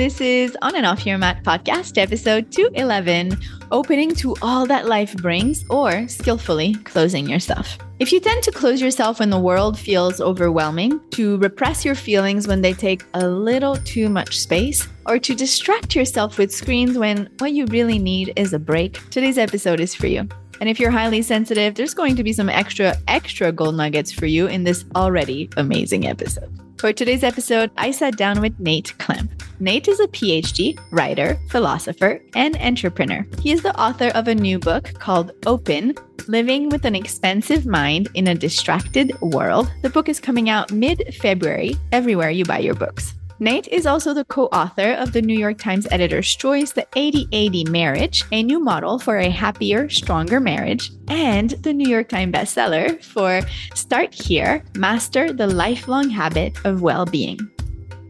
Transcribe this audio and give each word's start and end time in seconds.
This 0.00 0.22
is 0.22 0.56
On 0.62 0.74
and 0.74 0.86
Off 0.86 1.04
Your 1.04 1.18
Mat 1.18 1.44
podcast, 1.44 1.98
episode 1.98 2.50
211 2.50 3.38
Opening 3.70 4.14
to 4.14 4.34
All 4.40 4.64
That 4.64 4.86
Life 4.86 5.14
Brings 5.16 5.66
or 5.68 6.08
Skillfully 6.08 6.72
Closing 6.84 7.28
Yourself. 7.28 7.76
If 7.98 8.10
you 8.10 8.18
tend 8.18 8.42
to 8.44 8.50
close 8.50 8.80
yourself 8.80 9.20
when 9.20 9.28
the 9.28 9.38
world 9.38 9.78
feels 9.78 10.18
overwhelming, 10.18 11.02
to 11.10 11.36
repress 11.36 11.84
your 11.84 11.94
feelings 11.94 12.48
when 12.48 12.62
they 12.62 12.72
take 12.72 13.04
a 13.12 13.28
little 13.28 13.76
too 13.76 14.08
much 14.08 14.38
space, 14.38 14.88
or 15.04 15.18
to 15.18 15.34
distract 15.34 15.94
yourself 15.94 16.38
with 16.38 16.50
screens 16.50 16.96
when 16.96 17.28
what 17.36 17.52
you 17.52 17.66
really 17.66 17.98
need 17.98 18.32
is 18.36 18.54
a 18.54 18.58
break, 18.58 19.06
today's 19.10 19.36
episode 19.36 19.80
is 19.80 19.94
for 19.94 20.06
you. 20.06 20.26
And 20.62 20.70
if 20.70 20.80
you're 20.80 20.90
highly 20.90 21.20
sensitive, 21.20 21.74
there's 21.74 21.92
going 21.92 22.16
to 22.16 22.24
be 22.24 22.32
some 22.32 22.48
extra, 22.48 22.96
extra 23.06 23.52
gold 23.52 23.74
nuggets 23.74 24.10
for 24.10 24.24
you 24.24 24.46
in 24.46 24.64
this 24.64 24.86
already 24.96 25.50
amazing 25.58 26.06
episode. 26.06 26.50
For 26.78 26.94
today's 26.94 27.22
episode, 27.22 27.70
I 27.76 27.90
sat 27.90 28.16
down 28.16 28.40
with 28.40 28.58
Nate 28.58 28.94
Klemp. 28.96 29.39
Nate 29.62 29.88
is 29.88 30.00
a 30.00 30.08
PhD, 30.08 30.78
writer, 30.90 31.38
philosopher, 31.50 32.22
and 32.34 32.56
entrepreneur. 32.56 33.26
He 33.42 33.52
is 33.52 33.60
the 33.60 33.78
author 33.78 34.08
of 34.14 34.26
a 34.26 34.34
new 34.34 34.58
book 34.58 34.94
called 34.94 35.32
Open 35.44 35.94
Living 36.28 36.70
with 36.70 36.86
an 36.86 36.94
Expansive 36.94 37.66
Mind 37.66 38.08
in 38.14 38.28
a 38.28 38.34
Distracted 38.34 39.12
World. 39.20 39.70
The 39.82 39.90
book 39.90 40.08
is 40.08 40.18
coming 40.18 40.48
out 40.48 40.72
mid 40.72 41.14
February, 41.20 41.76
everywhere 41.92 42.30
you 42.30 42.46
buy 42.46 42.60
your 42.60 42.74
books. 42.74 43.12
Nate 43.38 43.68
is 43.68 43.84
also 43.84 44.14
the 44.14 44.24
co 44.24 44.46
author 44.46 44.92
of 44.92 45.12
the 45.12 45.20
New 45.20 45.38
York 45.38 45.58
Times 45.58 45.86
Editor's 45.90 46.34
Choice, 46.34 46.72
The 46.72 46.86
80 46.96 47.28
80 47.32 47.64
Marriage, 47.64 48.24
a 48.32 48.42
new 48.42 48.60
model 48.60 48.98
for 48.98 49.18
a 49.18 49.28
happier, 49.28 49.90
stronger 49.90 50.40
marriage, 50.40 50.90
and 51.08 51.50
the 51.50 51.74
New 51.74 51.88
York 51.88 52.08
Times 52.08 52.32
bestseller 52.32 53.02
for 53.04 53.42
Start 53.74 54.14
Here 54.14 54.64
Master 54.74 55.34
the 55.34 55.46
Lifelong 55.46 56.08
Habit 56.08 56.56
of 56.64 56.80
Well 56.80 57.04
Being. 57.04 57.38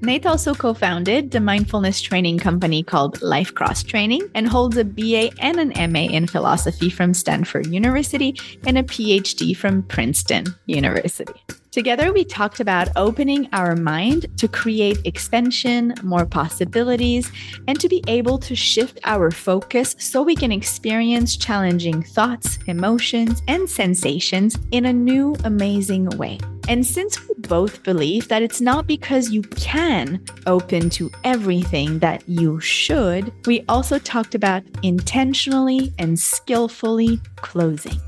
Nate 0.03 0.25
also 0.25 0.55
co 0.55 0.73
founded 0.73 1.31
the 1.31 1.41
mindfulness 1.41 2.01
training 2.01 2.39
company 2.39 2.83
called 2.83 3.21
Life 3.21 3.55
Cross 3.55 3.83
Training 3.83 4.31
and 4.35 4.49
holds 4.49 4.79
a 4.79 4.85
BA 4.85 5.31
and 5.41 5.59
an 5.61 5.93
MA 5.93 6.01
in 6.01 6.27
philosophy 6.27 6.89
from 6.89 7.13
Stanford 7.13 7.67
University 7.67 8.35
and 8.67 8.79
a 8.79 8.83
PhD 8.83 9.55
from 9.55 9.83
Princeton 9.83 10.47
University. 10.67 11.35
Together, 11.71 12.13
we 12.13 12.25
talked 12.25 12.59
about 12.59 12.89
opening 12.97 13.49
our 13.53 13.77
mind 13.77 14.27
to 14.39 14.49
create 14.49 14.99
expansion, 15.05 15.95
more 16.03 16.27
possibilities, 16.27 17.31
and 17.69 17.79
to 17.79 17.89
be 17.89 18.03
able 18.09 18.39
to 18.39 18.57
shift 18.57 18.99
our 19.05 19.31
focus 19.31 19.95
so 19.99 20.21
we 20.21 20.35
can 20.35 20.51
experience 20.51 21.37
challenging 21.37 22.03
thoughts, 22.03 22.59
emotions, 22.67 23.41
and 23.47 23.71
sensations 23.71 24.59
in 24.73 24.87
a 24.87 24.93
new, 24.93 25.37
amazing 25.45 26.07
way. 26.11 26.41
And 26.69 26.85
since 26.85 27.17
both 27.51 27.83
believe 27.83 28.29
that 28.29 28.43
it's 28.43 28.61
not 28.61 28.87
because 28.87 29.31
you 29.31 29.43
can 29.43 30.25
open 30.47 30.89
to 30.89 31.11
everything 31.25 31.99
that 31.99 32.23
you 32.29 32.61
should, 32.61 33.33
we 33.45 33.65
also 33.69 33.99
talked 33.99 34.37
about 34.37 34.63
intentionally 34.85 35.93
and 35.99 36.17
skillfully 36.17 37.21
closing. 37.37 38.01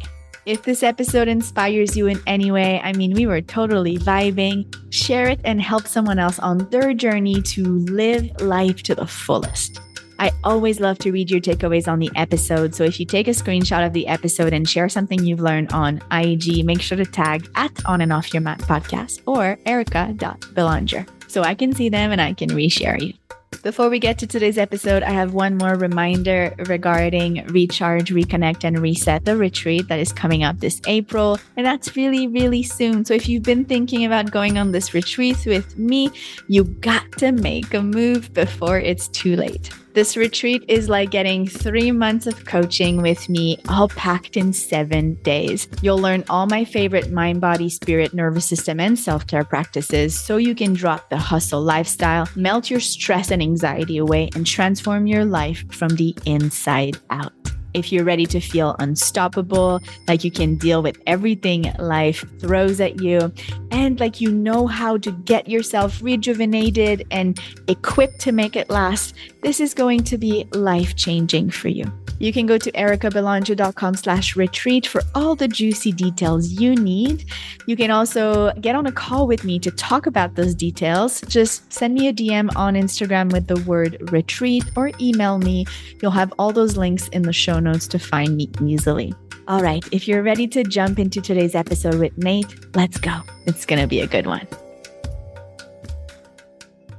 If 0.46 0.62
this 0.62 0.84
episode 0.84 1.26
inspires 1.26 1.96
you 1.96 2.06
in 2.06 2.20
any 2.26 2.52
way, 2.52 2.80
I 2.84 2.92
mean, 2.92 3.14
we 3.14 3.26
were 3.26 3.40
totally 3.40 3.98
vibing. 3.98 4.72
Share 4.92 5.28
it 5.28 5.40
and 5.44 5.60
help 5.60 5.88
someone 5.88 6.20
else 6.20 6.38
on 6.38 6.58
their 6.70 6.94
journey 6.94 7.42
to 7.42 7.78
live 7.86 8.30
life 8.40 8.84
to 8.84 8.94
the 8.94 9.06
fullest. 9.06 9.80
I 10.22 10.30
always 10.44 10.78
love 10.78 10.98
to 10.98 11.10
read 11.10 11.32
your 11.32 11.40
takeaways 11.40 11.88
on 11.88 11.98
the 11.98 12.08
episode. 12.14 12.76
So 12.76 12.84
if 12.84 13.00
you 13.00 13.06
take 13.06 13.26
a 13.26 13.32
screenshot 13.32 13.84
of 13.84 13.92
the 13.92 14.06
episode 14.06 14.52
and 14.52 14.68
share 14.68 14.88
something 14.88 15.24
you've 15.24 15.40
learned 15.40 15.72
on 15.72 16.00
IG, 16.12 16.64
make 16.64 16.80
sure 16.80 16.96
to 16.96 17.04
tag 17.04 17.48
at 17.56 17.72
On 17.86 18.00
and 18.00 18.12
Off 18.12 18.32
Your 18.32 18.40
Mat 18.40 18.60
podcast 18.60 19.20
or 19.26 19.58
erika.belanger 19.66 21.06
so 21.26 21.42
I 21.42 21.56
can 21.56 21.74
see 21.74 21.88
them 21.88 22.12
and 22.12 22.20
I 22.20 22.34
can 22.34 22.50
reshare 22.50 23.02
you. 23.02 23.14
Before 23.64 23.90
we 23.90 23.98
get 23.98 24.16
to 24.18 24.28
today's 24.28 24.58
episode, 24.58 25.02
I 25.02 25.10
have 25.10 25.34
one 25.34 25.56
more 25.56 25.74
reminder 25.74 26.54
regarding 26.68 27.44
Recharge, 27.46 28.12
Reconnect, 28.12 28.62
and 28.62 28.78
Reset, 28.78 29.24
the 29.24 29.36
retreat 29.36 29.88
that 29.88 29.98
is 29.98 30.12
coming 30.12 30.44
up 30.44 30.60
this 30.60 30.80
April. 30.86 31.36
And 31.56 31.66
that's 31.66 31.96
really, 31.96 32.28
really 32.28 32.62
soon. 32.62 33.04
So 33.04 33.12
if 33.12 33.28
you've 33.28 33.42
been 33.42 33.64
thinking 33.64 34.04
about 34.04 34.30
going 34.30 34.56
on 34.56 34.70
this 34.70 34.94
retreat 34.94 35.44
with 35.46 35.76
me, 35.76 36.12
you 36.46 36.62
got 36.62 37.10
to 37.18 37.32
make 37.32 37.74
a 37.74 37.82
move 37.82 38.32
before 38.32 38.78
it's 38.78 39.08
too 39.08 39.34
late. 39.34 39.70
This 39.94 40.16
retreat 40.16 40.64
is 40.68 40.88
like 40.88 41.10
getting 41.10 41.46
three 41.46 41.90
months 41.90 42.26
of 42.26 42.46
coaching 42.46 43.02
with 43.02 43.28
me, 43.28 43.58
all 43.68 43.88
packed 43.88 44.38
in 44.38 44.54
seven 44.54 45.14
days. 45.22 45.68
You'll 45.82 45.98
learn 45.98 46.24
all 46.30 46.46
my 46.46 46.64
favorite 46.64 47.12
mind, 47.12 47.42
body, 47.42 47.68
spirit, 47.68 48.14
nervous 48.14 48.46
system, 48.46 48.80
and 48.80 48.98
self 48.98 49.26
care 49.26 49.44
practices 49.44 50.18
so 50.18 50.38
you 50.38 50.54
can 50.54 50.72
drop 50.72 51.10
the 51.10 51.18
hustle 51.18 51.60
lifestyle, 51.60 52.26
melt 52.34 52.70
your 52.70 52.80
stress 52.80 53.30
and 53.30 53.42
anxiety 53.42 53.98
away, 53.98 54.30
and 54.34 54.46
transform 54.46 55.06
your 55.06 55.26
life 55.26 55.64
from 55.70 55.90
the 55.90 56.16
inside 56.24 56.96
out 57.10 57.32
if 57.74 57.92
you're 57.92 58.04
ready 58.04 58.26
to 58.26 58.40
feel 58.40 58.76
unstoppable, 58.78 59.80
like 60.08 60.24
you 60.24 60.30
can 60.30 60.56
deal 60.56 60.82
with 60.82 61.00
everything 61.06 61.72
life 61.78 62.24
throws 62.38 62.80
at 62.80 63.00
you, 63.00 63.32
and 63.70 63.98
like 64.00 64.20
you 64.20 64.30
know 64.30 64.66
how 64.66 64.96
to 64.98 65.12
get 65.12 65.48
yourself 65.48 66.00
rejuvenated 66.02 67.06
and 67.10 67.40
equipped 67.68 68.20
to 68.20 68.32
make 68.32 68.56
it 68.56 68.70
last, 68.70 69.14
this 69.42 69.60
is 69.60 69.74
going 69.74 70.04
to 70.04 70.18
be 70.18 70.46
life 70.52 70.96
changing 70.96 71.50
for 71.50 71.68
you. 71.68 71.90
You 72.18 72.32
can 72.32 72.46
go 72.46 72.58
to 72.58 72.70
erikabelanger.com 72.72 73.96
slash 73.96 74.36
retreat 74.36 74.86
for 74.86 75.02
all 75.14 75.34
the 75.34 75.48
juicy 75.48 75.92
details 75.92 76.50
you 76.50 76.74
need. 76.74 77.24
You 77.66 77.76
can 77.76 77.90
also 77.90 78.52
get 78.60 78.74
on 78.74 78.86
a 78.86 78.92
call 78.92 79.26
with 79.26 79.44
me 79.44 79.58
to 79.60 79.70
talk 79.70 80.06
about 80.06 80.34
those 80.34 80.54
details. 80.54 81.20
Just 81.22 81.72
send 81.72 81.94
me 81.94 82.08
a 82.08 82.12
DM 82.12 82.54
on 82.56 82.74
Instagram 82.74 83.32
with 83.32 83.46
the 83.46 83.60
word 83.62 84.10
retreat 84.12 84.64
or 84.76 84.90
email 85.00 85.38
me. 85.38 85.66
You'll 86.00 86.10
have 86.12 86.32
all 86.38 86.52
those 86.52 86.76
links 86.76 87.08
in 87.08 87.22
the 87.22 87.32
show 87.32 87.58
notes 87.58 87.86
to 87.88 87.98
find 87.98 88.36
me 88.36 88.50
easily. 88.64 89.14
All 89.48 89.60
right, 89.60 89.84
if 89.90 90.06
you're 90.06 90.22
ready 90.22 90.46
to 90.48 90.62
jump 90.62 90.98
into 90.98 91.20
today's 91.20 91.54
episode 91.54 91.96
with 91.96 92.16
Nate, 92.16 92.74
let's 92.76 92.98
go. 92.98 93.22
It's 93.46 93.66
going 93.66 93.80
to 93.80 93.88
be 93.88 94.00
a 94.00 94.06
good 94.06 94.26
one. 94.26 94.46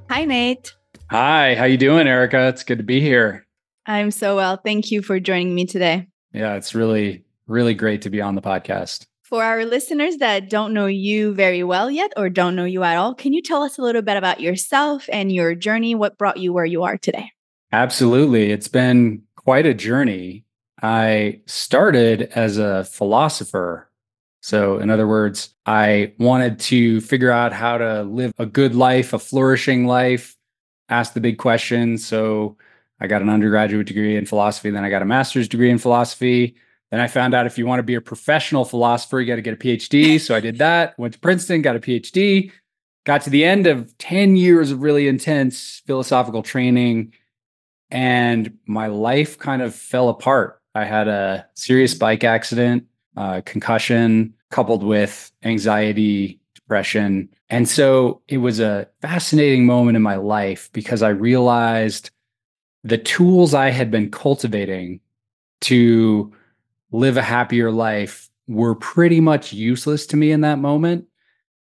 Hi, 0.09 0.25
Nate. 0.25 0.75
Hi, 1.09 1.55
how 1.55 1.63
you 1.63 1.77
doing, 1.77 2.07
Erika? 2.07 2.47
It's 2.49 2.63
good 2.63 2.79
to 2.79 2.83
be 2.83 2.99
here. 2.99 3.47
I'm 3.85 4.11
so 4.11 4.35
well. 4.35 4.57
Thank 4.57 4.91
you 4.91 5.01
for 5.01 5.19
joining 5.19 5.55
me 5.55 5.65
today. 5.65 6.07
Yeah, 6.33 6.55
it's 6.55 6.73
really, 6.73 7.25
really 7.47 7.73
great 7.73 8.01
to 8.03 8.09
be 8.09 8.21
on 8.21 8.35
the 8.35 8.41
podcast. 8.41 9.05
For 9.23 9.43
our 9.43 9.65
listeners 9.65 10.17
that 10.17 10.49
don't 10.49 10.73
know 10.73 10.85
you 10.85 11.33
very 11.33 11.63
well 11.63 11.89
yet 11.89 12.13
or 12.15 12.29
don't 12.29 12.55
know 12.55 12.65
you 12.65 12.83
at 12.83 12.97
all, 12.97 13.15
can 13.15 13.33
you 13.33 13.41
tell 13.41 13.63
us 13.63 13.77
a 13.77 13.81
little 13.81 14.01
bit 14.01 14.17
about 14.17 14.39
yourself 14.39 15.09
and 15.11 15.31
your 15.31 15.55
journey? 15.55 15.95
What 15.95 16.17
brought 16.17 16.37
you 16.37 16.53
where 16.53 16.65
you 16.65 16.83
are 16.83 16.97
today? 16.97 17.31
Absolutely. 17.71 18.51
It's 18.51 18.67
been 18.67 19.23
quite 19.35 19.65
a 19.65 19.73
journey. 19.73 20.45
I 20.81 21.41
started 21.47 22.23
as 22.35 22.57
a 22.57 22.83
philosopher. 22.83 23.89
So, 24.41 24.77
in 24.77 24.89
other 24.89 25.07
words, 25.07 25.55
I 25.65 26.13
wanted 26.19 26.59
to 26.59 26.99
figure 27.01 27.31
out 27.31 27.53
how 27.53 27.77
to 27.77 28.03
live 28.03 28.33
a 28.37 28.45
good 28.45 28.75
life, 28.75 29.13
a 29.13 29.19
flourishing 29.19 29.87
life, 29.87 30.35
ask 30.89 31.13
the 31.13 31.21
big 31.21 31.37
questions. 31.37 32.05
So, 32.05 32.57
I 33.03 33.07
got 33.07 33.21
an 33.21 33.29
undergraduate 33.29 33.85
degree 33.85 34.15
in 34.15 34.25
philosophy, 34.25 34.69
then 34.69 34.85
I 34.85 34.89
got 34.89 35.01
a 35.01 35.05
master's 35.05 35.49
degree 35.49 35.69
in 35.69 35.77
philosophy. 35.77 36.55
Then 36.89 37.01
I 37.01 37.07
found 37.07 37.33
out 37.33 37.45
if 37.45 37.57
you 37.57 37.65
want 37.65 37.79
to 37.79 37.83
be 37.83 37.95
a 37.95 38.01
professional 38.01 38.63
philosopher, 38.63 39.19
you 39.19 39.27
got 39.27 39.35
to 39.35 39.41
get 39.41 39.53
a 39.53 39.57
PhD. 39.57 40.21
So 40.21 40.33
I 40.33 40.39
did 40.39 40.57
that, 40.59 40.97
went 40.97 41.13
to 41.15 41.19
Princeton, 41.19 41.61
got 41.61 41.75
a 41.75 41.79
PhD, 41.79 42.49
got 43.05 43.21
to 43.23 43.29
the 43.29 43.43
end 43.43 43.67
of 43.67 43.97
10 43.97 44.37
years 44.37 44.71
of 44.71 44.81
really 44.81 45.09
intense 45.09 45.81
philosophical 45.85 46.43
training, 46.43 47.13
and 47.91 48.57
my 48.67 48.87
life 48.87 49.37
kind 49.37 49.61
of 49.61 49.75
fell 49.75 50.07
apart. 50.07 50.61
I 50.73 50.85
had 50.85 51.09
a 51.09 51.45
serious 51.55 51.93
bike 51.93 52.23
accident, 52.23 52.85
uh, 53.17 53.41
concussion, 53.41 54.33
coupled 54.49 54.81
with 54.81 55.29
anxiety, 55.43 56.39
depression. 56.55 57.27
And 57.49 57.67
so 57.67 58.21
it 58.29 58.37
was 58.37 58.61
a 58.61 58.87
fascinating 59.01 59.65
moment 59.65 59.97
in 59.97 60.01
my 60.01 60.15
life 60.15 60.69
because 60.71 61.03
I 61.03 61.09
realized 61.09 62.11
the 62.83 62.97
tools 62.97 63.53
I 63.53 63.69
had 63.69 63.89
been 63.89 64.11
cultivating 64.11 64.99
to 65.61 66.33
live 66.91 67.17
a 67.17 67.21
happier 67.21 67.71
life 67.71 68.29
were 68.47 68.75
pretty 68.75 69.19
much 69.19 69.53
useless 69.53 70.05
to 70.07 70.17
me 70.17 70.31
in 70.31 70.41
that 70.41 70.59
moment. 70.59 71.07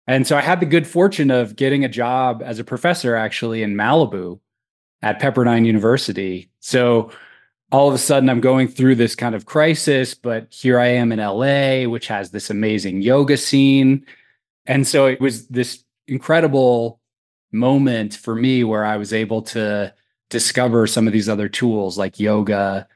And 0.05 0.25
so 0.25 0.37
I 0.37 0.41
had 0.41 0.59
the 0.59 0.65
good 0.65 0.87
fortune 0.87 1.31
of 1.31 1.55
getting 1.55 1.83
a 1.83 1.89
job 1.89 2.41
as 2.45 2.59
a 2.59 2.63
professor 2.63 3.15
actually 3.15 3.61
in 3.61 3.75
Malibu 3.75 4.39
at 5.01 5.19
Pepperdine 5.19 5.65
University. 5.65 6.49
So 6.59 7.11
all 7.71 7.89
of 7.89 7.93
a 7.93 7.97
sudden 7.97 8.29
I'm 8.29 8.39
going 8.39 8.67
through 8.67 8.95
this 8.95 9.15
kind 9.15 9.35
of 9.35 9.45
crisis, 9.45 10.13
but 10.13 10.47
here 10.49 10.79
I 10.79 10.87
am 10.87 11.11
in 11.11 11.19
LA, 11.19 11.89
which 11.89 12.07
has 12.07 12.31
this 12.31 12.49
amazing 12.49 13.01
yoga 13.01 13.35
scene. 13.35 14.05
And 14.65 14.87
so 14.87 15.07
it 15.07 15.19
was 15.19 15.47
this 15.47 15.83
incredible 16.07 17.01
moment 17.51 18.13
for 18.13 18.35
me 18.35 18.63
where 18.63 18.85
I 18.85 18.97
was 18.97 19.11
able 19.11 19.41
to 19.41 19.93
discover 20.29 20.87
some 20.87 21.07
of 21.07 21.13
these 21.13 21.29
other 21.29 21.49
tools 21.49 21.97
like 21.97 22.19
yoga 22.19 22.87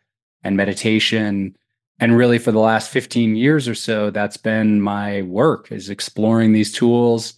and 0.43 0.57
meditation 0.57 1.55
and 1.99 2.17
really 2.17 2.39
for 2.39 2.51
the 2.51 2.59
last 2.59 2.89
15 2.89 3.35
years 3.35 3.67
or 3.67 3.75
so 3.75 4.09
that's 4.09 4.37
been 4.37 4.81
my 4.81 5.21
work 5.23 5.71
is 5.71 5.89
exploring 5.89 6.51
these 6.51 6.71
tools 6.71 7.35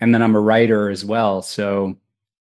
and 0.00 0.14
then 0.14 0.22
i'm 0.22 0.36
a 0.36 0.40
writer 0.40 0.88
as 0.88 1.04
well 1.04 1.42
so 1.42 1.96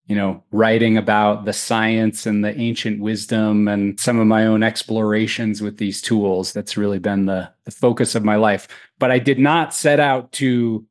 you 0.07 0.15
know, 0.15 0.43
writing 0.51 0.97
about 0.97 1.45
the 1.45 1.53
science 1.53 2.25
and 2.25 2.43
the 2.43 2.57
ancient 2.59 2.99
wisdom 2.99 3.67
and 3.67 3.97
some 3.99 4.19
of 4.19 4.27
my 4.27 4.45
own 4.45 4.61
explorations 4.61 5.61
with 5.61 5.77
these 5.77 6.01
tools. 6.01 6.51
That's 6.51 6.75
really 6.75 6.99
been 6.99 7.25
the, 7.25 7.49
the 7.63 7.71
focus 7.71 8.13
of 8.13 8.25
my 8.25 8.35
life. 8.35 8.67
But 8.99 9.11
I 9.11 9.19
did 9.19 9.39
not 9.39 9.73
set 9.73 9.99
out 9.99 10.31
to 10.33 10.85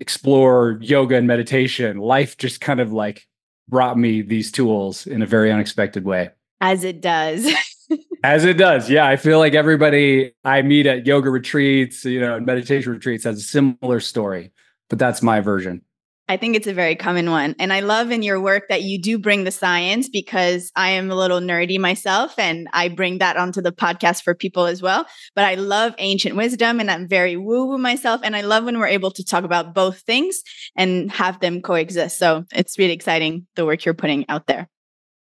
explore 0.00 0.78
yoga 0.80 1.16
and 1.16 1.26
meditation. 1.26 1.98
Life 1.98 2.36
just 2.36 2.60
kind 2.60 2.80
of 2.80 2.92
like 2.92 3.28
brought 3.68 3.98
me 3.98 4.22
these 4.22 4.50
tools 4.50 5.06
in 5.06 5.22
a 5.22 5.26
very 5.26 5.52
unexpected 5.52 6.04
way. 6.04 6.30
As 6.60 6.84
it 6.84 7.00
does. 7.00 7.48
As 8.24 8.44
it 8.44 8.54
does. 8.54 8.90
Yeah. 8.90 9.06
I 9.06 9.16
feel 9.16 9.38
like 9.38 9.54
everybody 9.54 10.32
I 10.44 10.62
meet 10.62 10.86
at 10.86 11.06
yoga 11.06 11.30
retreats, 11.30 12.04
you 12.04 12.20
know, 12.20 12.40
meditation 12.40 12.92
retreats 12.92 13.24
has 13.24 13.38
a 13.38 13.42
similar 13.42 14.00
story, 14.00 14.52
but 14.88 14.98
that's 14.98 15.22
my 15.22 15.40
version. 15.40 15.82
I 16.30 16.36
think 16.36 16.56
it's 16.56 16.66
a 16.66 16.74
very 16.74 16.94
common 16.94 17.30
one. 17.30 17.54
And 17.58 17.72
I 17.72 17.80
love 17.80 18.10
in 18.10 18.22
your 18.22 18.38
work 18.38 18.68
that 18.68 18.82
you 18.82 19.00
do 19.00 19.18
bring 19.18 19.44
the 19.44 19.50
science 19.50 20.10
because 20.10 20.70
I 20.76 20.90
am 20.90 21.10
a 21.10 21.14
little 21.14 21.40
nerdy 21.40 21.78
myself 21.78 22.38
and 22.38 22.68
I 22.74 22.88
bring 22.88 23.18
that 23.18 23.38
onto 23.38 23.62
the 23.62 23.72
podcast 23.72 24.22
for 24.22 24.34
people 24.34 24.66
as 24.66 24.82
well. 24.82 25.06
But 25.34 25.46
I 25.46 25.54
love 25.54 25.94
ancient 25.96 26.36
wisdom 26.36 26.80
and 26.80 26.90
I'm 26.90 27.08
very 27.08 27.38
woo 27.38 27.64
woo 27.64 27.78
myself. 27.78 28.20
And 28.22 28.36
I 28.36 28.42
love 28.42 28.64
when 28.64 28.78
we're 28.78 28.88
able 28.88 29.10
to 29.12 29.24
talk 29.24 29.44
about 29.44 29.74
both 29.74 30.00
things 30.00 30.42
and 30.76 31.10
have 31.12 31.40
them 31.40 31.62
coexist. 31.62 32.18
So 32.18 32.44
it's 32.52 32.78
really 32.78 32.92
exciting 32.92 33.46
the 33.56 33.64
work 33.64 33.86
you're 33.86 33.94
putting 33.94 34.28
out 34.28 34.46
there. 34.46 34.68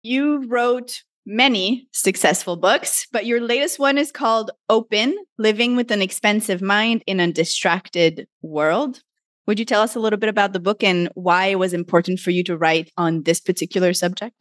You 0.04 0.45
wrote 0.48 1.01
many 1.25 1.88
successful 1.92 2.56
books, 2.56 3.07
but 3.12 3.25
your 3.25 3.42
latest 3.42 3.80
one 3.80 3.98
is 3.98 4.12
called 4.12 4.51
Open 4.69 5.18
Living 5.40 5.75
with 5.75 5.90
an 5.90 6.04
Expansive 6.04 6.62
Mind 6.62 7.04
in 7.07 7.19
a 7.19 7.31
Distracted 7.31 8.28
World. 8.44 9.01
Would 9.45 9.60
you 9.60 9.66
tell 9.66 9.81
us 9.81 9.95
a 9.95 10.00
little 10.00 10.19
bit 10.19 10.30
about 10.30 10.54
the 10.54 10.60
book 10.60 10.84
and 10.84 11.10
why 11.16 11.48
it 11.48 11.60
was 11.60 11.74
important 11.74 12.19
for 12.19 12.31
you 12.31 12.44
to 12.45 12.57
write 12.57 12.92
on 12.98 13.24
this 13.24 13.40
particular 13.40 13.94
subject? 13.94 14.36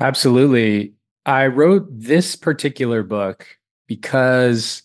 Absolutely. 0.00 0.94
I 1.24 1.46
wrote 1.46 1.86
this 1.88 2.34
particular 2.34 3.02
book 3.02 3.46
because 3.86 4.82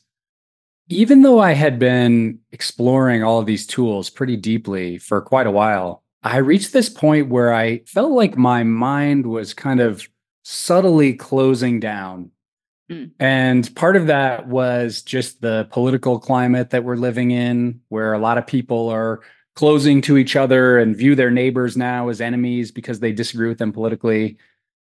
even 0.89 1.23
though 1.23 1.39
I 1.39 1.53
had 1.53 1.79
been 1.79 2.39
exploring 2.51 3.23
all 3.23 3.39
of 3.39 3.45
these 3.45 3.65
tools 3.65 4.09
pretty 4.09 4.37
deeply 4.37 4.97
for 4.99 5.21
quite 5.21 5.47
a 5.47 5.51
while, 5.51 6.03
I 6.23 6.37
reached 6.37 6.73
this 6.73 6.89
point 6.89 7.29
where 7.29 7.53
I 7.53 7.79
felt 7.87 8.11
like 8.11 8.37
my 8.37 8.63
mind 8.63 9.25
was 9.25 9.53
kind 9.53 9.79
of 9.79 10.07
subtly 10.43 11.13
closing 11.13 11.79
down. 11.79 12.31
Mm. 12.89 13.11
And 13.19 13.75
part 13.75 13.95
of 13.97 14.07
that 14.07 14.47
was 14.47 15.01
just 15.01 15.41
the 15.41 15.67
political 15.71 16.19
climate 16.19 16.69
that 16.69 16.83
we're 16.83 16.95
living 16.95 17.31
in, 17.31 17.81
where 17.89 18.13
a 18.13 18.19
lot 18.19 18.37
of 18.37 18.47
people 18.47 18.89
are 18.89 19.21
closing 19.57 20.01
to 20.01 20.17
each 20.17 20.35
other 20.35 20.77
and 20.77 20.95
view 20.95 21.15
their 21.15 21.31
neighbors 21.31 21.75
now 21.75 22.09
as 22.09 22.21
enemies 22.21 22.71
because 22.71 22.99
they 22.99 23.11
disagree 23.11 23.49
with 23.49 23.57
them 23.57 23.73
politically. 23.73 24.37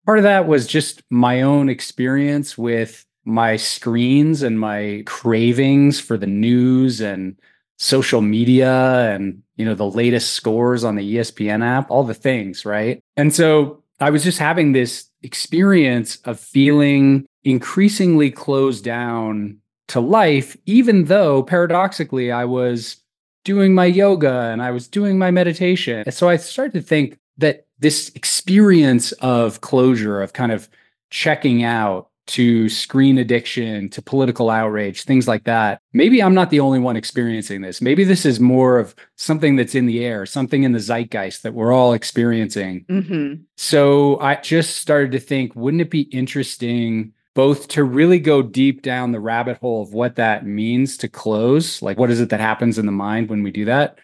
Part 0.04 0.18
of 0.18 0.24
that 0.24 0.48
was 0.48 0.66
just 0.66 1.04
my 1.12 1.44
own 1.44 1.70
experience 1.70 2.58
with 2.58 3.06
my 3.24 3.56
screens 3.56 4.42
and 4.42 4.60
my 4.60 5.04
cravings 5.06 6.00
for 6.00 6.18
the 6.18 6.26
news 6.26 7.02
and 7.02 7.40
social 7.78 8.22
media 8.22 9.14
and 9.14 9.44
you 9.58 9.66
know 9.66 9.76
the 9.76 9.86
latest 9.86 10.34
scores 10.34 10.84
on 10.84 10.96
the 10.96 11.16
ESPN 11.18 11.64
app, 11.64 11.92
all 11.92 12.04
the 12.04 12.16
things, 12.16 12.66
right? 12.66 13.00
And 13.16 13.36
so 13.36 13.84
I 14.00 14.10
was 14.10 14.24
just 14.24 14.40
having 14.40 14.72
this 14.72 15.08
experience 15.22 16.18
of 16.26 16.40
feeling 16.40 17.28
increasingly 17.44 18.32
closed 18.32 18.84
down 18.84 19.60
to 19.90 20.00
life 20.00 20.58
even 20.66 21.06
though 21.06 21.44
paradoxically 21.44 22.32
I 22.32 22.46
was 22.46 22.98
doing 23.48 23.74
my 23.74 23.86
yoga 23.86 24.42
and 24.52 24.62
I 24.62 24.72
was 24.72 24.90
doing 24.90 25.18
my 25.18 25.32
meditation. 25.32 26.04
And 26.06 26.14
so 26.14 26.28
I 26.28 26.36
started 26.36 26.74
to 26.74 26.82
think 26.82 27.18
that 27.38 27.66
this 27.80 28.12
experience 28.14 29.14
of 29.14 29.62
closure, 29.62 30.22
of 30.22 30.34
kind 30.34 30.52
of 30.52 30.68
checking 31.12 31.64
out 31.64 32.10
to 32.26 32.68
screen 32.68 33.18
addiction, 33.18 33.88
to 33.88 34.02
political 34.02 34.50
outrage, 34.50 35.04
things 35.04 35.30
like 35.30 35.46
that. 35.46 35.80
Maybe 35.94 36.22
I'm 36.22 36.34
not 36.34 36.50
the 36.50 36.60
only 36.60 36.80
one 36.80 36.98
experiencing 36.98 37.62
this. 37.62 37.82
Maybe 37.82 38.04
this 38.04 38.26
is 38.26 38.38
more 38.42 38.80
of 38.80 38.94
something 39.16 39.56
that's 39.56 39.76
in 39.76 39.86
the 39.86 40.04
air, 40.04 40.26
something 40.26 40.64
in 40.64 40.74
the 40.74 40.80
zeitgeist 40.80 41.44
that 41.44 41.54
we're 41.54 41.72
all 41.72 41.94
experiencing. 41.94 42.84
Mm-hmm. 42.90 43.44
So 43.56 44.20
I 44.20 44.36
just 44.36 44.76
started 44.76 45.14
to 45.14 45.22
think, 45.22 45.56
wouldn't 45.56 45.80
it 45.80 45.90
be 45.90 46.02
interesting 46.02 47.14
both 47.38 47.68
to 47.68 47.84
really 47.84 48.18
go 48.18 48.42
deep 48.42 48.82
down 48.82 49.12
the 49.12 49.20
rabbit 49.20 49.58
hole 49.58 49.84
of 49.84 49.94
what 49.94 50.16
that 50.16 50.44
means 50.44 50.98
to 50.98 51.08
close, 51.08 51.84
like 51.84 52.00
what 52.00 52.10
is 52.10 52.20
it 52.20 52.30
that 52.30 52.40
happens 52.40 52.80
in 52.80 52.88
the 52.88 52.92
mind 52.92 53.30
when 53.30 53.44
we 53.44 53.52
do 53.52 53.64
that, 53.64 54.00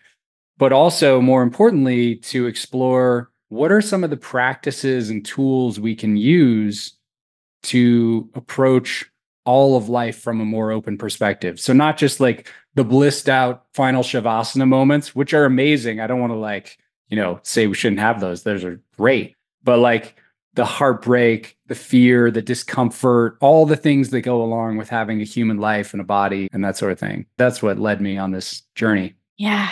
but 0.59 0.71
also 0.71 1.19
more 1.19 1.41
importantly, 1.41 2.18
to 2.18 2.45
explore 2.45 3.31
what 3.50 3.71
are 3.71 3.81
some 3.81 4.03
of 4.03 4.12
the 4.12 4.18
practices 4.18 5.09
and 5.09 5.25
tools 5.25 5.80
we 5.80 5.95
can 5.95 6.15
use 6.15 6.95
to 7.63 8.30
approach 8.35 9.03
all 9.45 9.75
of 9.77 9.89
life 9.89 10.19
from 10.19 10.39
a 10.39 10.45
more 10.45 10.71
open 10.71 10.95
perspective. 10.95 11.59
So 11.59 11.74
not 11.74 11.97
just 11.97 12.19
like 12.19 12.51
the 12.75 12.83
blissed 12.83 13.29
out 13.29 13.65
final 13.74 14.03
shavasana 14.03 14.68
moments, 14.68 15.15
which 15.15 15.33
are 15.33 15.45
amazing. 15.45 16.00
I 16.00 16.06
don't 16.06 16.21
want 16.21 16.33
to 16.33 16.38
like, 16.38 16.77
you 17.07 17.18
know, 17.18 17.39
say 17.41 17.65
we 17.65 17.74
shouldn't 17.74 18.00
have 18.00 18.19
those. 18.19 18.44
Those 18.44 18.63
are 18.63 18.79
great. 18.95 19.36
But 19.63 19.79
like 19.79 20.18
the 20.55 20.65
heartbreak, 20.65 21.57
the 21.67 21.75
fear, 21.75 22.29
the 22.29 22.41
discomfort, 22.41 23.38
all 23.41 23.65
the 23.65 23.75
things 23.75 24.09
that 24.11 24.21
go 24.21 24.41
along 24.41 24.77
with 24.77 24.89
having 24.89 25.21
a 25.21 25.25
human 25.25 25.57
life 25.57 25.94
and 25.94 26.01
a 26.01 26.05
body 26.05 26.47
and 26.51 26.63
that 26.63 26.77
sort 26.77 26.91
of 26.91 27.00
thing. 27.00 27.25
That's 27.38 27.61
what 27.61 27.79
led 27.79 28.01
me 28.01 28.17
on 28.17 28.31
this 28.31 28.61
journey. 28.75 29.15
Yeah. 29.38 29.71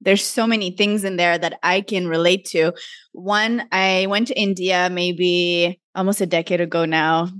There's 0.00 0.24
so 0.24 0.46
many 0.46 0.70
things 0.70 1.02
in 1.02 1.16
there 1.16 1.38
that 1.38 1.58
I 1.62 1.80
can 1.80 2.06
relate 2.06 2.44
to. 2.46 2.72
One, 3.12 3.66
I 3.72 4.06
went 4.08 4.28
to 4.28 4.38
India 4.38 4.88
maybe 4.90 5.80
almost 5.94 6.20
a 6.20 6.26
decade 6.26 6.60
ago 6.60 6.84
now, 6.84 7.30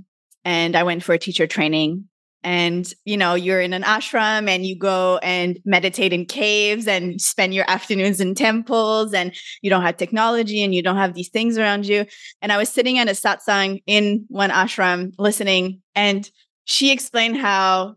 and 0.43 0.75
I 0.75 0.83
went 0.83 1.03
for 1.03 1.13
a 1.13 1.19
teacher 1.19 1.47
training 1.47 2.07
and 2.45 2.93
you 3.05 3.17
know 3.17 3.33
you're 3.33 3.59
in 3.59 3.73
an 3.73 3.81
ashram 3.81 4.47
and 4.47 4.65
you 4.65 4.77
go 4.77 5.17
and 5.23 5.59
meditate 5.65 6.13
in 6.13 6.25
caves 6.25 6.87
and 6.87 7.19
spend 7.19 7.55
your 7.55 7.65
afternoons 7.67 8.21
in 8.21 8.35
temples 8.35 9.15
and 9.15 9.33
you 9.63 9.69
don't 9.69 9.81
have 9.81 9.97
technology 9.97 10.63
and 10.63 10.73
you 10.73 10.83
don't 10.83 10.95
have 10.95 11.15
these 11.15 11.29
things 11.29 11.57
around 11.57 11.87
you. 11.87 12.05
And 12.41 12.51
i 12.51 12.57
was 12.57 12.69
sitting 12.69 12.99
at 12.99 13.09
a 13.09 13.11
satsang 13.11 13.81
in 13.87 14.25
one 14.29 14.51
ashram 14.51 15.11
listening 15.17 15.81
and 15.95 16.29
she 16.65 16.91
explained 16.91 17.37
how 17.37 17.95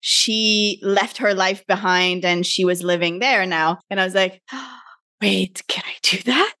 she 0.00 0.78
left 0.82 1.18
her 1.18 1.34
life 1.34 1.66
behind 1.66 2.24
and 2.24 2.46
she 2.46 2.64
was 2.64 2.84
living 2.84 3.18
there 3.18 3.44
now. 3.46 3.80
And 3.90 4.00
i 4.00 4.04
was 4.04 4.14
like 4.14 4.40
oh, 4.52 4.78
wait 5.20 5.64
can 5.66 5.82
i 5.84 5.94
do 6.02 6.22
that? 6.22 6.54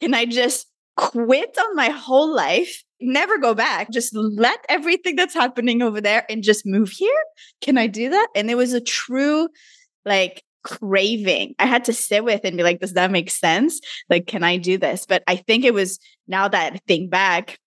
Can 0.00 0.14
i 0.14 0.26
just 0.26 0.66
quit 0.96 1.56
on 1.58 1.76
my 1.76 1.90
whole 1.90 2.34
life 2.34 2.82
never 3.04 3.38
go 3.38 3.54
back. 3.54 3.90
Just 3.90 4.14
let 4.14 4.64
everything 4.68 5.16
that's 5.16 5.34
happening 5.34 5.82
over 5.82 6.00
there 6.00 6.24
and 6.28 6.42
just 6.42 6.66
move 6.66 6.90
here. 6.90 7.22
Can 7.60 7.78
I 7.78 7.86
do 7.86 8.10
that? 8.10 8.28
And 8.34 8.50
it 8.50 8.56
was 8.56 8.72
a 8.72 8.80
true 8.80 9.48
like 10.04 10.42
craving. 10.64 11.54
I 11.58 11.66
had 11.66 11.84
to 11.86 11.92
sit 11.92 12.24
with 12.24 12.42
and 12.44 12.56
be 12.56 12.62
like, 12.62 12.80
does 12.80 12.94
that 12.94 13.10
make 13.10 13.30
sense? 13.30 13.80
Like, 14.08 14.26
can 14.26 14.44
I 14.44 14.56
do 14.56 14.78
this? 14.78 15.06
But 15.06 15.22
I 15.26 15.36
think 15.36 15.64
it 15.64 15.74
was 15.74 15.98
now 16.28 16.48
that 16.48 16.72
I 16.74 16.80
think 16.86 17.10
back, 17.10 17.58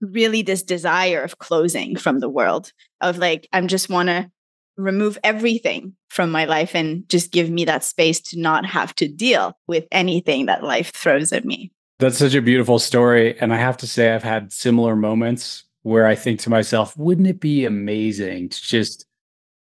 really 0.00 0.42
this 0.42 0.62
desire 0.62 1.22
of 1.22 1.38
closing 1.38 1.96
from 1.96 2.20
the 2.20 2.28
world, 2.28 2.72
of 3.00 3.18
like, 3.18 3.48
I'm 3.52 3.68
just 3.68 3.88
want 3.88 4.08
to 4.08 4.30
remove 4.76 5.18
everything 5.24 5.94
from 6.10 6.30
my 6.30 6.44
life 6.44 6.74
and 6.74 7.08
just 7.08 7.32
give 7.32 7.48
me 7.48 7.64
that 7.64 7.82
space 7.82 8.20
to 8.20 8.38
not 8.38 8.66
have 8.66 8.94
to 8.96 9.08
deal 9.08 9.58
with 9.66 9.86
anything 9.90 10.46
that 10.46 10.62
life 10.62 10.92
throws 10.92 11.32
at 11.32 11.46
me. 11.46 11.72
That's 11.98 12.18
such 12.18 12.34
a 12.34 12.42
beautiful 12.42 12.78
story. 12.78 13.38
And 13.40 13.52
I 13.54 13.56
have 13.56 13.76
to 13.78 13.86
say, 13.86 14.14
I've 14.14 14.22
had 14.22 14.52
similar 14.52 14.96
moments 14.96 15.64
where 15.82 16.06
I 16.06 16.14
think 16.14 16.40
to 16.40 16.50
myself, 16.50 16.96
wouldn't 16.96 17.26
it 17.26 17.40
be 17.40 17.64
amazing 17.64 18.50
to 18.50 18.62
just 18.62 19.06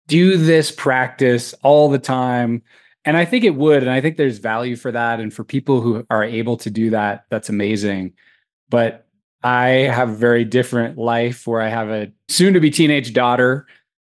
do 0.09 0.37
this 0.37 0.71
practice 0.71 1.55
all 1.63 1.89
the 1.89 1.99
time? 1.99 2.63
And 3.05 3.17
I 3.17 3.25
think 3.25 3.45
it 3.45 3.55
would. 3.55 3.83
And 3.83 3.93
I 3.93 4.01
think 4.01 4.17
there's 4.17 4.39
value 4.39 4.75
for 4.75 4.91
that. 4.91 5.21
And 5.21 5.33
for 5.33 5.45
people 5.45 5.81
who 5.81 6.05
are 6.11 6.25
able 6.25 6.57
to 6.57 6.71
do 6.71 6.91
that, 6.91 7.27
that's 7.31 7.49
amazing. 7.49 8.13
But 8.69 9.07
I 9.45 9.69
have 9.69 10.09
a 10.09 10.17
very 10.17 10.45
different 10.45 10.99
life 10.99 11.47
where 11.47 11.61
I 11.61 11.69
have 11.69 11.89
a 11.89 12.11
soon 12.29 12.55
to 12.55 12.61
be 12.61 12.71
teenage 12.71 13.13
daughter 13.13 13.67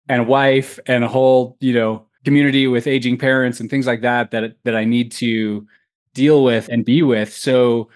and 0.09 0.27
wife 0.27 0.79
and 0.87 1.05
a 1.05 1.09
whole, 1.09 1.57
you 1.61 1.73
know, 1.73 2.05
community 2.25 2.67
with 2.67 2.87
aging 2.87 3.17
parents 3.17 3.59
and 3.59 3.71
things 3.71 3.87
like 3.87 4.03
that 4.03 4.31
that 4.33 4.57
that 4.65 4.77
I 4.77 4.85
need 4.85 5.11
to 5.13 5.67
deal 6.13 6.45
with 6.45 6.69
and 6.69 6.85
be 6.85 7.03
with. 7.03 7.33
So 7.33 7.89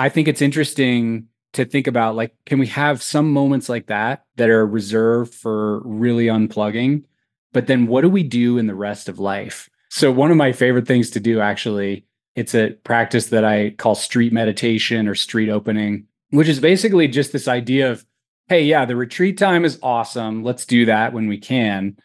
I 0.00 0.08
think 0.08 0.28
it's 0.28 0.40
interesting 0.40 1.26
to 1.52 1.66
think 1.66 1.86
about 1.86 2.16
like, 2.16 2.34
can 2.46 2.58
we 2.58 2.68
have 2.68 3.02
some 3.02 3.30
moments 3.30 3.68
like 3.68 3.88
that 3.88 4.24
that 4.36 4.48
are 4.48 4.66
reserved 4.66 5.34
for 5.34 5.82
really 5.86 6.24
unplugging? 6.24 7.04
But 7.52 7.66
then 7.66 7.86
what 7.86 8.00
do 8.00 8.08
we 8.08 8.22
do 8.22 8.56
in 8.56 8.66
the 8.66 8.74
rest 8.74 9.10
of 9.10 9.18
life? 9.18 9.68
So, 9.90 10.10
one 10.10 10.30
of 10.30 10.38
my 10.38 10.52
favorite 10.52 10.86
things 10.86 11.10
to 11.10 11.20
do 11.20 11.40
actually, 11.40 12.06
it's 12.34 12.54
a 12.54 12.70
practice 12.82 13.26
that 13.26 13.44
I 13.44 13.74
call 13.76 13.94
street 13.94 14.32
meditation 14.32 15.06
or 15.06 15.14
street 15.14 15.50
opening, 15.50 16.06
which 16.30 16.48
is 16.48 16.60
basically 16.60 17.06
just 17.06 17.32
this 17.32 17.46
idea 17.46 17.92
of, 17.92 18.06
hey, 18.48 18.64
yeah, 18.64 18.86
the 18.86 18.96
retreat 18.96 19.36
time 19.36 19.66
is 19.66 19.78
awesome. 19.82 20.42
Let's 20.42 20.64
do 20.64 20.86
that 20.86 21.12
when 21.12 21.28
we 21.28 21.36
can. 21.36 21.98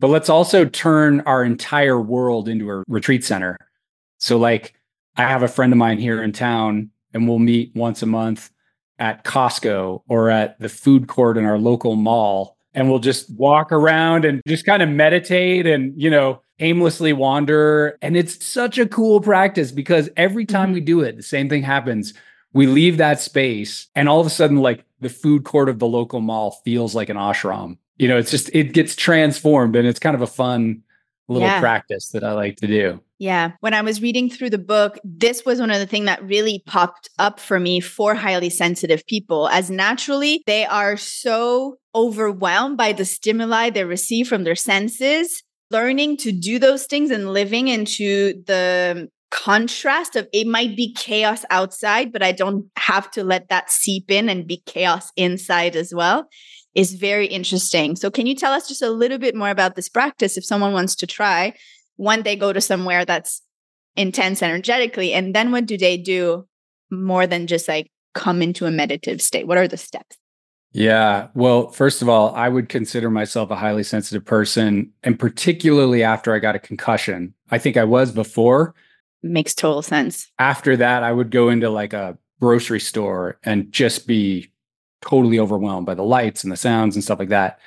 But 0.00 0.08
let's 0.08 0.28
also 0.28 0.64
turn 0.64 1.20
our 1.20 1.44
entire 1.44 2.00
world 2.00 2.48
into 2.48 2.68
a 2.68 2.82
retreat 2.88 3.24
center. 3.24 3.58
So, 4.18 4.38
like, 4.38 4.74
I 5.16 5.22
have 5.22 5.44
a 5.44 5.48
friend 5.48 5.72
of 5.72 5.78
mine 5.78 6.00
here 6.00 6.20
in 6.20 6.32
town 6.32 6.90
and 7.12 7.28
we'll 7.28 7.38
meet 7.38 7.72
once 7.74 8.02
a 8.02 8.06
month 8.06 8.50
at 8.98 9.24
Costco 9.24 10.02
or 10.08 10.30
at 10.30 10.58
the 10.58 10.68
food 10.68 11.06
court 11.06 11.38
in 11.38 11.44
our 11.44 11.58
local 11.58 11.96
mall 11.96 12.56
and 12.74 12.88
we'll 12.88 12.98
just 12.98 13.30
walk 13.34 13.72
around 13.72 14.24
and 14.24 14.42
just 14.46 14.66
kind 14.66 14.82
of 14.82 14.88
meditate 14.88 15.66
and, 15.66 16.00
you 16.00 16.10
know, 16.10 16.40
aimlessly 16.60 17.12
wander. 17.12 17.98
And 18.02 18.16
it's 18.16 18.44
such 18.44 18.78
a 18.78 18.86
cool 18.86 19.20
practice 19.20 19.72
because 19.72 20.08
every 20.16 20.44
time 20.44 20.72
we 20.72 20.80
mm-hmm. 20.80 20.86
do 20.86 21.00
it, 21.00 21.16
the 21.16 21.22
same 21.22 21.48
thing 21.48 21.62
happens. 21.62 22.14
We 22.52 22.66
leave 22.66 22.96
that 22.98 23.20
space 23.20 23.88
and 23.94 24.08
all 24.08 24.20
of 24.20 24.26
a 24.26 24.30
sudden, 24.30 24.58
like 24.58 24.84
the 25.00 25.08
food 25.08 25.44
court 25.44 25.68
of 25.68 25.78
the 25.78 25.86
local 25.86 26.20
mall 26.20 26.60
feels 26.64 26.94
like 26.94 27.08
an 27.08 27.16
ashram. 27.16 27.78
You 27.96 28.08
know, 28.08 28.18
it's 28.18 28.30
just, 28.30 28.50
it 28.54 28.72
gets 28.72 28.94
transformed 28.94 29.76
and 29.76 29.86
it's 29.86 29.98
kind 29.98 30.14
of 30.14 30.22
a 30.22 30.26
fun 30.26 30.82
little 31.28 31.48
yeah. 31.48 31.60
practice 31.60 32.10
that 32.10 32.24
I 32.24 32.32
like 32.32 32.56
to 32.56 32.66
do. 32.66 33.00
Yeah. 33.18 33.52
When 33.60 33.74
I 33.74 33.82
was 33.82 34.00
reading 34.00 34.30
through 34.30 34.50
the 34.50 34.58
book, 34.58 34.98
this 35.02 35.44
was 35.44 35.58
one 35.58 35.72
of 35.72 35.80
the 35.80 35.86
things 35.86 36.06
that 36.06 36.22
really 36.22 36.62
popped 36.66 37.10
up 37.18 37.40
for 37.40 37.58
me 37.58 37.80
for 37.80 38.14
highly 38.14 38.48
sensitive 38.48 39.04
people, 39.06 39.48
as 39.48 39.70
naturally 39.70 40.42
they 40.46 40.64
are 40.64 40.96
so 40.96 41.78
overwhelmed 41.94 42.76
by 42.76 42.92
the 42.92 43.04
stimuli 43.04 43.70
they 43.70 43.84
receive 43.84 44.28
from 44.28 44.44
their 44.44 44.54
senses. 44.54 45.42
Learning 45.70 46.16
to 46.18 46.32
do 46.32 46.58
those 46.58 46.86
things 46.86 47.10
and 47.10 47.32
living 47.32 47.68
into 47.68 48.42
the 48.46 49.08
contrast 49.30 50.16
of 50.16 50.26
it 50.32 50.46
might 50.46 50.76
be 50.76 50.94
chaos 50.94 51.44
outside, 51.50 52.12
but 52.12 52.22
I 52.22 52.32
don't 52.32 52.66
have 52.76 53.10
to 53.12 53.24
let 53.24 53.48
that 53.48 53.70
seep 53.70 54.10
in 54.10 54.28
and 54.28 54.46
be 54.46 54.62
chaos 54.64 55.12
inside 55.16 55.76
as 55.76 55.92
well 55.92 56.28
is 56.74 56.94
very 56.94 57.26
interesting. 57.26 57.96
So, 57.96 58.10
can 58.10 58.26
you 58.26 58.34
tell 58.34 58.52
us 58.52 58.68
just 58.68 58.82
a 58.82 58.90
little 58.90 59.18
bit 59.18 59.34
more 59.34 59.50
about 59.50 59.74
this 59.74 59.88
practice 59.88 60.36
if 60.36 60.44
someone 60.44 60.72
wants 60.72 60.94
to 60.96 61.06
try? 61.06 61.54
One, 61.98 62.22
they 62.22 62.34
go 62.34 62.52
to 62.52 62.60
somewhere 62.60 63.04
that's 63.04 63.42
intense 63.94 64.42
energetically, 64.42 65.12
and 65.12 65.34
then 65.34 65.52
what 65.52 65.66
do 65.66 65.76
they 65.76 65.96
do 65.96 66.48
more 66.90 67.26
than 67.26 67.46
just 67.46 67.68
like 67.68 67.90
come 68.14 68.40
into 68.40 68.64
a 68.64 68.70
meditative 68.70 69.20
state? 69.20 69.46
What 69.46 69.58
are 69.58 69.68
the 69.68 69.76
steps? 69.76 70.16
Yeah. 70.72 71.28
Well, 71.34 71.70
first 71.70 72.02
of 72.02 72.08
all, 72.08 72.34
I 72.34 72.48
would 72.48 72.68
consider 72.68 73.10
myself 73.10 73.50
a 73.50 73.56
highly 73.56 73.82
sensitive 73.82 74.24
person. 74.24 74.92
And 75.02 75.18
particularly 75.18 76.02
after 76.02 76.34
I 76.34 76.38
got 76.38 76.54
a 76.56 76.58
concussion, 76.60 77.34
I 77.50 77.58
think 77.58 77.76
I 77.76 77.84
was 77.84 78.12
before. 78.12 78.74
Makes 79.22 79.54
total 79.54 79.82
sense. 79.82 80.30
After 80.38 80.76
that, 80.76 81.02
I 81.02 81.12
would 81.12 81.30
go 81.30 81.48
into 81.48 81.70
like 81.70 81.92
a 81.92 82.18
grocery 82.40 82.80
store 82.80 83.38
and 83.42 83.72
just 83.72 84.06
be 84.06 84.52
totally 85.00 85.38
overwhelmed 85.38 85.86
by 85.86 85.94
the 85.94 86.04
lights 86.04 86.44
and 86.44 86.52
the 86.52 86.56
sounds 86.56 86.94
and 86.94 87.02
stuff 87.02 87.18
like 87.18 87.30
that. 87.30 87.58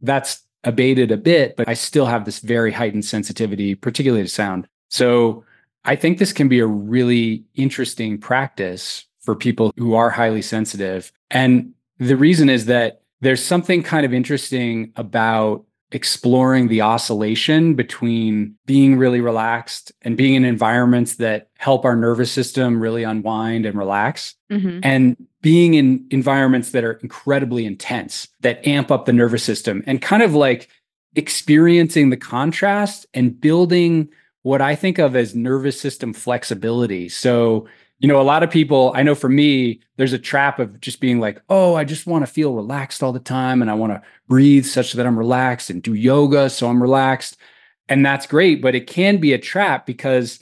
That's 0.00 0.42
abated 0.66 1.10
a 1.10 1.16
bit, 1.16 1.56
but 1.56 1.68
I 1.68 1.74
still 1.74 2.06
have 2.06 2.24
this 2.26 2.40
very 2.40 2.72
heightened 2.72 3.04
sensitivity, 3.04 3.74
particularly 3.74 4.24
to 4.24 4.28
sound. 4.28 4.68
So 4.90 5.44
I 5.84 5.96
think 5.96 6.18
this 6.18 6.32
can 6.32 6.48
be 6.48 6.58
a 6.58 6.66
really 6.66 7.44
interesting 7.54 8.18
practice 8.18 9.06
for 9.20 9.34
people 9.34 9.72
who 9.76 9.94
are 9.94 10.10
highly 10.10 10.42
sensitive. 10.42 11.12
And 11.30 11.72
the 11.98 12.16
reason 12.16 12.48
is 12.48 12.66
that 12.66 13.00
there's 13.20 13.42
something 13.42 13.82
kind 13.82 14.04
of 14.04 14.12
interesting 14.12 14.92
about 14.96 15.64
exploring 15.92 16.66
the 16.66 16.80
oscillation 16.82 17.74
between 17.74 18.56
being 18.66 18.96
really 18.98 19.20
relaxed 19.20 19.92
and 20.02 20.16
being 20.16 20.34
in 20.34 20.44
environments 20.44 21.16
that 21.16 21.48
help 21.58 21.84
our 21.84 21.94
nervous 21.94 22.30
system 22.30 22.80
really 22.80 23.04
unwind 23.04 23.64
and 23.64 23.78
relax 23.78 24.34
mm-hmm. 24.50 24.80
and 24.82 25.16
being 25.42 25.74
in 25.74 26.04
environments 26.10 26.72
that 26.72 26.82
are 26.82 26.94
incredibly 26.94 27.64
intense 27.64 28.26
that 28.40 28.66
amp 28.66 28.90
up 28.90 29.06
the 29.06 29.12
nervous 29.12 29.44
system 29.44 29.84
and 29.86 30.02
kind 30.02 30.24
of 30.24 30.34
like 30.34 30.68
experiencing 31.14 32.10
the 32.10 32.16
contrast 32.16 33.06
and 33.14 33.40
building 33.40 34.08
what 34.42 34.60
I 34.60 34.74
think 34.74 34.98
of 34.98 35.14
as 35.14 35.34
nervous 35.34 35.80
system 35.80 36.12
flexibility. 36.12 37.08
So 37.08 37.68
you 37.98 38.08
know, 38.08 38.20
a 38.20 38.22
lot 38.22 38.42
of 38.42 38.50
people, 38.50 38.92
I 38.94 39.02
know 39.02 39.14
for 39.14 39.28
me, 39.28 39.80
there's 39.96 40.12
a 40.12 40.18
trap 40.18 40.58
of 40.58 40.80
just 40.80 41.00
being 41.00 41.18
like, 41.18 41.40
oh, 41.48 41.74
I 41.74 41.84
just 41.84 42.06
want 42.06 42.26
to 42.26 42.32
feel 42.32 42.54
relaxed 42.54 43.02
all 43.02 43.12
the 43.12 43.20
time 43.20 43.62
and 43.62 43.70
I 43.70 43.74
want 43.74 43.92
to 43.92 44.02
breathe 44.28 44.66
such 44.66 44.92
that 44.92 45.06
I'm 45.06 45.18
relaxed 45.18 45.70
and 45.70 45.82
do 45.82 45.94
yoga 45.94 46.50
so 46.50 46.68
I'm 46.68 46.82
relaxed. 46.82 47.38
And 47.88 48.04
that's 48.04 48.26
great, 48.26 48.60
but 48.60 48.74
it 48.74 48.86
can 48.86 49.18
be 49.18 49.32
a 49.32 49.38
trap 49.38 49.86
because 49.86 50.40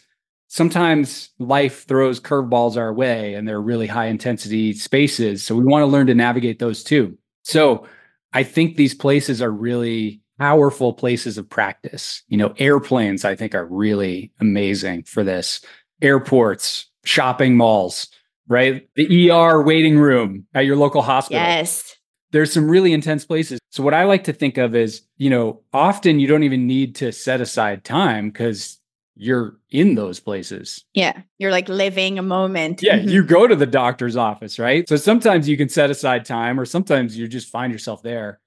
sometimes 0.48 1.30
life 1.38 1.86
throws 1.86 2.20
curveballs 2.20 2.76
our 2.76 2.92
way 2.92 3.34
and 3.34 3.46
they're 3.46 3.60
really 3.60 3.86
high 3.86 4.06
intensity 4.06 4.72
spaces. 4.72 5.44
So 5.44 5.54
we 5.54 5.64
want 5.64 5.82
to 5.82 5.86
learn 5.86 6.06
to 6.08 6.14
navigate 6.14 6.58
those 6.58 6.82
too. 6.82 7.16
So 7.42 7.86
I 8.32 8.42
think 8.42 8.76
these 8.76 8.94
places 8.94 9.40
are 9.40 9.50
really 9.50 10.22
powerful 10.38 10.92
places 10.92 11.38
of 11.38 11.48
practice. 11.48 12.22
You 12.28 12.36
know, 12.36 12.54
airplanes, 12.58 13.24
I 13.24 13.36
think, 13.36 13.54
are 13.54 13.66
really 13.66 14.32
amazing 14.40 15.04
for 15.04 15.22
this. 15.22 15.60
Airports, 16.02 16.86
shopping 17.04 17.56
malls, 17.56 18.08
right? 18.48 18.88
The 18.96 19.30
ER 19.30 19.62
waiting 19.62 19.98
room 19.98 20.46
at 20.54 20.66
your 20.66 20.76
local 20.76 21.02
hospital. 21.02 21.42
Yes. 21.42 21.96
There's 22.32 22.52
some 22.52 22.68
really 22.68 22.92
intense 22.92 23.24
places. 23.24 23.60
So 23.70 23.82
what 23.82 23.94
I 23.94 24.04
like 24.04 24.24
to 24.24 24.32
think 24.32 24.58
of 24.58 24.74
is, 24.74 25.02
you 25.16 25.30
know, 25.30 25.62
often 25.72 26.18
you 26.18 26.26
don't 26.26 26.42
even 26.42 26.66
need 26.66 26.96
to 26.96 27.12
set 27.12 27.40
aside 27.40 27.84
time 27.84 28.30
because 28.30 28.80
you're 29.16 29.56
in 29.70 29.94
those 29.94 30.18
places. 30.18 30.84
Yeah. 30.94 31.22
You're 31.38 31.52
like 31.52 31.68
living 31.68 32.18
a 32.18 32.22
moment. 32.22 32.82
Yeah. 32.82 32.98
Mm-hmm. 32.98 33.08
You 33.08 33.22
go 33.22 33.46
to 33.46 33.54
the 33.54 33.66
doctor's 33.66 34.16
office, 34.16 34.58
right? 34.58 34.88
So 34.88 34.96
sometimes 34.96 35.48
you 35.48 35.56
can 35.56 35.68
set 35.68 35.90
aside 35.90 36.24
time 36.24 36.58
or 36.58 36.64
sometimes 36.64 37.16
you 37.16 37.28
just 37.28 37.48
find 37.48 37.72
yourself 37.72 38.02
there. 38.02 38.40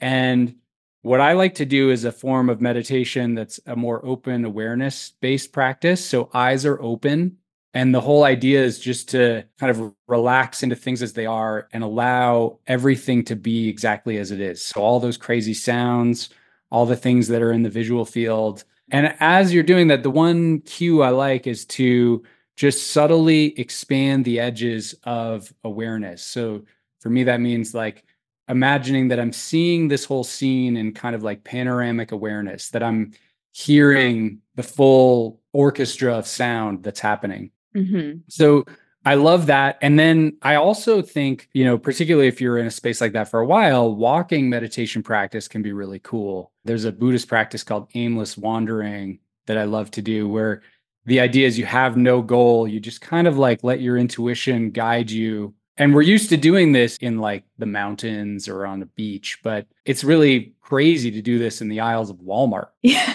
And 0.00 0.56
what 1.02 1.20
I 1.20 1.32
like 1.34 1.54
to 1.56 1.64
do 1.64 1.90
is 1.90 2.04
a 2.04 2.12
form 2.12 2.48
of 2.48 2.60
meditation 2.60 3.34
that's 3.34 3.60
a 3.66 3.76
more 3.76 4.04
open 4.04 4.44
awareness 4.44 5.12
based 5.20 5.52
practice. 5.52 6.04
So 6.04 6.30
eyes 6.34 6.66
are 6.66 6.82
open 6.82 7.38
and 7.74 7.94
the 7.94 8.00
whole 8.00 8.24
idea 8.24 8.62
is 8.62 8.78
just 8.78 9.08
to 9.10 9.44
kind 9.58 9.70
of 9.70 9.94
relax 10.06 10.62
into 10.62 10.76
things 10.76 11.02
as 11.02 11.14
they 11.14 11.24
are 11.24 11.68
and 11.72 11.82
allow 11.82 12.58
everything 12.66 13.24
to 13.24 13.36
be 13.36 13.68
exactly 13.68 14.18
as 14.18 14.30
it 14.30 14.40
is. 14.40 14.62
So, 14.62 14.82
all 14.82 15.00
those 15.00 15.16
crazy 15.16 15.54
sounds, 15.54 16.28
all 16.70 16.84
the 16.84 16.96
things 16.96 17.28
that 17.28 17.42
are 17.42 17.52
in 17.52 17.62
the 17.62 17.70
visual 17.70 18.04
field. 18.04 18.64
And 18.90 19.14
as 19.20 19.54
you're 19.54 19.62
doing 19.62 19.88
that, 19.88 20.02
the 20.02 20.10
one 20.10 20.60
cue 20.60 21.02
I 21.02 21.10
like 21.10 21.46
is 21.46 21.64
to 21.66 22.22
just 22.56 22.92
subtly 22.92 23.58
expand 23.58 24.26
the 24.26 24.38
edges 24.38 24.94
of 25.04 25.52
awareness. 25.64 26.22
So, 26.22 26.64
for 27.00 27.08
me, 27.08 27.24
that 27.24 27.40
means 27.40 27.74
like 27.74 28.04
imagining 28.48 29.08
that 29.08 29.18
I'm 29.18 29.32
seeing 29.32 29.88
this 29.88 30.04
whole 30.04 30.24
scene 30.24 30.76
in 30.76 30.92
kind 30.92 31.14
of 31.14 31.22
like 31.22 31.42
panoramic 31.42 32.12
awareness, 32.12 32.68
that 32.70 32.82
I'm 32.82 33.12
hearing 33.52 34.40
the 34.56 34.62
full 34.62 35.40
orchestra 35.54 36.14
of 36.14 36.26
sound 36.26 36.82
that's 36.82 37.00
happening. 37.00 37.50
Mm-hmm. 37.76 38.18
So 38.28 38.64
I 39.04 39.14
love 39.14 39.46
that. 39.46 39.78
And 39.82 39.98
then 39.98 40.36
I 40.42 40.54
also 40.56 41.02
think, 41.02 41.48
you 41.52 41.64
know, 41.64 41.76
particularly 41.76 42.28
if 42.28 42.40
you're 42.40 42.58
in 42.58 42.66
a 42.66 42.70
space 42.70 43.00
like 43.00 43.12
that 43.12 43.28
for 43.28 43.40
a 43.40 43.46
while, 43.46 43.94
walking 43.94 44.48
meditation 44.48 45.02
practice 45.02 45.48
can 45.48 45.62
be 45.62 45.72
really 45.72 45.98
cool. 45.98 46.52
There's 46.64 46.84
a 46.84 46.92
Buddhist 46.92 47.28
practice 47.28 47.64
called 47.64 47.88
aimless 47.94 48.38
wandering 48.38 49.18
that 49.46 49.58
I 49.58 49.64
love 49.64 49.90
to 49.92 50.02
do 50.02 50.28
where 50.28 50.62
the 51.04 51.18
idea 51.18 51.48
is 51.48 51.58
you 51.58 51.66
have 51.66 51.96
no 51.96 52.22
goal. 52.22 52.68
You 52.68 52.78
just 52.78 53.00
kind 53.00 53.26
of 53.26 53.38
like 53.38 53.64
let 53.64 53.80
your 53.80 53.96
intuition 53.98 54.70
guide 54.70 55.10
you. 55.10 55.54
And 55.76 55.94
we're 55.94 56.02
used 56.02 56.28
to 56.28 56.36
doing 56.36 56.70
this 56.70 56.96
in 56.98 57.18
like 57.18 57.44
the 57.58 57.66
mountains 57.66 58.46
or 58.46 58.66
on 58.66 58.82
a 58.82 58.86
beach, 58.86 59.38
but 59.42 59.66
it's 59.84 60.04
really 60.04 60.54
crazy 60.60 61.10
to 61.10 61.22
do 61.22 61.38
this 61.38 61.60
in 61.60 61.68
the 61.68 61.80
aisles 61.80 62.10
of 62.10 62.16
Walmart. 62.18 62.68
Yeah. 62.82 63.14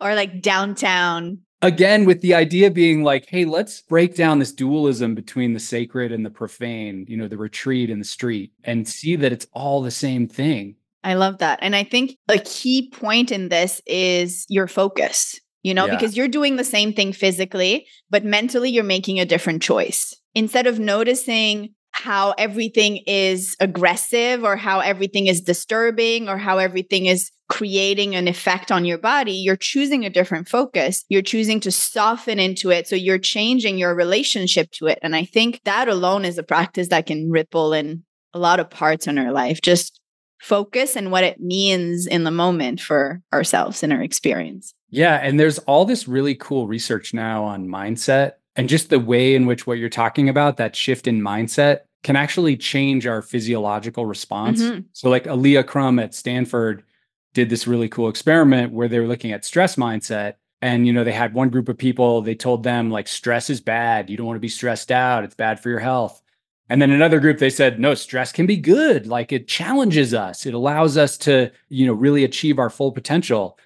or 0.00 0.14
like 0.14 0.42
downtown 0.42 1.38
again 1.62 2.04
with 2.04 2.20
the 2.20 2.34
idea 2.34 2.70
being 2.70 3.02
like 3.02 3.26
hey 3.28 3.44
let's 3.44 3.80
break 3.82 4.14
down 4.16 4.38
this 4.38 4.52
dualism 4.52 5.14
between 5.14 5.54
the 5.54 5.60
sacred 5.60 6.12
and 6.12 6.26
the 6.26 6.30
profane 6.30 7.06
you 7.08 7.16
know 7.16 7.28
the 7.28 7.38
retreat 7.38 7.88
and 7.88 8.00
the 8.00 8.06
street 8.06 8.52
and 8.64 8.86
see 8.86 9.16
that 9.16 9.32
it's 9.32 9.46
all 9.52 9.80
the 9.80 9.90
same 9.90 10.28
thing. 10.28 10.76
I 11.04 11.14
love 11.14 11.38
that. 11.38 11.58
And 11.62 11.74
i 11.74 11.84
think 11.84 12.16
a 12.28 12.38
key 12.38 12.90
point 12.90 13.32
in 13.32 13.48
this 13.48 13.80
is 13.86 14.44
your 14.48 14.66
focus 14.66 15.40
you 15.62 15.72
know 15.72 15.86
yeah. 15.86 15.94
because 15.96 16.16
you're 16.16 16.28
doing 16.28 16.56
the 16.56 16.64
same 16.64 16.92
thing 16.92 17.12
physically 17.12 17.86
but 18.10 18.24
mentally 18.24 18.70
you're 18.70 18.84
making 18.84 19.18
a 19.18 19.24
different 19.24 19.62
choice. 19.62 20.14
Instead 20.34 20.66
of 20.66 20.78
noticing 20.78 21.74
how 21.92 22.32
everything 22.38 22.98
is 23.06 23.56
aggressive 23.60 24.44
or 24.44 24.56
how 24.56 24.80
everything 24.80 25.26
is 25.26 25.40
disturbing 25.40 26.28
or 26.28 26.36
how 26.38 26.58
everything 26.58 27.06
is 27.06 27.30
creating 27.48 28.16
an 28.16 28.28
effect 28.28 28.72
on 28.72 28.86
your 28.86 28.96
body, 28.96 29.32
you're 29.32 29.56
choosing 29.56 30.04
a 30.04 30.10
different 30.10 30.48
focus. 30.48 31.04
You're 31.10 31.20
choosing 31.20 31.60
to 31.60 31.70
soften 31.70 32.38
into 32.38 32.70
it. 32.70 32.88
So 32.88 32.96
you're 32.96 33.18
changing 33.18 33.76
your 33.76 33.94
relationship 33.94 34.70
to 34.72 34.86
it. 34.86 34.98
And 35.02 35.14
I 35.14 35.26
think 35.26 35.60
that 35.64 35.86
alone 35.86 36.24
is 36.24 36.38
a 36.38 36.42
practice 36.42 36.88
that 36.88 37.06
can 37.06 37.30
ripple 37.30 37.74
in 37.74 38.04
a 38.32 38.38
lot 38.38 38.58
of 38.58 38.70
parts 38.70 39.06
in 39.06 39.18
our 39.18 39.32
life. 39.32 39.60
Just 39.60 40.00
focus 40.40 40.96
and 40.96 41.12
what 41.12 41.24
it 41.24 41.40
means 41.40 42.06
in 42.06 42.24
the 42.24 42.30
moment 42.30 42.80
for 42.80 43.20
ourselves 43.32 43.82
and 43.82 43.92
our 43.92 44.02
experience. 44.02 44.74
Yeah. 44.88 45.16
And 45.22 45.38
there's 45.38 45.58
all 45.60 45.84
this 45.84 46.08
really 46.08 46.34
cool 46.34 46.66
research 46.66 47.14
now 47.14 47.44
on 47.44 47.68
mindset 47.68 48.32
and 48.56 48.68
just 48.68 48.90
the 48.90 49.00
way 49.00 49.34
in 49.34 49.46
which 49.46 49.66
what 49.66 49.78
you're 49.78 49.88
talking 49.88 50.28
about, 50.28 50.56
that 50.58 50.76
shift 50.76 51.06
in 51.06 51.20
mindset, 51.20 51.80
can 52.02 52.16
actually 52.16 52.56
change 52.56 53.06
our 53.06 53.22
physiological 53.22 54.06
response. 54.06 54.60
Mm-hmm. 54.60 54.80
So, 54.92 55.08
like 55.08 55.26
Alia 55.26 55.62
Crum 55.64 55.98
at 55.98 56.14
Stanford 56.14 56.84
did 57.32 57.48
this 57.48 57.66
really 57.66 57.88
cool 57.88 58.08
experiment 58.08 58.72
where 58.72 58.88
they 58.88 58.98
were 59.00 59.06
looking 59.06 59.32
at 59.32 59.44
stress 59.44 59.76
mindset 59.76 60.34
And, 60.62 60.86
you 60.86 60.92
know, 60.92 61.02
they 61.02 61.12
had 61.12 61.34
one 61.34 61.50
group 61.50 61.68
of 61.68 61.76
people, 61.76 62.22
they 62.22 62.36
told 62.36 62.62
them 62.62 62.88
like 62.88 63.08
stress 63.08 63.50
is 63.50 63.60
bad. 63.60 64.08
You 64.08 64.16
don't 64.16 64.26
want 64.26 64.36
to 64.36 64.40
be 64.40 64.48
stressed 64.48 64.92
out. 64.92 65.24
It's 65.24 65.34
bad 65.34 65.58
for 65.58 65.68
your 65.68 65.80
health. 65.80 66.22
And 66.68 66.80
then 66.80 66.92
another 66.92 67.18
group, 67.18 67.38
they 67.38 67.50
said, 67.50 67.80
no, 67.80 67.94
stress 67.94 68.30
can 68.30 68.46
be 68.46 68.56
good. 68.56 69.08
Like 69.08 69.32
it 69.32 69.48
challenges 69.48 70.14
us. 70.14 70.46
It 70.46 70.54
allows 70.54 70.96
us 70.96 71.18
to, 71.18 71.50
you 71.68 71.84
know, 71.84 71.92
really 71.92 72.22
achieve 72.22 72.60
our 72.60 72.70
full 72.70 72.92
potential. 72.92 73.58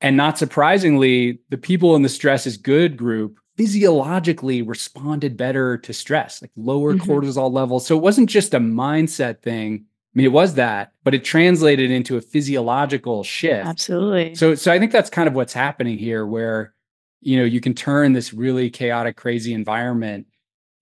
And 0.00 0.16
not 0.16 0.36
surprisingly, 0.36 1.38
the 1.48 1.56
people 1.56 1.94
in 1.94 2.02
the 2.02 2.08
stress 2.08 2.44
is 2.44 2.56
good 2.56 2.96
group 2.96 3.38
physiologically 3.62 4.60
responded 4.60 5.36
better 5.36 5.78
to 5.78 5.92
stress, 5.92 6.42
like 6.42 6.50
lower 6.56 6.94
mm-hmm. 6.94 7.08
cortisol 7.08 7.52
levels. 7.52 7.86
So 7.86 7.96
it 7.96 8.02
wasn't 8.02 8.28
just 8.28 8.54
a 8.54 8.58
mindset 8.58 9.40
thing. 9.40 9.84
I 9.84 10.12
mean, 10.14 10.26
it 10.26 10.32
was 10.32 10.54
that, 10.54 10.94
but 11.04 11.14
it 11.14 11.24
translated 11.24 11.88
into 11.88 12.16
a 12.16 12.20
physiological 12.20 13.22
shift. 13.22 13.64
Absolutely. 13.64 14.34
So, 14.34 14.56
so 14.56 14.72
I 14.72 14.80
think 14.80 14.90
that's 14.90 15.10
kind 15.10 15.28
of 15.28 15.34
what's 15.34 15.52
happening 15.52 15.96
here, 15.96 16.26
where 16.26 16.74
you 17.20 17.38
know 17.38 17.44
you 17.44 17.60
can 17.60 17.72
turn 17.72 18.14
this 18.14 18.34
really 18.34 18.68
chaotic, 18.68 19.16
crazy 19.16 19.54
environment 19.54 20.26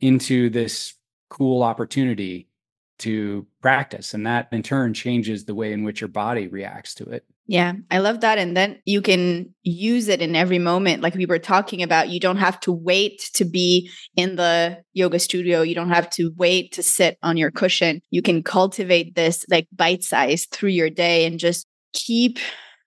into 0.01 0.49
this 0.49 0.95
cool 1.29 1.63
opportunity 1.63 2.49
to 3.01 3.47
practice, 3.61 4.15
and 4.15 4.27
that 4.27 4.49
in 4.53 4.63
turn 4.63 4.95
changes 4.95 5.45
the 5.45 5.55
way 5.55 5.75
in 5.75 5.85
which 5.85 6.01
your 6.01 6.09
body 6.09 6.49
reacts 6.49 6.95
to 6.95 7.05
it. 7.05 7.27
Yeah, 7.51 7.73
I 7.91 7.99
love 7.99 8.21
that. 8.21 8.39
And 8.39 8.57
then 8.57 8.81
you 8.85 9.03
can 9.03 9.53
use 9.65 10.07
it 10.07 10.23
in 10.23 10.37
every 10.37 10.61
moment. 10.61 11.03
Like 11.03 11.17
we 11.17 11.27
were 11.27 11.41
talking 11.41 11.83
about, 11.83 12.09
you 12.09 12.21
don't 12.21 12.37
have 12.37 12.61
to 12.61 12.71
wait 12.71 13.29
to 13.35 13.45
be 13.45 13.91
in 14.15 14.37
the 14.37 14.85
yoga 14.93 15.19
studio. 15.19 15.63
You 15.63 15.75
don't 15.75 15.91
have 15.91 16.09
to 16.11 16.33
wait 16.37 16.71
to 16.75 16.85
sit 16.85 17.19
on 17.25 17.37
your 17.37 17.51
cushion. 17.51 18.03
You 18.13 18.23
can 18.23 18.45
cultivate 18.45 19.17
this 19.17 19.45
like 19.51 19.67
bite 19.73 20.05
size 20.05 20.47
through 20.53 20.69
your 20.69 20.91
day 20.91 21.27
and 21.27 21.41
just 21.41 21.67
keep 21.93 22.39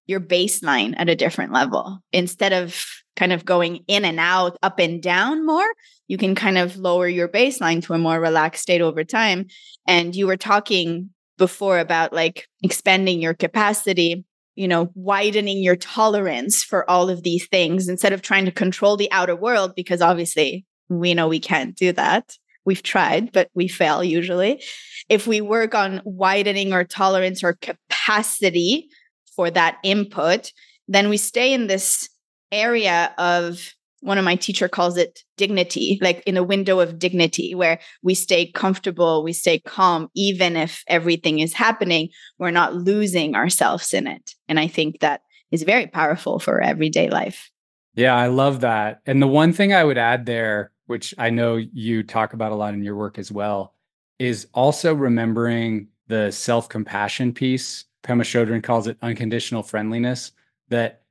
your 0.08 0.22
baseline 0.22 0.94
at 0.96 1.10
a 1.10 1.16
different 1.18 1.52
level 1.52 2.00
instead 2.14 2.54
of 2.54 2.86
kind 3.18 3.34
of 3.34 3.44
going 3.44 3.84
in 3.90 4.06
and 4.06 4.18
out, 4.18 4.58
up 4.64 4.80
and 4.80 5.04
down 5.04 5.46
more. 5.46 5.68
You 6.08 6.18
can 6.18 6.36
kind 6.36 6.58
of 6.58 6.78
lower 6.78 7.10
your 7.10 7.28
baseline 7.28 7.84
to 7.84 7.96
a 7.96 7.98
more 7.98 8.18
relaxed 8.18 8.64
state 8.64 8.80
over 8.80 9.04
time. 9.04 9.48
And 9.86 10.16
you 10.16 10.26
were 10.26 10.38
talking 10.38 11.10
before 11.38 11.80
about 11.80 12.14
like 12.14 12.48
expanding 12.62 13.22
your 13.22 13.34
capacity 13.34 14.24
you 14.56 14.68
know, 14.68 14.92
widening 14.96 15.64
your 15.64 15.76
tolerance 15.76 16.64
for 16.64 16.90
all 16.90 17.10
of 17.10 17.24
these 17.24 17.48
things 17.48 17.88
instead 17.88 18.14
of 18.14 18.22
trying 18.22 18.46
to 18.46 18.52
control 18.52 18.98
the 18.98 19.12
outer 19.12 19.36
world, 19.36 19.74
because 19.76 20.02
obviously 20.02 20.66
we 20.90 21.14
know 21.14 21.28
we 21.28 21.40
can't 21.40 21.76
do 21.76 21.92
that. 21.94 22.38
We've 22.66 22.84
tried, 22.84 23.32
but 23.32 23.50
we 23.54 23.68
fail 23.68 24.04
usually. 24.04 24.64
If 25.10 25.28
we 25.28 25.42
work 25.42 25.76
on 25.76 26.02
widening 26.06 26.72
our 26.72 26.86
tolerance 26.86 27.44
or 27.44 27.58
capacity 27.62 28.88
for 29.36 29.50
that 29.52 29.78
input, 29.84 30.52
then 30.88 31.10
we 31.10 31.18
stay 31.18 31.54
in 31.54 31.68
this 31.68 32.10
area 32.52 33.14
of 33.18 33.74
one 34.04 34.18
of 34.18 34.26
my 34.26 34.36
teacher 34.36 34.68
calls 34.68 34.98
it 34.98 35.22
dignity 35.38 35.98
like 36.02 36.22
in 36.26 36.36
a 36.36 36.44
window 36.44 36.80
of 36.80 37.00
dignity 37.00 37.56
where 37.56 37.80
we 38.04 38.14
stay 38.14 38.52
comfortable 38.52 39.24
we 39.24 39.34
stay 39.34 39.60
calm 39.60 40.10
even 40.14 40.56
if 40.56 40.84
everything 40.88 41.40
is 41.40 41.54
happening 41.54 42.10
we're 42.38 42.52
not 42.52 42.76
losing 42.76 43.36
ourselves 43.36 43.94
in 43.94 44.06
it. 44.06 44.32
And 44.48 44.60
i 44.60 44.68
think 44.68 45.00
that 45.00 45.22
is 45.52 45.64
very 45.64 45.88
powerful 45.88 46.40
for 46.40 46.62
everyday 46.62 47.10
life. 47.10 47.50
Yeah 47.96 48.16
i 48.16 48.28
love 48.28 48.62
that. 48.62 49.02
And 49.06 49.22
the 49.22 49.28
one 49.28 49.54
thing 49.54 49.74
i 49.74 49.84
would 49.84 49.98
add 49.98 50.26
there 50.26 50.72
which 50.88 51.14
i 51.18 51.30
know 51.30 51.56
you 51.56 52.04
talk 52.04 52.34
about 52.34 52.52
a 52.52 52.56
lot 52.56 52.74
in 52.74 52.84
your 52.84 52.96
work 52.96 53.18
as 53.18 53.32
well 53.32 53.74
is 54.20 54.48
also 54.54 54.94
remembering 54.94 55.88
the 56.08 56.32
self-compassion 56.32 57.34
piece. 57.34 57.86
Pema 58.04 58.24
Chödrön 58.24 58.62
calls 58.62 58.88
it 58.88 58.98
unconditional 59.02 59.64
friendliness 59.64 60.34
that 60.70 61.03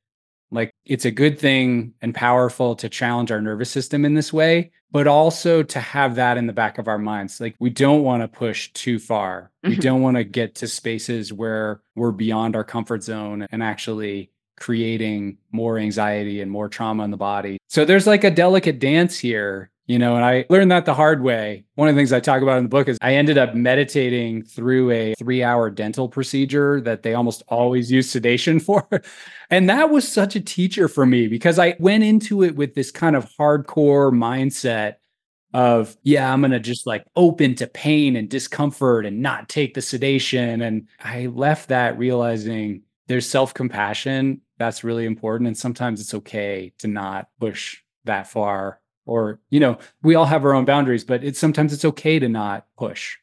like 0.53 0.71
it's 0.85 1.05
a 1.05 1.11
good 1.11 1.39
thing 1.39 1.95
and 2.03 2.15
powerful 2.15 2.77
to 2.77 2.89
challenge 2.89 3.33
our 3.33 3.41
nervous 3.41 3.71
system 3.71 4.05
in 4.05 4.15
this 4.15 4.33
way, 4.33 4.71
but 4.91 5.07
also 5.07 5.63
to 5.63 5.81
have 5.81 6.15
that 6.17 6.37
in 6.37 6.47
the 6.47 6.53
back 6.53 6.79
of 6.79 6.87
our 6.87 6.99
minds. 6.99 7.41
Like 7.41 7.57
we 7.59 7.71
don't 7.71 8.03
want 8.03 8.23
to 8.23 8.29
push 8.29 8.71
too 8.73 8.99
far. 8.99 9.51
Mm-hmm. 9.65 9.71
We 9.71 9.77
don't 9.81 10.03
want 10.03 10.19
to 10.19 10.25
get 10.25 10.55
to 10.57 10.69
spaces 10.69 11.33
where 11.33 11.81
we're 11.97 12.13
beyond 12.13 12.55
our 12.55 12.65
comfort 12.65 13.03
zone 13.03 13.47
and 13.51 13.63
actually 13.63 14.31
creating 14.57 15.39
more 15.51 15.79
anxiety 15.79 16.41
and 16.41 16.51
more 16.51 16.69
trauma 16.69 17.03
in 17.03 17.11
the 17.11 17.17
body. 17.17 17.59
So 17.69 17.85
there's 17.85 18.07
like 18.07 18.23
a 18.23 18.31
delicate 18.31 18.79
dance 18.79 19.19
here 19.19 19.72
you 19.87 19.99
know, 19.99 20.15
and 20.15 20.25
I 20.25 20.47
learned 20.49 20.71
that 20.71 20.85
the 20.85 20.95
hard 20.95 21.23
way. 21.23 21.65
One 21.75 21.89
of 21.89 21.95
the 21.95 21.99
things 21.99 22.13
I 22.13 22.21
talk 22.21 22.41
about 22.41 22.59
in 22.59 22.65
the 22.65 22.69
book 22.69 22.89
is 22.89 22.99
I 23.03 23.15
ended 23.15 23.37
up 23.37 23.55
meditating 23.55 24.45
through 24.45 24.91
a 24.93 25.15
three 25.19 25.43
hour 25.43 25.71
dental 25.71 26.09
procedure 26.09 26.81
that 26.83 27.03
they 27.03 27.15
almost 27.15 27.43
always 27.49 27.91
use 27.91 28.09
sedation 28.09 28.61
for. 28.61 28.87
and 29.51 29.69
that 29.69 29.91
was 29.91 30.07
such 30.07 30.37
a 30.37 30.41
teacher 30.41 30.87
for 30.89 31.05
me 31.05 31.27
because 31.27 31.59
I 31.59 31.77
went 31.81 32.05
into 32.05 32.43
it 32.43 32.55
with 32.55 32.75
this 32.75 32.91
kind 32.91 33.17
of 33.17 33.29
hardcore 33.39 34.13
mindset 34.13 34.97
of, 35.53 35.97
yeah, 36.03 36.33
I'm 36.33 36.41
going 36.41 36.53
to 36.53 36.61
just 36.61 36.87
like 36.87 37.05
open 37.17 37.55
to 37.57 37.67
pain 37.67 38.17
and 38.17 38.29
discomfort 38.29 39.05
and 39.05 39.21
not 39.21 39.49
take 39.49 39.75
the 39.75 39.83
sedation. 39.83 40.63
And 40.63 40.89
I 41.01 41.27
left 41.27 41.69
that 41.69 41.99
realizing 41.99 42.83
there's 43.09 43.29
self 43.29 43.53
compassion. 43.53 44.43
That's 44.59 44.85
really 44.85 45.07
important. 45.07 45.49
And 45.49 45.59
sometimes 45.59 46.01
it's 46.01 46.15
okay 46.15 46.73
to 46.79 46.87
not 46.87 47.29
push 47.41 47.83
that 48.05 48.29
far 48.29 48.81
or 49.07 49.41
you 49.51 49.61
know 49.61 49.79
we 50.03 50.15
all 50.15 50.27
have 50.27 50.45
our 50.45 50.55
own 50.55 50.65
boundaries 50.65 51.05
but 51.05 51.25
it's 51.25 51.39
sometimes 51.39 51.73
it's 51.73 51.85
okay 51.85 52.19
to 52.19 52.29
not 52.29 52.67
push. 52.77 53.17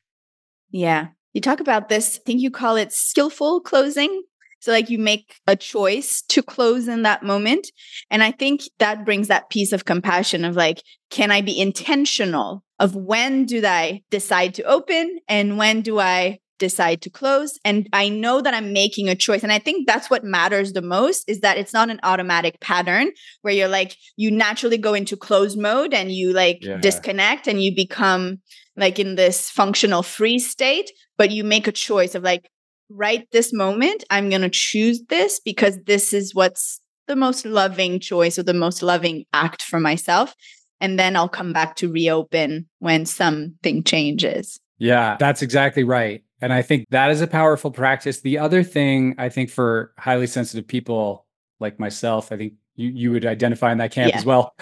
Yeah. 0.71 1.07
You 1.33 1.41
talk 1.41 1.59
about 1.59 1.89
this 1.89 2.17
i 2.17 2.21
think 2.25 2.41
you 2.41 2.51
call 2.51 2.75
it 2.75 2.91
skillful 2.91 3.61
closing. 3.61 4.23
So 4.61 4.71
like 4.73 4.89
you 4.89 4.99
make 4.99 5.35
a 5.47 5.55
choice 5.55 6.21
to 6.29 6.43
close 6.43 6.89
in 6.89 7.03
that 7.03 7.23
moment. 7.23 7.67
And 8.09 8.23
i 8.23 8.31
think 8.31 8.61
that 8.79 9.05
brings 9.05 9.27
that 9.27 9.49
piece 9.49 9.71
of 9.71 9.85
compassion 9.85 10.45
of 10.45 10.55
like 10.55 10.83
can 11.09 11.31
i 11.31 11.41
be 11.41 11.59
intentional 11.59 12.63
of 12.79 12.95
when 12.95 13.45
do 13.45 13.65
i 13.65 14.01
decide 14.09 14.53
to 14.55 14.63
open 14.63 15.19
and 15.27 15.57
when 15.57 15.81
do 15.81 15.99
i 15.99 16.39
decide 16.59 17.01
to 17.01 17.09
close 17.09 17.57
and 17.65 17.89
i 17.93 18.07
know 18.07 18.41
that 18.41 18.53
i'm 18.53 18.71
making 18.73 19.09
a 19.09 19.15
choice 19.15 19.41
and 19.41 19.51
i 19.51 19.57
think 19.57 19.87
that's 19.87 20.09
what 20.09 20.23
matters 20.23 20.73
the 20.73 20.81
most 20.81 21.27
is 21.27 21.39
that 21.39 21.57
it's 21.57 21.73
not 21.73 21.89
an 21.89 21.99
automatic 22.03 22.59
pattern 22.59 23.09
where 23.41 23.53
you're 23.53 23.67
like 23.67 23.95
you 24.17 24.29
naturally 24.29 24.77
go 24.77 24.93
into 24.93 25.17
close 25.17 25.55
mode 25.55 25.93
and 25.93 26.11
you 26.11 26.33
like 26.33 26.59
yeah. 26.61 26.77
disconnect 26.77 27.47
and 27.47 27.63
you 27.63 27.73
become 27.73 28.39
like 28.75 28.99
in 28.99 29.15
this 29.15 29.49
functional 29.49 30.03
free 30.03 30.37
state 30.37 30.91
but 31.17 31.31
you 31.31 31.43
make 31.43 31.67
a 31.67 31.71
choice 31.71 32.13
of 32.13 32.23
like 32.23 32.49
right 32.89 33.27
this 33.31 33.53
moment 33.53 34.03
i'm 34.09 34.29
going 34.29 34.41
to 34.41 34.49
choose 34.49 35.01
this 35.09 35.39
because 35.39 35.77
this 35.85 36.13
is 36.13 36.35
what's 36.35 36.81
the 37.07 37.15
most 37.15 37.45
loving 37.45 37.99
choice 37.99 38.37
or 38.37 38.43
the 38.43 38.53
most 38.53 38.83
loving 38.83 39.25
act 39.33 39.63
for 39.63 39.79
myself 39.79 40.35
and 40.81 40.99
then 40.99 41.15
i'll 41.15 41.29
come 41.29 41.53
back 41.53 41.75
to 41.75 41.91
reopen 41.91 42.67
when 42.79 43.05
something 43.05 43.83
changes 43.83 44.59
yeah 44.77 45.15
that's 45.19 45.41
exactly 45.41 45.83
right 45.83 46.23
and 46.41 46.53
I 46.53 46.61
think 46.61 46.85
that 46.89 47.11
is 47.11 47.21
a 47.21 47.27
powerful 47.27 47.71
practice. 47.71 48.21
The 48.21 48.37
other 48.37 48.63
thing 48.63 49.15
I 49.17 49.29
think 49.29 49.49
for 49.49 49.93
highly 49.97 50.27
sensitive 50.27 50.67
people 50.67 51.25
like 51.59 51.79
myself, 51.79 52.31
I 52.31 52.37
think 52.37 52.53
you, 52.75 52.89
you 52.89 53.11
would 53.11 53.25
identify 53.25 53.71
in 53.71 53.77
that 53.79 53.91
camp 53.91 54.11
yeah. 54.11 54.17
as 54.17 54.25
well, 54.25 54.55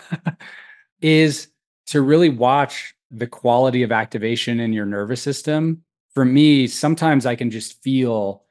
is 1.02 1.50
to 1.88 2.02
really 2.02 2.30
watch 2.30 2.96
the 3.12 3.28
quality 3.28 3.84
of 3.84 3.92
activation 3.92 4.60
in 4.60 4.74
your 4.74 4.86
nervous 4.86 5.22
system. 5.22 5.84
For 6.14 6.26
me, 6.26 6.68
sometimes 6.68 7.26
I 7.26 7.36
can 7.36 7.52
just 7.52 7.82
feel 7.84 8.44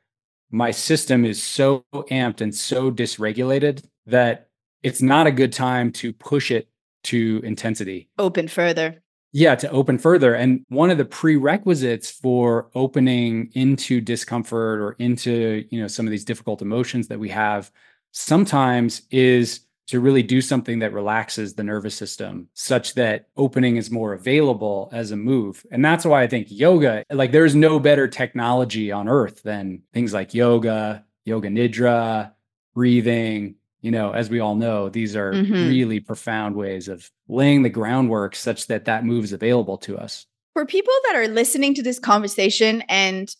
my 0.50 0.70
system 0.70 1.24
is 1.24 1.42
so 1.42 1.84
amped 1.92 2.40
and 2.40 2.54
so 2.54 2.90
dysregulated 2.90 3.84
that 4.06 4.48
it's 4.82 5.02
not 5.02 5.26
a 5.26 5.32
good 5.32 5.52
time 5.52 5.90
to 5.90 6.12
push 6.12 6.52
it 6.52 6.68
to 7.04 7.40
intensity. 7.44 8.08
Open 8.18 8.46
further 8.46 9.02
yeah 9.36 9.54
to 9.54 9.70
open 9.70 9.98
further. 9.98 10.34
And 10.34 10.64
one 10.70 10.88
of 10.88 10.96
the 10.96 11.04
prerequisites 11.04 12.10
for 12.10 12.70
opening 12.74 13.50
into 13.52 14.00
discomfort 14.00 14.80
or 14.80 14.92
into 14.98 15.66
you 15.68 15.78
know 15.78 15.88
some 15.88 16.06
of 16.06 16.10
these 16.10 16.24
difficult 16.24 16.62
emotions 16.62 17.08
that 17.08 17.18
we 17.18 17.28
have 17.28 17.70
sometimes 18.12 19.02
is 19.10 19.60
to 19.88 20.00
really 20.00 20.22
do 20.22 20.40
something 20.40 20.78
that 20.78 20.94
relaxes 20.94 21.52
the 21.54 21.62
nervous 21.62 21.94
system 21.94 22.48
such 22.54 22.94
that 22.94 23.28
opening 23.36 23.76
is 23.76 23.90
more 23.90 24.14
available 24.14 24.88
as 24.90 25.10
a 25.10 25.16
move. 25.16 25.66
And 25.70 25.84
that's 25.84 26.06
why 26.06 26.22
i 26.22 26.26
think 26.26 26.46
yoga 26.50 27.04
like 27.10 27.30
there's 27.30 27.54
no 27.54 27.78
better 27.78 28.08
technology 28.08 28.90
on 28.90 29.06
earth 29.06 29.42
than 29.42 29.82
things 29.92 30.14
like 30.14 30.32
yoga 30.32 31.04
yoga 31.26 31.48
nidra 31.48 32.32
breathing 32.74 33.56
you 33.80 33.90
know, 33.90 34.12
as 34.12 34.30
we 34.30 34.40
all 34.40 34.54
know, 34.54 34.88
these 34.88 35.14
are 35.14 35.32
mm-hmm. 35.32 35.52
really 35.52 36.00
profound 36.00 36.56
ways 36.56 36.88
of 36.88 37.10
laying 37.28 37.62
the 37.62 37.70
groundwork 37.70 38.34
such 38.34 38.66
that 38.66 38.84
that 38.86 39.04
move 39.04 39.24
is 39.24 39.32
available 39.32 39.78
to 39.78 39.96
us. 39.96 40.26
For 40.54 40.64
people 40.64 40.94
that 41.04 41.16
are 41.16 41.28
listening 41.28 41.74
to 41.74 41.82
this 41.82 41.98
conversation 41.98 42.82
and 42.88 43.34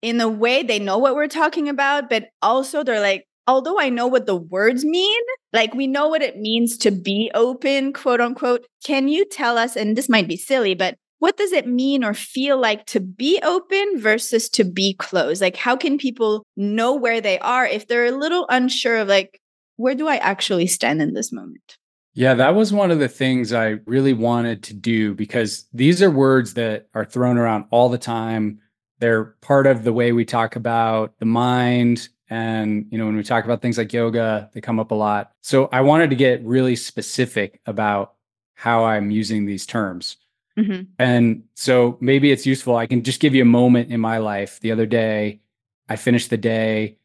in 0.00 0.20
a 0.20 0.28
way 0.28 0.62
they 0.62 0.78
know 0.78 0.98
what 0.98 1.14
we're 1.14 1.28
talking 1.28 1.68
about, 1.68 2.08
but 2.10 2.30
also 2.40 2.82
they're 2.82 3.00
like, 3.00 3.26
although 3.46 3.78
I 3.78 3.88
know 3.88 4.06
what 4.06 4.26
the 4.26 4.36
words 4.36 4.84
mean, 4.84 5.20
like 5.52 5.74
we 5.74 5.86
know 5.86 6.08
what 6.08 6.22
it 6.22 6.38
means 6.38 6.76
to 6.78 6.90
be 6.90 7.30
open, 7.34 7.92
quote 7.92 8.20
unquote, 8.20 8.66
can 8.84 9.08
you 9.08 9.24
tell 9.24 9.58
us, 9.58 9.76
and 9.76 9.96
this 9.96 10.08
might 10.08 10.28
be 10.28 10.36
silly, 10.36 10.74
but 10.74 10.96
what 11.18 11.36
does 11.36 11.52
it 11.52 11.68
mean 11.68 12.02
or 12.02 12.14
feel 12.14 12.58
like 12.58 12.84
to 12.86 12.98
be 12.98 13.38
open 13.44 14.00
versus 14.00 14.48
to 14.50 14.64
be 14.64 14.94
closed? 14.94 15.40
Like, 15.40 15.56
how 15.56 15.76
can 15.76 15.96
people 15.96 16.44
know 16.56 16.96
where 16.96 17.20
they 17.20 17.38
are 17.38 17.64
if 17.64 17.86
they're 17.86 18.06
a 18.06 18.10
little 18.10 18.44
unsure 18.48 18.98
of 18.98 19.06
like, 19.06 19.38
where 19.76 19.94
do 19.94 20.08
I 20.08 20.16
actually 20.16 20.66
stand 20.66 21.02
in 21.02 21.14
this 21.14 21.32
moment? 21.32 21.76
Yeah, 22.14 22.34
that 22.34 22.54
was 22.54 22.72
one 22.72 22.90
of 22.90 22.98
the 22.98 23.08
things 23.08 23.52
I 23.52 23.78
really 23.86 24.12
wanted 24.12 24.62
to 24.64 24.74
do 24.74 25.14
because 25.14 25.66
these 25.72 26.02
are 26.02 26.10
words 26.10 26.54
that 26.54 26.88
are 26.94 27.06
thrown 27.06 27.38
around 27.38 27.64
all 27.70 27.88
the 27.88 27.98
time. 27.98 28.60
They're 28.98 29.24
part 29.40 29.66
of 29.66 29.84
the 29.84 29.92
way 29.92 30.12
we 30.12 30.24
talk 30.24 30.54
about 30.54 31.18
the 31.18 31.24
mind. 31.24 32.08
And, 32.28 32.86
you 32.90 32.98
know, 32.98 33.06
when 33.06 33.16
we 33.16 33.22
talk 33.22 33.44
about 33.44 33.62
things 33.62 33.78
like 33.78 33.92
yoga, 33.92 34.50
they 34.52 34.60
come 34.60 34.78
up 34.78 34.90
a 34.90 34.94
lot. 34.94 35.32
So 35.40 35.68
I 35.72 35.80
wanted 35.80 36.10
to 36.10 36.16
get 36.16 36.44
really 36.44 36.76
specific 36.76 37.60
about 37.66 38.14
how 38.54 38.84
I'm 38.84 39.10
using 39.10 39.46
these 39.46 39.66
terms. 39.66 40.18
Mm-hmm. 40.58 40.82
And 40.98 41.44
so 41.54 41.96
maybe 42.00 42.30
it's 42.30 42.46
useful. 42.46 42.76
I 42.76 42.86
can 42.86 43.02
just 43.02 43.20
give 43.20 43.34
you 43.34 43.42
a 43.42 43.46
moment 43.46 43.90
in 43.90 44.00
my 44.00 44.18
life. 44.18 44.60
The 44.60 44.72
other 44.72 44.86
day, 44.86 45.40
I 45.88 45.96
finished 45.96 46.30
the 46.30 46.36
day 46.36 46.98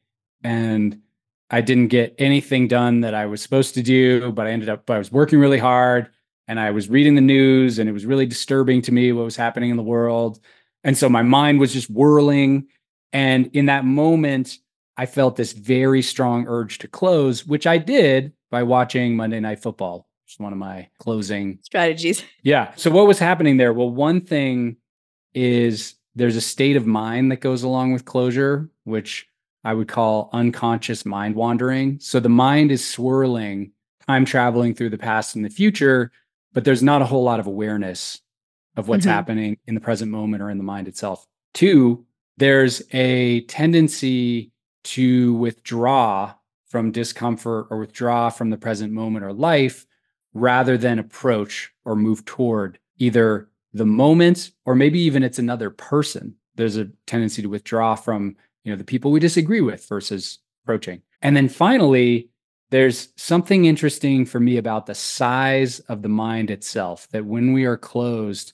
and 0.43 1.01
I 1.49 1.61
didn't 1.61 1.87
get 1.87 2.15
anything 2.17 2.67
done 2.67 3.01
that 3.01 3.13
I 3.13 3.25
was 3.25 3.41
supposed 3.41 3.73
to 3.75 3.83
do, 3.83 4.31
but 4.31 4.47
I 4.47 4.51
ended 4.51 4.69
up, 4.69 4.89
I 4.89 4.97
was 4.97 5.11
working 5.11 5.39
really 5.39 5.59
hard 5.59 6.09
and 6.47 6.59
I 6.59 6.71
was 6.71 6.89
reading 6.89 7.15
the 7.15 7.21
news 7.21 7.79
and 7.79 7.89
it 7.89 7.93
was 7.93 8.05
really 8.05 8.25
disturbing 8.25 8.81
to 8.83 8.91
me 8.91 9.11
what 9.11 9.25
was 9.25 9.35
happening 9.35 9.69
in 9.69 9.77
the 9.77 9.83
world. 9.83 10.39
And 10.83 10.97
so 10.97 11.07
my 11.09 11.21
mind 11.21 11.59
was 11.59 11.73
just 11.73 11.89
whirling. 11.89 12.67
And 13.13 13.49
in 13.53 13.67
that 13.67 13.85
moment, 13.85 14.57
I 14.97 15.05
felt 15.05 15.35
this 15.35 15.53
very 15.53 16.01
strong 16.01 16.45
urge 16.47 16.79
to 16.79 16.87
close, 16.87 17.45
which 17.45 17.65
I 17.67 17.77
did 17.77 18.33
by 18.51 18.63
watching 18.63 19.15
Monday 19.15 19.39
Night 19.39 19.59
Football. 19.61 20.07
which 20.25 20.35
is 20.35 20.39
one 20.39 20.51
of 20.51 20.59
my 20.59 20.89
closing 20.99 21.59
strategies. 21.61 22.23
Yeah. 22.43 22.73
So 22.75 22.89
what 22.91 23.07
was 23.07 23.19
happening 23.19 23.57
there? 23.57 23.73
Well, 23.73 23.89
one 23.89 24.21
thing 24.21 24.77
is 25.33 25.95
there's 26.15 26.35
a 26.35 26.41
state 26.41 26.75
of 26.75 26.85
mind 26.87 27.31
that 27.31 27.41
goes 27.41 27.63
along 27.63 27.93
with 27.93 28.05
closure, 28.05 28.69
which 28.85 29.27
I 29.67 29.73
would 29.73 29.89
call 29.89 30.29
unconscious 30.31 31.05
mind 31.05 31.35
wandering. 31.35 31.99
So 31.99 32.21
the 32.21 32.29
mind 32.29 32.71
is 32.71 32.89
swirling, 32.89 33.73
time 34.07 34.23
traveling 34.23 34.73
through 34.73 34.91
the 34.91 34.97
past 34.97 35.35
and 35.35 35.43
the 35.43 35.49
future, 35.49 36.09
but 36.53 36.63
there's 36.63 36.81
not 36.81 37.01
a 37.01 37.05
whole 37.05 37.23
lot 37.23 37.41
of 37.41 37.47
awareness 37.47 38.21
of 38.77 38.87
what's 38.87 39.05
mm-hmm. 39.05 39.13
happening 39.13 39.57
in 39.67 39.75
the 39.75 39.81
present 39.81 40.09
moment 40.09 40.41
or 40.41 40.49
in 40.49 40.57
the 40.57 40.63
mind 40.63 40.87
itself. 40.87 41.27
Two, 41.53 42.05
there's 42.37 42.81
a 42.93 43.41
tendency 43.41 44.53
to 44.85 45.33
withdraw 45.33 46.33
from 46.69 46.93
discomfort 46.93 47.67
or 47.69 47.77
withdraw 47.77 48.29
from 48.29 48.49
the 48.49 48.57
present 48.57 48.93
moment 48.93 49.25
or 49.25 49.33
life 49.33 49.85
rather 50.33 50.77
than 50.77 50.97
approach 50.97 51.73
or 51.83 51.97
move 51.97 52.23
toward 52.23 52.79
either 52.99 53.49
the 53.73 53.85
moment 53.85 54.51
or 54.63 54.75
maybe 54.75 55.01
even 55.01 55.23
it's 55.23 55.39
another 55.39 55.69
person. 55.69 56.35
There's 56.55 56.77
a 56.77 56.85
tendency 57.05 57.41
to 57.41 57.49
withdraw 57.49 57.95
from, 57.95 58.37
you 58.67 58.73
know, 58.73 58.77
the 58.77 58.83
people 58.83 59.11
we 59.11 59.21
disagree 59.21 59.61
with 59.61 59.87
versus 59.87 60.39
approaching. 60.65 61.01
And 61.21 61.37
then 61.37 61.47
finally, 61.47 62.29
there's 62.69 63.07
something 63.15 63.63
interesting 63.63 64.25
for 64.25 64.41
me 64.41 64.57
about 64.57 64.87
the 64.87 64.93
size 64.93 65.79
of 65.79 66.01
the 66.01 66.09
mind 66.09 66.51
itself 66.51 67.07
that 67.11 67.25
when 67.25 67.53
we 67.53 67.63
are 67.63 67.77
closed, 67.77 68.51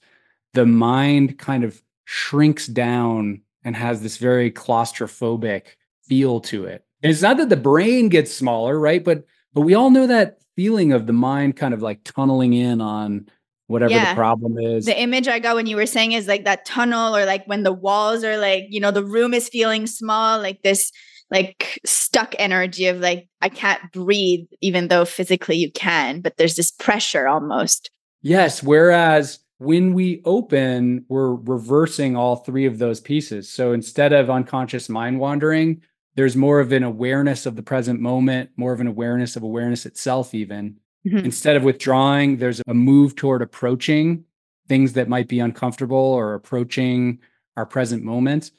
the 0.54 0.68
mind 0.68 1.40
kind 1.40 1.64
of 1.64 1.82
shrinks 2.06 2.68
down 2.68 3.42
and 3.64 3.76
has 3.76 4.04
this 4.04 4.18
very 4.18 4.52
claustrophobic 4.52 5.64
feel 6.04 6.40
to 6.42 6.66
it. 6.66 6.86
And 7.02 7.12
it's 7.12 7.24
not 7.24 7.38
that 7.38 7.50
the 7.50 7.58
brain 7.58 8.10
gets 8.10 8.32
smaller, 8.32 8.80
right? 8.80 9.04
But 9.04 9.26
but 9.56 9.62
we 9.62 9.74
all 9.74 9.90
know 9.90 10.06
that 10.06 10.38
feeling 10.56 10.94
of 10.94 11.08
the 11.08 11.14
mind 11.14 11.56
kind 11.56 11.74
of 11.74 11.82
like 11.82 12.04
tunneling 12.04 12.54
in 12.54 12.82
on 12.82 13.30
whatever 13.68 13.92
yeah. 13.94 14.14
the 14.14 14.18
problem 14.18 14.58
is. 14.58 14.86
The 14.86 15.00
image 15.00 15.28
I 15.28 15.40
got 15.40 15.56
when 15.56 15.68
you 15.68 15.76
were 15.76 15.86
saying 15.86 16.14
is 16.14 16.28
like 16.28 16.46
that 16.46 16.66
tunnel 16.66 17.16
or 17.16 17.26
like 17.26 17.46
when 17.46 17.64
the 17.64 17.74
walls 17.74 18.24
are 18.24 18.38
like, 18.38 18.66
you 18.70 18.80
know, 18.80 18.92
the 18.92 19.04
room 19.04 19.34
is 19.34 19.50
feeling 19.50 19.88
small, 19.88 20.40
like 20.40 20.62
this 20.64 20.92
like 21.32 21.80
stuck 21.86 22.36
energy 22.38 22.88
of 22.88 23.00
like 23.00 23.28
I 23.42 23.50
can't 23.50 23.92
breathe 23.92 24.46
even 24.62 24.88
though 24.88 25.06
physically 25.06 25.58
you 25.58 25.72
can, 25.72 26.22
but 26.22 26.38
there's 26.38 26.56
this 26.56 26.72
pressure 26.72 27.28
almost. 27.28 27.90
Yes, 28.22 28.62
whereas 28.64 29.40
when 29.58 29.94
we 29.94 30.22
open, 30.26 31.06
we're 31.10 31.36
reversing 31.36 32.16
all 32.16 32.38
three 32.38 32.66
of 32.66 32.80
those 32.80 33.00
pieces. 33.00 33.50
So 33.50 33.74
instead 33.74 34.14
of 34.14 34.30
unconscious 34.30 34.90
mind 34.90 35.20
wandering, 35.20 35.82
there's 36.16 36.36
more 36.36 36.60
of 36.60 36.72
an 36.72 36.84
awareness 36.84 37.46
of 37.46 37.56
the 37.56 37.64
present 37.64 38.00
moment, 38.00 38.52
more 38.56 38.74
of 38.74 38.82
an 38.82 38.88
awareness 38.88 39.36
of 39.36 39.44
awareness 39.44 39.86
itself, 39.86 40.34
even. 40.34 40.78
Mm-hmm. 41.06 41.26
Instead 41.26 41.56
of 41.56 41.64
withdrawing, 41.64 42.38
there's 42.38 42.62
a 42.68 42.74
move 42.74 43.16
toward 43.16 43.42
approaching 43.42 44.24
things 44.68 44.94
that 44.94 45.10
might 45.10 45.28
be 45.28 45.40
uncomfortable 45.40 45.98
or 45.98 46.34
approaching 46.34 47.20
our 47.58 47.66
present 47.66 48.04
moment. 48.04 48.52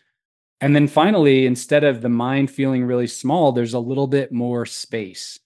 And 0.60 0.74
then 0.74 0.86
finally, 0.86 1.46
instead 1.46 1.84
of 1.84 2.02
the 2.02 2.08
mind 2.08 2.50
feeling 2.50 2.84
really 2.84 3.06
small, 3.06 3.52
there's 3.52 3.74
a 3.74 3.78
little 3.78 4.06
bit 4.06 4.30
more 4.32 4.66
space. 4.66 5.38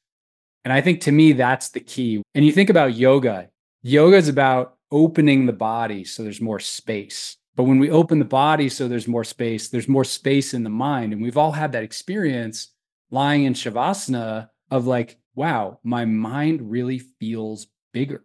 And 0.65 0.73
I 0.73 0.81
think 0.81 1.01
to 1.03 1.13
me, 1.13 1.33
that's 1.33 1.71
the 1.71 1.81
key. 1.81 2.23
And 2.35 2.45
you 2.45 2.53
think 2.53 2.71
about 2.71 2.95
yoga, 2.95 3.49
yoga 3.83 4.17
is 4.17 4.29
about 4.29 4.77
opening 4.91 5.47
the 5.47 5.53
body 5.53 6.05
so 6.05 6.23
there's 6.23 6.41
more 6.41 6.61
space. 6.61 7.37
But 7.57 7.65
when 7.65 7.79
we 7.79 7.91
open 7.91 8.19
the 8.19 8.25
body 8.25 8.69
so 8.69 8.87
there's 8.87 9.09
more 9.09 9.25
space, 9.25 9.69
there's 9.69 9.89
more 9.89 10.05
space 10.05 10.55
in 10.55 10.63
the 10.63 10.71
mind. 10.71 11.13
And 11.13 11.23
we've 11.23 11.39
all 11.39 11.53
had 11.53 11.73
that 11.73 11.83
experience 11.83 12.69
lying 13.11 13.45
in 13.45 13.55
Shavasana 13.55 14.49
of 14.71 14.87
like, 14.87 15.19
wow, 15.39 15.79
my 15.85 16.05
mind 16.05 16.69
really 16.69 16.99
feels 16.99 17.69
bigger. 17.93 18.23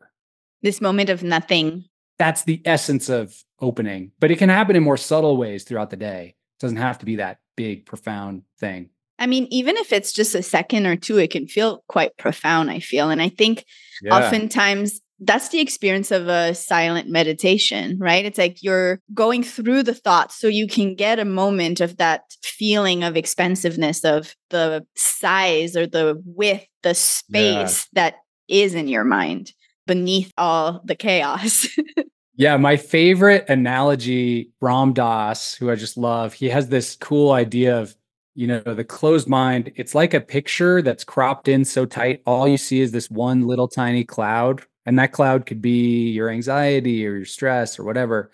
This 0.63 0.81
moment 0.81 1.11
of 1.11 1.21
nothing. 1.21 1.85
That's 2.17 2.43
the 2.43 2.59
essence 2.65 3.07
of 3.07 3.35
opening, 3.61 4.11
but 4.19 4.31
it 4.31 4.39
can 4.39 4.49
happen 4.49 4.75
in 4.75 4.83
more 4.83 4.97
subtle 4.97 5.37
ways 5.37 5.63
throughout 5.63 5.91
the 5.91 5.95
day. 5.95 6.35
It 6.35 6.59
doesn't 6.59 6.77
have 6.77 6.97
to 6.99 7.05
be 7.05 7.17
that 7.17 7.37
big, 7.55 7.85
profound 7.85 8.43
thing. 8.59 8.89
I 9.19 9.27
mean, 9.27 9.47
even 9.51 9.77
if 9.77 9.93
it's 9.93 10.11
just 10.11 10.33
a 10.33 10.41
second 10.41 10.87
or 10.87 10.95
two, 10.95 11.19
it 11.19 11.29
can 11.29 11.47
feel 11.47 11.83
quite 11.87 12.17
profound, 12.17 12.71
I 12.71 12.79
feel. 12.79 13.11
And 13.11 13.21
I 13.21 13.29
think 13.29 13.63
yeah. 14.01 14.17
oftentimes 14.17 14.99
that's 15.25 15.49
the 15.49 15.59
experience 15.59 16.11
of 16.11 16.27
a 16.27 16.53
silent 16.53 17.09
meditation, 17.09 17.97
right? 17.99 18.25
It's 18.25 18.37
like 18.37 18.61
you're 18.61 18.99
going 19.13 19.43
through 19.43 19.83
the 19.83 19.93
thoughts 19.93 20.39
so 20.39 20.47
you 20.47 20.67
can 20.67 20.95
get 20.95 21.19
a 21.19 21.25
moment 21.25 21.81
of 21.81 21.97
that 21.97 22.23
feeling 22.41 23.03
of 23.03 23.15
expansiveness 23.15 24.03
of 24.03 24.35
the 24.49 24.85
size 24.95 25.75
or 25.75 25.87
the 25.87 26.21
width, 26.25 26.65
the 26.81 26.93
space 26.93 27.87
yeah. 27.93 28.01
that 28.01 28.15
is 28.47 28.75
in 28.75 28.87
your 28.87 29.03
mind 29.03 29.53
beneath 29.87 30.31
all 30.37 30.81
the 30.83 30.95
chaos. 30.95 31.67
yeah, 32.35 32.57
my 32.57 32.77
favorite 32.77 33.45
analogy, 33.49 34.51
Ram 34.61 34.93
Dass, 34.93 35.55
who 35.55 35.71
I 35.71 35.75
just 35.75 35.97
love, 35.97 36.33
he 36.33 36.49
has 36.49 36.69
this 36.69 36.95
cool 36.95 37.31
idea 37.31 37.79
of 37.79 37.95
you 38.35 38.47
know 38.47 38.61
the 38.61 38.83
closed 38.83 39.27
mind 39.27 39.71
it's 39.75 39.93
like 39.93 40.15
a 40.15 40.19
picture 40.19 40.81
that's 40.81 41.03
cropped 41.03 41.47
in 41.47 41.63
so 41.63 41.85
tight 41.85 42.19
all 42.25 42.47
you 42.47 42.57
see 42.57 42.81
is 42.81 42.91
this 42.91 43.07
one 43.11 43.45
little 43.45 43.67
tiny 43.67 44.03
cloud 44.03 44.65
and 44.85 44.99
that 44.99 45.11
cloud 45.11 45.45
could 45.45 45.61
be 45.61 46.09
your 46.09 46.29
anxiety 46.29 47.05
or 47.05 47.15
your 47.15 47.25
stress 47.25 47.79
or 47.79 47.83
whatever. 47.83 48.31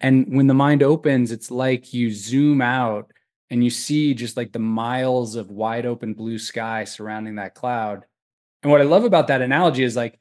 And 0.00 0.36
when 0.36 0.46
the 0.46 0.54
mind 0.54 0.82
opens, 0.82 1.32
it's 1.32 1.50
like 1.50 1.94
you 1.94 2.12
zoom 2.12 2.60
out 2.60 3.10
and 3.50 3.62
you 3.62 3.70
see 3.70 4.14
just 4.14 4.36
like 4.36 4.52
the 4.52 4.58
miles 4.58 5.36
of 5.36 5.50
wide 5.50 5.86
open 5.86 6.14
blue 6.14 6.38
sky 6.38 6.84
surrounding 6.84 7.36
that 7.36 7.54
cloud. 7.54 8.04
And 8.62 8.72
what 8.72 8.80
I 8.80 8.84
love 8.84 9.04
about 9.04 9.28
that 9.28 9.42
analogy 9.42 9.84
is 9.84 9.96
like 9.96 10.18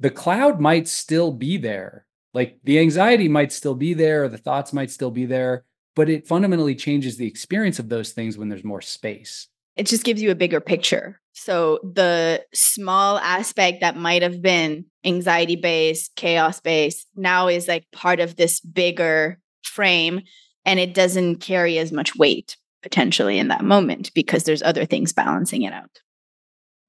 the 0.00 0.10
cloud 0.10 0.60
might 0.60 0.88
still 0.88 1.32
be 1.32 1.56
there. 1.56 2.06
Like 2.34 2.58
the 2.64 2.78
anxiety 2.78 3.28
might 3.28 3.52
still 3.52 3.74
be 3.74 3.92
there, 3.92 4.24
or 4.24 4.28
the 4.28 4.38
thoughts 4.38 4.72
might 4.72 4.90
still 4.90 5.10
be 5.10 5.26
there, 5.26 5.64
but 5.94 6.08
it 6.08 6.26
fundamentally 6.26 6.74
changes 6.74 7.16
the 7.16 7.26
experience 7.26 7.78
of 7.78 7.90
those 7.90 8.12
things 8.12 8.38
when 8.38 8.48
there's 8.48 8.64
more 8.64 8.80
space 8.80 9.48
it 9.76 9.86
just 9.86 10.04
gives 10.04 10.20
you 10.20 10.30
a 10.30 10.36
bigger 10.36 10.60
picture. 10.60 11.20
So 11.32 11.80
the 11.82 12.44
small 12.52 13.18
aspect 13.18 13.80
that 13.80 13.96
might 13.96 14.22
have 14.22 14.42
been 14.42 14.84
anxiety 15.04 15.56
based, 15.56 16.14
chaos 16.16 16.60
based, 16.60 17.06
now 17.16 17.48
is 17.48 17.68
like 17.68 17.86
part 17.92 18.20
of 18.20 18.36
this 18.36 18.60
bigger 18.60 19.38
frame 19.64 20.22
and 20.64 20.78
it 20.78 20.94
doesn't 20.94 21.36
carry 21.36 21.78
as 21.78 21.92
much 21.92 22.14
weight 22.16 22.56
potentially 22.82 23.38
in 23.38 23.48
that 23.48 23.64
moment 23.64 24.10
because 24.14 24.44
there's 24.44 24.62
other 24.62 24.84
things 24.84 25.12
balancing 25.12 25.62
it 25.62 25.72
out. 25.72 26.00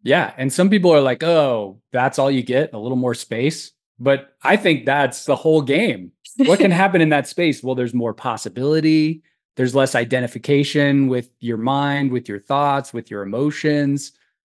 Yeah. 0.01 0.34
And 0.38 0.51
some 0.51 0.69
people 0.69 0.91
are 0.91 1.01
like, 1.01 1.23
oh, 1.23 1.79
that's 1.91 2.19
all 2.19 2.29
you 2.29 2.43
get, 2.43 2.73
a 2.73 2.79
little 2.79 2.97
more 2.97 3.13
space. 3.13 3.71
But 3.99 4.36
I 4.43 4.58
think 4.58 4.86
that's 4.86 5.25
the 5.25 5.36
whole 5.36 5.62
game. 5.62 6.12
What 6.38 6.60
can 6.60 6.71
happen 6.71 6.99
in 6.99 7.10
that 7.10 7.27
space? 7.27 7.63
Well, 7.63 7.75
there's 7.75 7.93
more 7.93 8.13
possibility 8.13 9.23
there's 9.56 9.75
less 9.75 9.95
identification 9.95 11.08
with 11.08 11.29
your 11.39 11.58
mind, 11.58 12.12
with 12.12 12.27
your 12.27 12.39
thoughts, 12.39 12.93
with 12.93 13.12
your 13.12 13.21
emotions. 13.21 14.12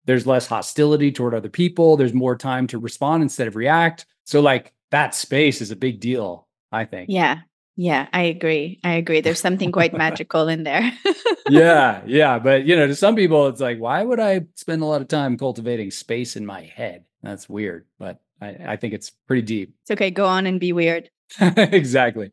There's 0.06 0.26
less 0.26 0.46
hostility 0.46 1.12
toward 1.12 1.34
other 1.34 1.48
people. 1.48 1.96
There's 1.96 2.14
more 2.14 2.36
time 2.36 2.66
to 2.68 2.78
respond 2.78 3.22
instead 3.22 3.48
of 3.48 3.56
react. 3.56 4.06
So, 4.24 4.40
like, 4.40 4.72
that 4.90 5.14
space 5.14 5.60
is 5.60 5.70
a 5.70 5.76
big 5.76 6.00
deal, 6.00 6.46
I 6.72 6.84
think. 6.84 7.10
Yeah. 7.10 7.40
Yeah, 7.78 8.08
I 8.10 8.22
agree. 8.22 8.80
I 8.84 8.94
agree. 8.94 9.20
There's 9.20 9.40
something 9.40 9.70
quite 9.70 9.92
magical 9.96 10.48
in 10.48 10.62
there. 10.62 10.90
yeah, 11.50 12.00
yeah. 12.06 12.38
But, 12.38 12.64
you 12.64 12.74
know, 12.74 12.86
to 12.86 12.94
some 12.94 13.14
people, 13.14 13.48
it's 13.48 13.60
like, 13.60 13.78
why 13.78 14.02
would 14.02 14.18
I 14.18 14.46
spend 14.54 14.80
a 14.80 14.86
lot 14.86 15.02
of 15.02 15.08
time 15.08 15.36
cultivating 15.36 15.90
space 15.90 16.36
in 16.36 16.46
my 16.46 16.62
head? 16.62 17.04
That's 17.22 17.50
weird, 17.50 17.84
but 17.98 18.18
I, 18.40 18.56
I 18.66 18.76
think 18.76 18.94
it's 18.94 19.10
pretty 19.10 19.42
deep. 19.42 19.74
It's 19.82 19.90
okay. 19.90 20.10
Go 20.10 20.24
on 20.24 20.46
and 20.46 20.58
be 20.58 20.72
weird. 20.72 21.10
exactly 21.40 22.32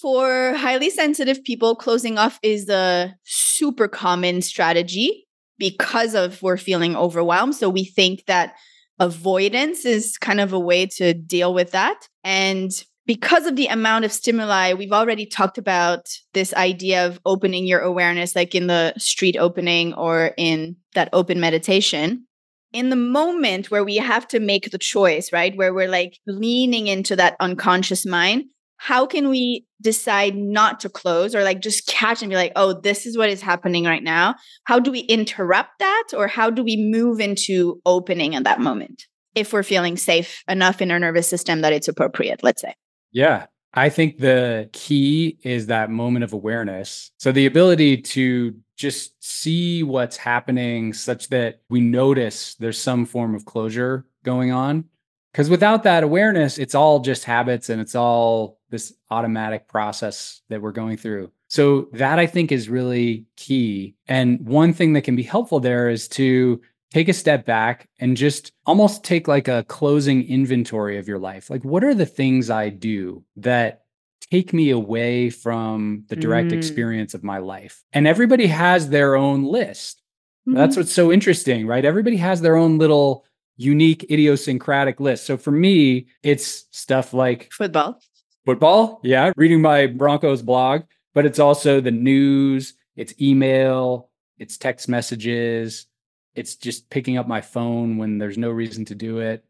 for 0.00 0.54
highly 0.54 0.90
sensitive 0.90 1.42
people, 1.44 1.74
closing 1.74 2.18
off 2.18 2.38
is 2.42 2.68
a 2.68 3.14
super 3.24 3.88
common 3.88 4.42
strategy 4.42 5.26
because 5.60 6.16
of 6.16 6.42
we're 6.42 6.56
feeling 6.56 6.96
overwhelmed. 6.96 7.54
So 7.54 7.68
we 7.68 7.84
think 7.84 8.24
that 8.26 8.54
avoidance 8.98 9.84
is 9.84 10.18
kind 10.18 10.40
of 10.40 10.52
a 10.52 10.58
way 10.58 10.86
to 10.86 11.14
deal 11.14 11.54
with 11.54 11.70
that. 11.70 12.08
And 12.24 12.72
because 13.06 13.46
of 13.46 13.56
the 13.56 13.66
amount 13.66 14.04
of 14.04 14.12
stimuli, 14.12 14.72
we've 14.72 14.92
already 14.92 15.26
talked 15.26 15.58
about 15.58 16.08
this 16.32 16.52
idea 16.54 17.06
of 17.06 17.20
opening 17.24 17.66
your 17.66 17.80
awareness, 17.80 18.34
like 18.34 18.54
in 18.54 18.66
the 18.66 18.94
street 18.98 19.36
opening 19.36 19.94
or 19.94 20.32
in 20.36 20.76
that 20.94 21.08
open 21.12 21.40
meditation. 21.40 22.26
In 22.72 22.90
the 22.90 22.96
moment 22.96 23.70
where 23.70 23.84
we 23.84 23.96
have 23.96 24.28
to 24.28 24.38
make 24.38 24.70
the 24.70 24.78
choice, 24.78 25.32
right? 25.32 25.56
Where 25.56 25.74
we're 25.74 25.88
like 25.88 26.18
leaning 26.26 26.86
into 26.86 27.16
that 27.16 27.36
unconscious 27.40 28.06
mind, 28.06 28.44
how 28.82 29.04
can 29.04 29.28
we 29.28 29.66
decide 29.82 30.34
not 30.34 30.80
to 30.80 30.88
close 30.88 31.34
or 31.34 31.44
like 31.44 31.60
just 31.60 31.86
catch 31.86 32.22
and 32.22 32.30
be 32.30 32.34
like, 32.34 32.52
oh, 32.56 32.72
this 32.72 33.04
is 33.04 33.14
what 33.14 33.28
is 33.28 33.42
happening 33.42 33.84
right 33.84 34.02
now? 34.02 34.34
How 34.64 34.78
do 34.78 34.90
we 34.90 35.00
interrupt 35.00 35.78
that? 35.80 36.08
Or 36.16 36.26
how 36.26 36.48
do 36.48 36.64
we 36.64 36.78
move 36.78 37.20
into 37.20 37.78
opening 37.84 38.34
at 38.34 38.44
that 38.44 38.58
moment 38.58 39.06
if 39.34 39.52
we're 39.52 39.64
feeling 39.64 39.98
safe 39.98 40.42
enough 40.48 40.80
in 40.80 40.90
our 40.90 40.98
nervous 40.98 41.28
system 41.28 41.60
that 41.60 41.74
it's 41.74 41.88
appropriate, 41.88 42.42
let's 42.42 42.62
say? 42.62 42.74
Yeah. 43.12 43.46
I 43.74 43.90
think 43.90 44.16
the 44.16 44.70
key 44.72 45.36
is 45.42 45.66
that 45.66 45.90
moment 45.90 46.24
of 46.24 46.32
awareness. 46.32 47.10
So 47.18 47.32
the 47.32 47.44
ability 47.44 47.98
to 47.98 48.54
just 48.78 49.12
see 49.22 49.82
what's 49.82 50.16
happening 50.16 50.94
such 50.94 51.28
that 51.28 51.60
we 51.68 51.82
notice 51.82 52.54
there's 52.54 52.80
some 52.80 53.04
form 53.04 53.34
of 53.34 53.44
closure 53.44 54.06
going 54.24 54.52
on 54.52 54.86
because 55.32 55.50
without 55.50 55.82
that 55.84 56.02
awareness, 56.02 56.58
it's 56.58 56.74
all 56.74 57.00
just 57.00 57.24
habits 57.24 57.68
and 57.68 57.80
it's 57.80 57.94
all 57.94 58.58
this 58.70 58.92
automatic 59.10 59.68
process 59.68 60.42
that 60.48 60.62
we're 60.62 60.72
going 60.72 60.96
through. 60.96 61.30
So, 61.48 61.88
that 61.92 62.18
I 62.18 62.26
think 62.26 62.52
is 62.52 62.68
really 62.68 63.26
key. 63.36 63.96
And 64.06 64.46
one 64.46 64.72
thing 64.72 64.92
that 64.92 65.02
can 65.02 65.16
be 65.16 65.24
helpful 65.24 65.58
there 65.58 65.88
is 65.88 66.06
to 66.08 66.60
take 66.92 67.08
a 67.08 67.12
step 67.12 67.44
back 67.44 67.88
and 67.98 68.16
just 68.16 68.52
almost 68.66 69.04
take 69.04 69.28
like 69.28 69.48
a 69.48 69.64
closing 69.64 70.26
inventory 70.28 70.98
of 70.98 71.08
your 71.08 71.18
life. 71.18 71.50
Like, 71.50 71.64
what 71.64 71.84
are 71.84 71.94
the 71.94 72.06
things 72.06 72.50
I 72.50 72.68
do 72.68 73.24
that 73.36 73.82
take 74.30 74.52
me 74.52 74.70
away 74.70 75.30
from 75.30 76.04
the 76.08 76.16
direct 76.16 76.50
mm. 76.50 76.56
experience 76.56 77.14
of 77.14 77.24
my 77.24 77.38
life? 77.38 77.82
And 77.92 78.06
everybody 78.06 78.46
has 78.46 78.88
their 78.88 79.16
own 79.16 79.44
list. 79.44 80.02
Mm-hmm. 80.48 80.56
That's 80.56 80.76
what's 80.76 80.92
so 80.92 81.12
interesting, 81.12 81.66
right? 81.66 81.84
Everybody 81.84 82.16
has 82.16 82.40
their 82.40 82.56
own 82.56 82.78
little 82.78 83.24
unique 83.60 84.10
idiosyncratic 84.10 85.00
list. 85.00 85.26
So 85.26 85.36
for 85.36 85.50
me, 85.50 86.06
it's 86.22 86.64
stuff 86.70 87.12
like 87.12 87.52
football. 87.52 88.00
Football, 88.46 89.00
yeah, 89.04 89.32
reading 89.36 89.60
my 89.60 89.86
Broncos 89.86 90.40
blog, 90.40 90.82
but 91.12 91.26
it's 91.26 91.38
also 91.38 91.78
the 91.78 91.90
news, 91.90 92.72
it's 92.96 93.12
email, 93.20 94.08
it's 94.38 94.56
text 94.56 94.88
messages, 94.88 95.86
it's 96.34 96.56
just 96.56 96.88
picking 96.88 97.18
up 97.18 97.28
my 97.28 97.42
phone 97.42 97.98
when 97.98 98.16
there's 98.16 98.38
no 98.38 98.48
reason 98.48 98.86
to 98.86 98.94
do 98.94 99.18
it. 99.18 99.44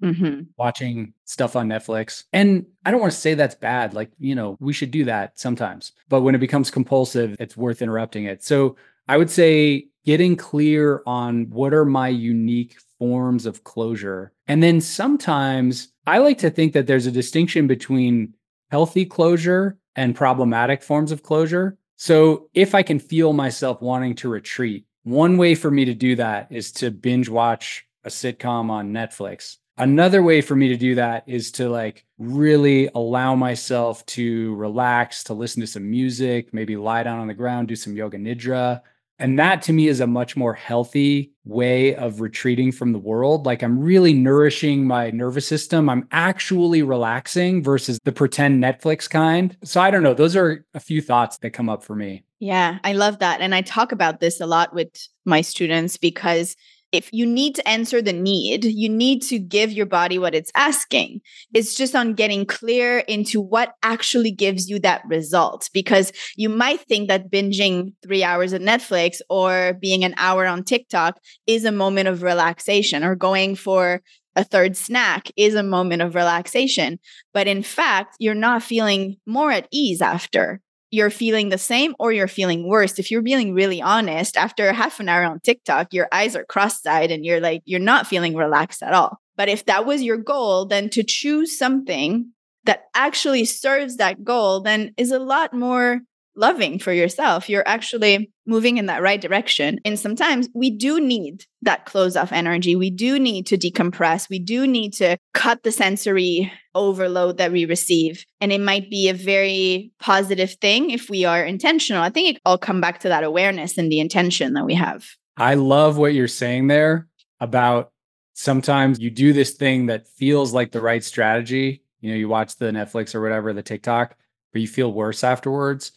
Mm-hmm. 0.00 0.42
Watching 0.56 1.12
stuff 1.24 1.56
on 1.56 1.68
Netflix. 1.68 2.22
And 2.32 2.64
I 2.86 2.92
don't 2.92 3.00
want 3.00 3.12
to 3.12 3.18
say 3.18 3.34
that's 3.34 3.56
bad. 3.56 3.92
Like, 3.94 4.12
you 4.20 4.36
know, 4.36 4.56
we 4.60 4.72
should 4.72 4.92
do 4.92 5.04
that 5.06 5.36
sometimes. 5.40 5.90
But 6.08 6.22
when 6.22 6.36
it 6.36 6.38
becomes 6.38 6.70
compulsive, 6.70 7.34
it's 7.40 7.56
worth 7.56 7.82
interrupting 7.82 8.26
it. 8.26 8.44
So 8.44 8.76
I 9.08 9.16
would 9.16 9.28
say 9.28 9.88
getting 10.04 10.36
clear 10.36 11.02
on 11.04 11.50
what 11.50 11.74
are 11.74 11.84
my 11.84 12.06
unique 12.06 12.76
forms 12.98 13.46
of 13.46 13.64
closure. 13.64 14.32
And 14.46 14.62
then 14.62 14.80
sometimes 14.80 15.88
I 16.06 16.18
like 16.18 16.38
to 16.38 16.50
think 16.50 16.72
that 16.72 16.86
there's 16.86 17.06
a 17.06 17.12
distinction 17.12 17.66
between 17.66 18.34
healthy 18.70 19.04
closure 19.04 19.78
and 19.96 20.14
problematic 20.14 20.82
forms 20.82 21.12
of 21.12 21.22
closure. 21.22 21.78
So 21.96 22.48
if 22.54 22.74
I 22.74 22.82
can 22.82 22.98
feel 22.98 23.32
myself 23.32 23.82
wanting 23.82 24.14
to 24.16 24.28
retreat, 24.28 24.86
one 25.02 25.36
way 25.36 25.54
for 25.54 25.70
me 25.70 25.84
to 25.84 25.94
do 25.94 26.16
that 26.16 26.48
is 26.50 26.70
to 26.72 26.90
binge 26.90 27.28
watch 27.28 27.86
a 28.04 28.08
sitcom 28.08 28.70
on 28.70 28.92
Netflix. 28.92 29.56
Another 29.76 30.22
way 30.22 30.40
for 30.40 30.56
me 30.56 30.68
to 30.68 30.76
do 30.76 30.96
that 30.96 31.24
is 31.26 31.52
to 31.52 31.68
like 31.68 32.04
really 32.18 32.90
allow 32.94 33.34
myself 33.36 34.04
to 34.06 34.54
relax, 34.56 35.22
to 35.24 35.34
listen 35.34 35.60
to 35.60 35.66
some 35.66 35.88
music, 35.88 36.52
maybe 36.52 36.76
lie 36.76 37.04
down 37.04 37.20
on 37.20 37.28
the 37.28 37.34
ground, 37.34 37.68
do 37.68 37.76
some 37.76 37.96
yoga 37.96 38.18
nidra, 38.18 38.80
and 39.18 39.38
that 39.38 39.62
to 39.62 39.72
me 39.72 39.88
is 39.88 40.00
a 40.00 40.06
much 40.06 40.36
more 40.36 40.54
healthy 40.54 41.32
way 41.44 41.94
of 41.94 42.20
retreating 42.20 42.70
from 42.70 42.92
the 42.92 42.98
world. 42.98 43.46
Like 43.46 43.62
I'm 43.62 43.78
really 43.78 44.12
nourishing 44.12 44.86
my 44.86 45.10
nervous 45.10 45.46
system. 45.46 45.88
I'm 45.88 46.06
actually 46.12 46.82
relaxing 46.82 47.62
versus 47.62 47.98
the 48.04 48.12
pretend 48.12 48.62
Netflix 48.62 49.08
kind. 49.08 49.56
So 49.64 49.80
I 49.80 49.90
don't 49.90 50.02
know. 50.02 50.14
Those 50.14 50.36
are 50.36 50.64
a 50.74 50.80
few 50.80 51.00
thoughts 51.00 51.38
that 51.38 51.50
come 51.50 51.68
up 51.68 51.82
for 51.82 51.96
me. 51.96 52.24
Yeah, 52.38 52.78
I 52.84 52.92
love 52.92 53.18
that. 53.18 53.40
And 53.40 53.54
I 53.54 53.62
talk 53.62 53.90
about 53.90 54.20
this 54.20 54.40
a 54.40 54.46
lot 54.46 54.72
with 54.72 54.90
my 55.24 55.40
students 55.40 55.96
because 55.96 56.54
if 56.92 57.10
you 57.12 57.26
need 57.26 57.54
to 57.56 57.68
answer 57.68 58.00
the 58.00 58.12
need, 58.12 58.64
you 58.64 58.88
need 58.88 59.22
to 59.22 59.38
give 59.38 59.72
your 59.72 59.86
body 59.86 60.18
what 60.18 60.34
it's 60.34 60.50
asking. 60.54 61.20
It's 61.52 61.74
just 61.74 61.94
on 61.94 62.14
getting 62.14 62.46
clear 62.46 63.00
into 63.00 63.40
what 63.40 63.74
actually 63.82 64.30
gives 64.30 64.68
you 64.68 64.78
that 64.80 65.02
result. 65.06 65.68
Because 65.72 66.12
you 66.36 66.48
might 66.48 66.80
think 66.80 67.08
that 67.08 67.30
binging 67.30 67.92
three 68.02 68.24
hours 68.24 68.52
of 68.52 68.62
Netflix 68.62 69.20
or 69.28 69.74
being 69.80 70.04
an 70.04 70.14
hour 70.16 70.46
on 70.46 70.64
TikTok 70.64 71.18
is 71.46 71.64
a 71.64 71.72
moment 71.72 72.08
of 72.08 72.22
relaxation 72.22 73.04
or 73.04 73.14
going 73.14 73.54
for 73.54 74.00
a 74.36 74.44
third 74.44 74.76
snack 74.76 75.30
is 75.36 75.54
a 75.56 75.64
moment 75.64 76.00
of 76.00 76.14
relaxation. 76.14 77.00
But 77.34 77.48
in 77.48 77.62
fact, 77.62 78.16
you're 78.20 78.34
not 78.34 78.62
feeling 78.62 79.16
more 79.26 79.50
at 79.50 79.66
ease 79.72 80.00
after 80.00 80.60
you're 80.90 81.10
feeling 81.10 81.48
the 81.48 81.58
same 81.58 81.94
or 81.98 82.12
you're 82.12 82.28
feeling 82.28 82.66
worse. 82.66 82.98
If 82.98 83.10
you're 83.10 83.22
being 83.22 83.54
really 83.54 83.82
honest, 83.82 84.36
after 84.36 84.72
half 84.72 85.00
an 85.00 85.08
hour 85.08 85.24
on 85.24 85.40
TikTok, 85.40 85.92
your 85.92 86.08
eyes 86.12 86.34
are 86.34 86.44
cross 86.44 86.84
eyed 86.86 87.10
and 87.10 87.24
you're 87.24 87.40
like, 87.40 87.62
you're 87.64 87.80
not 87.80 88.06
feeling 88.06 88.34
relaxed 88.34 88.82
at 88.82 88.94
all. 88.94 89.18
But 89.36 89.48
if 89.48 89.66
that 89.66 89.86
was 89.86 90.02
your 90.02 90.16
goal, 90.16 90.66
then 90.66 90.88
to 90.90 91.04
choose 91.04 91.58
something 91.58 92.32
that 92.64 92.84
actually 92.94 93.44
serves 93.44 93.96
that 93.96 94.24
goal, 94.24 94.60
then 94.60 94.92
is 94.96 95.10
a 95.10 95.18
lot 95.18 95.54
more 95.54 96.00
loving 96.38 96.78
for 96.78 96.92
yourself. 96.92 97.48
You're 97.48 97.66
actually 97.66 98.30
moving 98.46 98.78
in 98.78 98.86
that 98.86 99.02
right 99.02 99.20
direction. 99.20 99.78
And 99.84 99.98
sometimes 99.98 100.48
we 100.54 100.70
do 100.70 101.00
need 101.00 101.44
that 101.62 101.84
close 101.84 102.16
off 102.16 102.32
energy. 102.32 102.76
We 102.76 102.90
do 102.90 103.18
need 103.18 103.46
to 103.48 103.58
decompress. 103.58 104.30
We 104.30 104.38
do 104.38 104.66
need 104.66 104.94
to 104.94 105.18
cut 105.34 105.62
the 105.62 105.72
sensory 105.72 106.50
overload 106.74 107.38
that 107.38 107.52
we 107.52 107.64
receive. 107.64 108.24
And 108.40 108.52
it 108.52 108.60
might 108.60 108.88
be 108.88 109.08
a 109.08 109.14
very 109.14 109.92
positive 109.98 110.54
thing 110.60 110.90
if 110.90 111.10
we 111.10 111.24
are 111.24 111.44
intentional. 111.44 112.02
I 112.02 112.10
think 112.10 112.36
it 112.36 112.42
all 112.46 112.56
come 112.56 112.80
back 112.80 113.00
to 113.00 113.08
that 113.08 113.24
awareness 113.24 113.76
and 113.76 113.90
the 113.90 114.00
intention 114.00 114.54
that 114.54 114.64
we 114.64 114.74
have. 114.74 115.04
I 115.36 115.54
love 115.54 115.98
what 115.98 116.14
you're 116.14 116.28
saying 116.28 116.68
there 116.68 117.08
about 117.40 117.92
sometimes 118.34 119.00
you 119.00 119.10
do 119.10 119.32
this 119.32 119.52
thing 119.52 119.86
that 119.86 120.06
feels 120.06 120.52
like 120.52 120.70
the 120.70 120.80
right 120.80 121.02
strategy. 121.02 121.82
You 122.00 122.10
know, 122.10 122.16
you 122.16 122.28
watch 122.28 122.56
the 122.56 122.66
Netflix 122.66 123.14
or 123.14 123.20
whatever, 123.20 123.52
the 123.52 123.62
TikTok, 123.62 124.16
but 124.52 124.62
you 124.62 124.68
feel 124.68 124.92
worse 124.92 125.24
afterwards. 125.24 125.92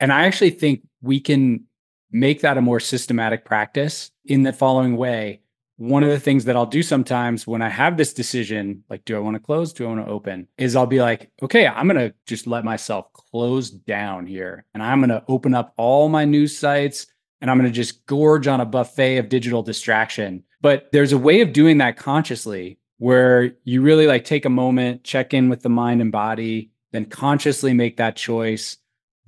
And 0.00 0.12
I 0.12 0.26
actually 0.26 0.50
think 0.50 0.82
we 1.02 1.20
can 1.20 1.64
make 2.10 2.40
that 2.40 2.56
a 2.56 2.62
more 2.62 2.80
systematic 2.80 3.44
practice 3.44 4.10
in 4.24 4.42
the 4.42 4.52
following 4.52 4.96
way. 4.96 5.40
One 5.76 6.02
of 6.02 6.08
the 6.08 6.18
things 6.18 6.44
that 6.46 6.56
I'll 6.56 6.66
do 6.66 6.82
sometimes 6.82 7.46
when 7.46 7.62
I 7.62 7.68
have 7.68 7.96
this 7.96 8.12
decision, 8.12 8.82
like, 8.90 9.04
do 9.04 9.16
I 9.16 9.20
want 9.20 9.36
to 9.36 9.40
close? 9.40 9.72
Do 9.72 9.84
I 9.84 9.88
want 9.88 10.04
to 10.04 10.10
open? 10.10 10.48
Is 10.56 10.74
I'll 10.74 10.86
be 10.86 11.00
like, 11.00 11.30
okay, 11.40 11.68
I'm 11.68 11.86
going 11.86 12.08
to 12.08 12.14
just 12.26 12.48
let 12.48 12.64
myself 12.64 13.12
close 13.12 13.70
down 13.70 14.26
here 14.26 14.64
and 14.74 14.82
I'm 14.82 14.98
going 14.98 15.10
to 15.10 15.22
open 15.28 15.54
up 15.54 15.74
all 15.76 16.08
my 16.08 16.24
news 16.24 16.56
sites 16.56 17.06
and 17.40 17.50
I'm 17.50 17.58
going 17.58 17.70
to 17.70 17.76
just 17.76 18.06
gorge 18.06 18.48
on 18.48 18.60
a 18.60 18.66
buffet 18.66 19.18
of 19.18 19.28
digital 19.28 19.62
distraction. 19.62 20.42
But 20.60 20.88
there's 20.90 21.12
a 21.12 21.18
way 21.18 21.42
of 21.42 21.52
doing 21.52 21.78
that 21.78 21.96
consciously 21.96 22.80
where 22.98 23.52
you 23.62 23.80
really 23.80 24.08
like 24.08 24.24
take 24.24 24.44
a 24.44 24.50
moment, 24.50 25.04
check 25.04 25.32
in 25.32 25.48
with 25.48 25.62
the 25.62 25.68
mind 25.68 26.00
and 26.00 26.10
body, 26.10 26.72
then 26.90 27.04
consciously 27.04 27.72
make 27.72 27.98
that 27.98 28.16
choice 28.16 28.78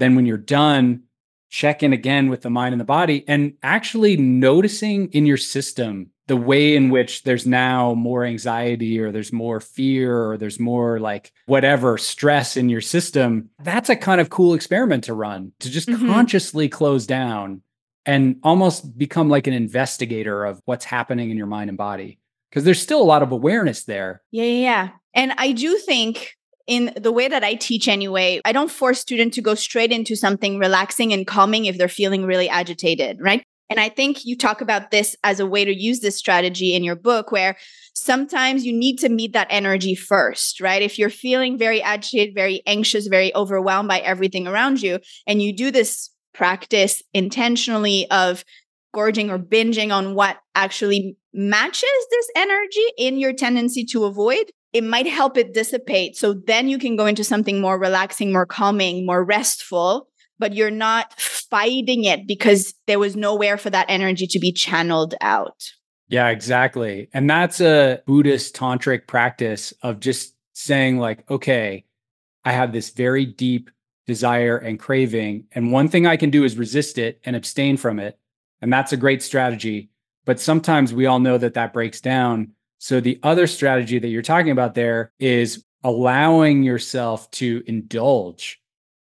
then 0.00 0.16
when 0.16 0.26
you're 0.26 0.36
done, 0.36 1.04
check 1.50 1.82
in 1.82 1.92
again 1.92 2.28
with 2.28 2.42
the 2.42 2.50
mind 2.50 2.72
and 2.72 2.80
the 2.80 2.84
body 2.84 3.24
and 3.28 3.54
actually 3.62 4.16
noticing 4.16 5.08
in 5.08 5.26
your 5.26 5.36
system 5.36 6.10
the 6.28 6.36
way 6.36 6.76
in 6.76 6.90
which 6.90 7.24
there's 7.24 7.44
now 7.44 7.92
more 7.94 8.24
anxiety 8.24 9.00
or 9.00 9.10
there's 9.10 9.32
more 9.32 9.58
fear 9.58 10.30
or 10.30 10.36
there's 10.38 10.60
more 10.60 11.00
like 11.00 11.32
whatever 11.46 11.98
stress 11.98 12.56
in 12.56 12.68
your 12.68 12.80
system. 12.80 13.50
That's 13.58 13.88
a 13.88 13.96
kind 13.96 14.20
of 14.20 14.30
cool 14.30 14.54
experiment 14.54 15.04
to 15.04 15.14
run 15.14 15.50
to 15.58 15.68
just 15.68 15.88
mm-hmm. 15.88 16.06
consciously 16.06 16.68
close 16.68 17.04
down 17.04 17.62
and 18.06 18.36
almost 18.44 18.96
become 18.96 19.28
like 19.28 19.48
an 19.48 19.54
investigator 19.54 20.44
of 20.44 20.62
what's 20.66 20.84
happening 20.84 21.30
in 21.30 21.36
your 21.36 21.48
mind 21.48 21.68
and 21.68 21.76
body 21.76 22.20
because 22.48 22.62
there's 22.62 22.80
still 22.80 23.02
a 23.02 23.04
lot 23.04 23.24
of 23.24 23.32
awareness 23.32 23.84
there. 23.84 24.22
Yeah, 24.30 24.44
yeah, 24.44 24.60
yeah. 24.60 24.88
And 25.14 25.32
I 25.36 25.50
do 25.50 25.78
think 25.78 26.36
in 26.70 26.92
the 26.96 27.10
way 27.10 27.26
that 27.26 27.42
I 27.42 27.54
teach 27.54 27.88
anyway, 27.88 28.40
I 28.44 28.52
don't 28.52 28.70
force 28.70 29.00
students 29.00 29.34
to 29.34 29.42
go 29.42 29.56
straight 29.56 29.90
into 29.90 30.14
something 30.14 30.56
relaxing 30.56 31.12
and 31.12 31.26
calming 31.26 31.64
if 31.64 31.76
they're 31.76 31.88
feeling 31.88 32.24
really 32.24 32.48
agitated, 32.48 33.18
right? 33.20 33.42
And 33.68 33.80
I 33.80 33.88
think 33.88 34.24
you 34.24 34.36
talk 34.36 34.60
about 34.60 34.92
this 34.92 35.16
as 35.24 35.40
a 35.40 35.46
way 35.46 35.64
to 35.64 35.74
use 35.74 35.98
this 35.98 36.16
strategy 36.16 36.76
in 36.76 36.84
your 36.84 36.94
book 36.94 37.32
where 37.32 37.56
sometimes 37.94 38.64
you 38.64 38.72
need 38.72 38.98
to 38.98 39.08
meet 39.08 39.32
that 39.32 39.48
energy 39.50 39.96
first, 39.96 40.60
right? 40.60 40.80
If 40.80 40.96
you're 40.96 41.10
feeling 41.10 41.58
very 41.58 41.82
agitated, 41.82 42.36
very 42.36 42.62
anxious, 42.66 43.08
very 43.08 43.34
overwhelmed 43.34 43.88
by 43.88 43.98
everything 43.98 44.46
around 44.46 44.80
you, 44.80 45.00
and 45.26 45.42
you 45.42 45.52
do 45.52 45.72
this 45.72 46.10
practice 46.32 47.02
intentionally 47.12 48.08
of 48.12 48.44
gorging 48.94 49.28
or 49.28 49.40
binging 49.40 49.92
on 49.92 50.14
what 50.14 50.36
actually 50.54 51.16
matches 51.34 52.06
this 52.10 52.30
energy 52.36 52.86
in 52.96 53.18
your 53.18 53.32
tendency 53.32 53.84
to 53.86 54.04
avoid, 54.04 54.52
it 54.72 54.84
might 54.84 55.06
help 55.06 55.36
it 55.36 55.52
dissipate. 55.52 56.16
So 56.16 56.34
then 56.34 56.68
you 56.68 56.78
can 56.78 56.96
go 56.96 57.06
into 57.06 57.24
something 57.24 57.60
more 57.60 57.78
relaxing, 57.78 58.32
more 58.32 58.46
calming, 58.46 59.04
more 59.04 59.24
restful, 59.24 60.08
but 60.38 60.54
you're 60.54 60.70
not 60.70 61.12
fighting 61.20 62.04
it 62.04 62.26
because 62.26 62.74
there 62.86 62.98
was 62.98 63.16
nowhere 63.16 63.58
for 63.58 63.70
that 63.70 63.86
energy 63.88 64.26
to 64.28 64.38
be 64.38 64.52
channeled 64.52 65.14
out. 65.20 65.70
Yeah, 66.08 66.28
exactly. 66.28 67.08
And 67.12 67.28
that's 67.28 67.60
a 67.60 68.02
Buddhist 68.06 68.56
tantric 68.56 69.06
practice 69.06 69.72
of 69.82 70.00
just 70.00 70.34
saying, 70.54 70.98
like, 70.98 71.28
okay, 71.30 71.84
I 72.44 72.52
have 72.52 72.72
this 72.72 72.90
very 72.90 73.24
deep 73.24 73.70
desire 74.06 74.56
and 74.56 74.78
craving. 74.78 75.44
And 75.52 75.70
one 75.72 75.88
thing 75.88 76.06
I 76.06 76.16
can 76.16 76.30
do 76.30 76.42
is 76.42 76.56
resist 76.56 76.98
it 76.98 77.20
and 77.24 77.36
abstain 77.36 77.76
from 77.76 78.00
it. 78.00 78.18
And 78.60 78.72
that's 78.72 78.92
a 78.92 78.96
great 78.96 79.22
strategy. 79.22 79.90
But 80.24 80.40
sometimes 80.40 80.92
we 80.92 81.06
all 81.06 81.20
know 81.20 81.38
that 81.38 81.54
that 81.54 81.72
breaks 81.72 82.00
down. 82.00 82.52
So 82.82 82.98
the 82.98 83.20
other 83.22 83.46
strategy 83.46 83.98
that 83.98 84.08
you're 84.08 84.22
talking 84.22 84.52
about 84.52 84.74
there 84.74 85.12
is 85.18 85.62
allowing 85.84 86.62
yourself 86.62 87.30
to 87.32 87.62
indulge, 87.66 88.58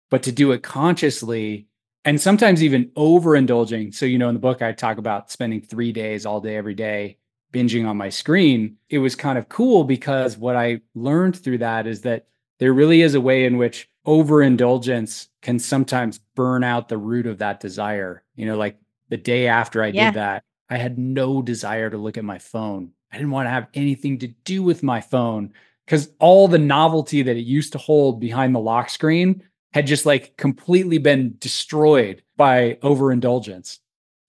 but 0.10 0.24
to 0.24 0.32
do 0.34 0.52
it 0.52 0.62
consciously 0.62 1.68
and 2.04 2.20
sometimes 2.20 2.62
even 2.62 2.88
overindulging. 2.98 3.96
So, 3.96 4.06
you 4.06 4.18
know, 4.18 4.28
in 4.28 4.36
the 4.36 4.42
book, 4.42 4.62
I 4.62 4.74
talk 4.74 4.98
about 4.98 5.32
spending 5.32 5.62
three 5.62 5.94
days 5.94 6.26
all 6.26 6.42
day, 6.42 6.58
every 6.58 6.74
day, 6.74 7.18
binging 7.54 7.88
on 7.88 7.96
my 7.96 8.10
screen. 8.10 8.76
It 8.90 8.98
was 8.98 9.16
kind 9.16 9.38
of 9.38 9.48
cool 9.48 9.86
because 9.86 10.38
what 10.38 10.58
I 10.58 10.82
learned 10.94 11.38
through 11.38 11.60
that 11.60 11.88
is 11.88 12.02
that 12.02 12.28
there 12.60 12.74
really 12.74 13.02
is 13.02 13.16
a 13.16 13.22
way 13.22 13.46
in 13.46 13.56
which 13.56 13.90
overindulgence 14.06 15.30
can 15.42 15.60
sometimes 15.60 16.20
burn 16.36 16.66
out 16.66 16.90
the 16.90 16.98
root 16.98 17.26
of 17.26 17.38
that 17.38 17.62
desire. 17.62 18.24
You 18.36 18.48
know, 18.48 18.58
like 18.58 18.78
the 19.08 19.18
day 19.18 19.48
after 19.48 19.82
I 19.82 19.88
yeah. 19.88 20.12
did 20.12 20.16
that, 20.16 20.44
I 20.70 20.76
had 20.76 21.00
no 21.00 21.42
desire 21.42 21.90
to 21.90 21.98
look 21.98 22.18
at 22.18 22.26
my 22.26 22.38
phone. 22.38 22.92
I 23.12 23.18
didn't 23.18 23.32
want 23.32 23.48
to 23.48 23.52
have 23.52 23.68
anything 23.74 24.20
to 24.20 24.28
do 24.28 24.64
with 24.64 24.84
my 24.84 25.02
phone 25.02 25.54
because 25.86 26.10
all 26.20 26.48
the 26.48 26.58
novelty 26.58 27.22
that 27.24 27.36
it 27.36 27.46
used 27.46 27.74
to 27.74 27.78
hold 27.78 28.20
behind 28.20 28.56
the 28.56 28.60
lock 28.60 28.90
screen 28.90 29.44
had 29.74 29.88
just 29.88 30.06
like 30.06 30.38
completely 30.38 30.98
been 30.98 31.36
destroyed 31.40 32.24
by 32.38 32.78
overindulgence. 32.84 33.80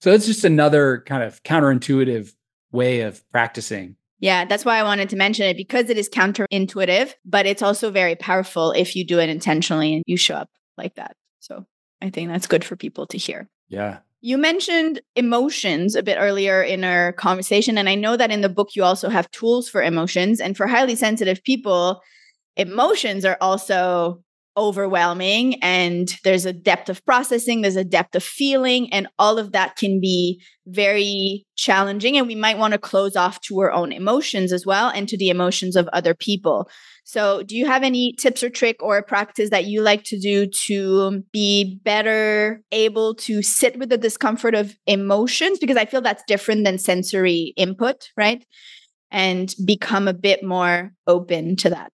So 0.00 0.12
it's 0.12 0.26
just 0.26 0.44
another 0.44 1.04
kind 1.06 1.22
of 1.22 1.42
counterintuitive 1.42 2.32
way 2.72 3.02
of 3.02 3.28
practicing. 3.30 3.96
Yeah, 4.18 4.44
that's 4.44 4.64
why 4.64 4.78
I 4.78 4.84
wanted 4.84 5.10
to 5.10 5.16
mention 5.16 5.46
it 5.46 5.56
because 5.56 5.90
it 5.90 5.98
is 5.98 6.08
counterintuitive, 6.08 7.12
but 7.24 7.46
it's 7.46 7.62
also 7.62 7.90
very 7.90 8.14
powerful 8.14 8.72
if 8.72 8.94
you 8.94 9.04
do 9.04 9.18
it 9.18 9.28
intentionally 9.28 9.94
and 9.94 10.04
you 10.06 10.16
show 10.16 10.36
up 10.36 10.50
like 10.76 10.94
that. 10.94 11.16
So 11.40 11.66
I 12.00 12.10
think 12.10 12.30
that's 12.30 12.46
good 12.46 12.64
for 12.64 12.76
people 12.76 13.06
to 13.08 13.18
hear. 13.18 13.48
Yeah. 13.68 13.98
You 14.24 14.38
mentioned 14.38 15.00
emotions 15.16 15.96
a 15.96 16.02
bit 16.02 16.16
earlier 16.18 16.62
in 16.62 16.84
our 16.84 17.12
conversation. 17.12 17.76
And 17.76 17.88
I 17.88 17.96
know 17.96 18.16
that 18.16 18.30
in 18.30 18.40
the 18.40 18.48
book, 18.48 18.70
you 18.76 18.84
also 18.84 19.08
have 19.08 19.28
tools 19.32 19.68
for 19.68 19.82
emotions. 19.82 20.40
And 20.40 20.56
for 20.56 20.68
highly 20.68 20.94
sensitive 20.94 21.42
people, 21.42 22.00
emotions 22.56 23.24
are 23.24 23.36
also 23.40 24.22
overwhelming 24.56 25.62
and 25.62 26.14
there's 26.24 26.44
a 26.44 26.52
depth 26.52 26.90
of 26.90 27.02
processing 27.06 27.62
there's 27.62 27.74
a 27.74 27.82
depth 27.82 28.14
of 28.14 28.22
feeling 28.22 28.92
and 28.92 29.08
all 29.18 29.38
of 29.38 29.52
that 29.52 29.76
can 29.76 29.98
be 29.98 30.42
very 30.66 31.46
challenging 31.56 32.18
and 32.18 32.26
we 32.26 32.34
might 32.34 32.58
want 32.58 32.72
to 32.72 32.78
close 32.78 33.16
off 33.16 33.40
to 33.40 33.58
our 33.60 33.72
own 33.72 33.92
emotions 33.92 34.52
as 34.52 34.66
well 34.66 34.90
and 34.90 35.08
to 35.08 35.16
the 35.16 35.30
emotions 35.30 35.74
of 35.74 35.88
other 35.94 36.12
people 36.12 36.68
so 37.04 37.42
do 37.42 37.56
you 37.56 37.66
have 37.66 37.82
any 37.82 38.12
tips 38.12 38.42
or 38.42 38.50
trick 38.50 38.82
or 38.82 39.02
practice 39.02 39.50
that 39.50 39.64
you 39.64 39.82
like 39.82 40.04
to 40.04 40.18
do 40.18 40.46
to 40.46 41.22
be 41.32 41.80
better 41.84 42.62
able 42.72 43.14
to 43.14 43.42
sit 43.42 43.78
with 43.78 43.88
the 43.88 43.98
discomfort 43.98 44.54
of 44.54 44.76
emotions 44.86 45.58
because 45.58 45.76
i 45.76 45.84
feel 45.84 46.00
that's 46.00 46.22
different 46.26 46.64
than 46.64 46.78
sensory 46.78 47.52
input 47.56 48.10
right 48.16 48.44
and 49.10 49.54
become 49.66 50.08
a 50.08 50.14
bit 50.14 50.42
more 50.42 50.92
open 51.06 51.56
to 51.56 51.68
that 51.70 51.92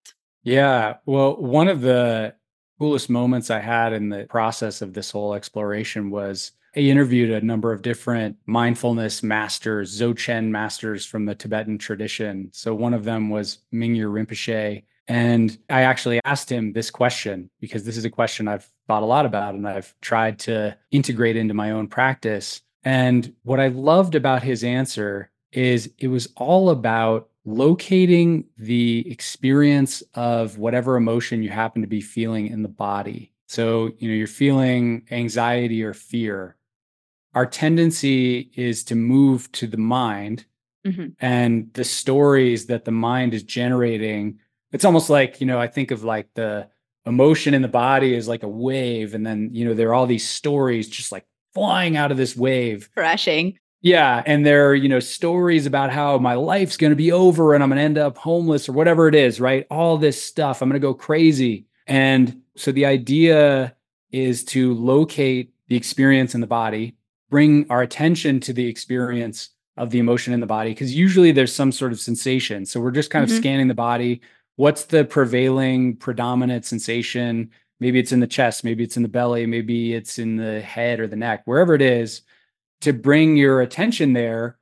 yeah. 0.49 0.95
Well, 1.05 1.37
one 1.37 1.69
of 1.69 1.83
the 1.83 2.35
coolest 2.79 3.11
moments 3.11 3.51
I 3.51 3.61
had 3.61 3.93
in 3.93 4.09
the 4.09 4.27
process 4.31 4.81
of 4.81 4.95
this 4.95 5.11
whole 5.11 5.35
exploration 5.35 6.09
was 6.11 6.53
I 6.75 6.81
interviewed 6.81 7.31
a 7.31 7.45
number 7.45 7.71
of 7.71 7.83
different 7.83 8.37
mindfulness 8.47 9.23
masters, 9.23 10.01
Dzogchen 10.01 10.49
masters 10.49 11.05
from 11.05 11.27
the 11.27 11.35
Tibetan 11.35 11.77
tradition. 11.77 12.49
So 12.55 12.75
one 12.75 12.95
of 12.95 13.05
them 13.05 13.29
was 13.29 13.59
Mingyur 13.75 14.11
Rinpoche. 14.11 14.85
And 15.09 15.57
I 15.71 15.83
actually 15.83 16.21
asked 16.25 16.53
him 16.53 16.75
this 16.75 16.91
question 16.91 17.51
because 17.61 17.85
this 17.85 17.97
is 17.97 18.05
a 18.05 18.11
question 18.11 18.47
I've 18.47 18.71
thought 18.87 19.03
a 19.03 19.07
lot 19.07 19.27
about 19.27 19.55
and 19.55 19.67
I've 19.67 19.95
tried 20.03 20.39
to 20.41 20.77
integrate 20.91 21.37
into 21.37 21.55
my 21.55 21.71
own 21.71 21.89
practice. 21.89 22.61
And 22.85 23.35
what 23.43 23.59
I 23.59 23.69
loved 23.69 24.15
about 24.15 24.43
his 24.43 24.63
answer 24.63 25.31
is 25.51 25.91
it 25.99 26.09
was 26.09 26.29
all 26.37 26.69
about 26.69 27.31
locating 27.47 28.45
the 28.59 29.11
experience 29.11 30.03
of 30.15 30.59
whatever 30.59 30.97
emotion 30.97 31.43
you 31.43 31.49
happen 31.49 31.81
to 31.81 31.89
be 31.89 32.03
feeling 32.03 32.47
in 32.47 32.63
the 32.63 32.69
body. 32.69 33.33
So, 33.47 33.93
you 33.99 34.09
know, 34.09 34.15
you're 34.15 34.27
feeling 34.27 35.07
anxiety 35.11 35.83
or 35.83 35.95
fear. 35.95 36.57
Our 37.35 37.47
tendency 37.47 38.51
is 38.55 38.85
to 38.85 38.95
move 38.95 39.51
to 39.53 39.67
the 39.67 39.79
mind 39.79 40.45
mm-hmm. 40.87 41.09
and 41.21 41.73
the 41.73 41.85
stories 41.85 42.67
that 42.67 42.85
the 42.85 42.91
mind 42.91 43.33
is 43.33 43.43
generating. 43.43 44.39
It's 44.73 44.85
almost 44.85 45.11
like, 45.11 45.41
you 45.41 45.47
know, 45.47 45.59
I 45.59 45.67
think 45.67 45.91
of 45.91 46.05
like 46.05 46.29
the 46.35 46.69
emotion 47.07 47.55
in 47.55 47.63
the 47.63 47.69
body 47.69 48.15
is 48.15 48.29
like 48.29 48.43
a 48.43 48.49
wave. 48.49 49.15
And 49.15 49.27
then, 49.27 49.51
you 49.53 49.65
know, 49.65 49.75
there 49.75 49.89
are 49.89 49.95
all 49.95 50.07
these 50.07 50.29
stories 50.29 50.89
just 50.89 51.11
like 51.11 51.27
flying 51.55 51.97
out 51.97 52.11
of 52.11 52.17
this 52.17 52.37
wave. 52.37 52.91
Crashing. 52.95 53.59
Yeah, 53.81 54.25
and 54.27 54.45
there 54.45 54.69
are, 54.69 54.75
you 54.75 54.89
know, 54.89 54.99
stories 54.99 55.65
about 55.65 55.91
how 55.91 56.19
my 56.19 56.35
life's 56.35 56.77
going 56.77 56.91
to 56.91 56.97
be 56.97 57.13
over 57.13 57.55
and 57.55 57.63
I'm 57.63 57.69
going 57.71 57.79
to 57.79 57.83
end 57.83 57.97
up 57.97 58.19
homeless 58.19 58.69
or 58.69 58.73
whatever 58.73 59.07
it 59.07 59.15
is, 59.15 59.41
right? 59.41 59.67
All 59.71 59.97
this 59.97 60.21
stuff. 60.21 60.61
I'm 60.61 60.69
going 60.69 60.81
to 60.81 60.85
go 60.85 60.95
crazy. 60.95 61.67
And 61.87 62.43
so 62.57 62.73
the 62.73 62.87
idea 62.87 63.77
is 64.11 64.45
to 64.47 64.75
locate 64.75 65.55
the 65.69 65.77
experience 65.77 66.35
in 66.35 66.41
the 66.41 66.47
body, 66.47 66.97
bring 67.31 67.67
our 67.71 67.83
attention 67.83 68.41
to 68.41 68.53
the 68.53 68.67
experience 68.67 69.51
of 69.77 69.91
the 69.91 70.01
emotion 70.01 70.35
in 70.35 70.41
the 70.41 70.47
body 70.47 70.71
because 70.71 70.95
usually 70.95 71.31
there's 71.31 71.55
some 71.55 71.71
sort 71.71 71.93
of 71.93 72.01
sensation. 72.01 72.67
So 72.67 72.81
we're 72.81 72.91
just 72.91 73.11
kind 73.11 73.23
of 73.23 73.31
mm-hmm. 73.31 73.39
scanning 73.39 73.69
the 73.69 73.75
body. 73.75 74.21
What's 74.59 74.87
the 74.87 75.05
prevailing 75.05 75.95
predominant 75.95 76.65
sensation? 76.65 77.51
Maybe 77.79 78.01
it's 78.01 78.11
in 78.11 78.19
the 78.19 78.27
chest, 78.27 78.65
maybe 78.65 78.83
it's 78.83 78.97
in 78.97 79.05
the 79.05 79.09
belly, 79.09 79.47
maybe 79.47 79.95
it's 79.95 80.19
in 80.19 80.35
the 80.35 80.61
head 80.61 80.99
or 80.99 81.07
the 81.07 81.15
neck, 81.15 81.43
wherever 81.45 81.75
it 81.75 81.81
is 81.81 82.23
to 82.81 82.93
bring 82.93 83.37
your 83.37 83.61
attention 83.61 84.15
there 84.15 84.59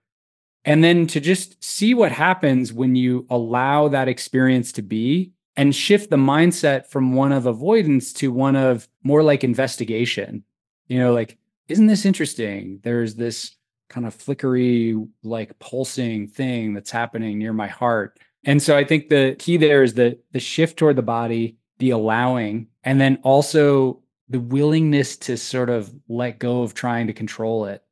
and 0.67 0.85
then 0.85 1.07
to 1.07 1.19
just 1.19 1.65
see 1.65 1.95
what 1.95 2.13
happens 2.13 2.75
when 2.75 2.95
you 2.95 3.27
allow 3.31 3.89
that 3.89 4.07
experience 4.07 4.71
to 4.73 4.83
be 4.83 5.33
and 5.57 5.75
shift 5.75 6.11
the 6.11 6.17
mindset 6.17 6.87
from 6.89 7.15
one 7.15 7.33
of 7.33 7.47
avoidance 7.47 8.13
to 8.13 8.31
one 8.31 8.55
of 8.55 8.87
more 9.03 9.23
like 9.23 9.45
investigation. 9.45 10.45
You 10.89 10.99
know, 10.99 11.15
like, 11.15 11.39
isn't 11.69 11.87
this 11.87 12.05
interesting? 12.05 12.81
There's 12.83 13.15
this 13.15 13.57
kind 13.89 14.07
of 14.07 14.13
flickery, 14.13 14.95
like 15.23 15.59
pulsing 15.59 16.29
thing 16.29 16.75
that's 16.75 16.91
happening 16.91 17.39
near 17.39 17.55
my 17.55 17.69
heart. 17.69 18.19
And 18.47 18.63
so 18.63 18.77
I 18.77 18.85
think 18.85 19.09
the 19.09 19.37
key 19.39 19.59
there 19.59 19.83
is 19.83 19.95
the 19.95 20.19
the 20.33 20.41
shift 20.41 20.79
toward 20.79 20.97
the 20.97 21.03
body, 21.03 21.59
the 21.79 21.91
allowing, 21.91 22.69
and 22.85 23.01
then 23.01 23.19
also 23.23 24.01
the 24.29 24.41
willingness 24.41 25.17
to 25.17 25.37
sort 25.37 25.69
of 25.69 25.93
let 26.09 26.39
go 26.39 26.63
of 26.63 26.73
trying 26.75 27.07
to 27.09 27.13
control 27.13 27.67
it 27.67 27.83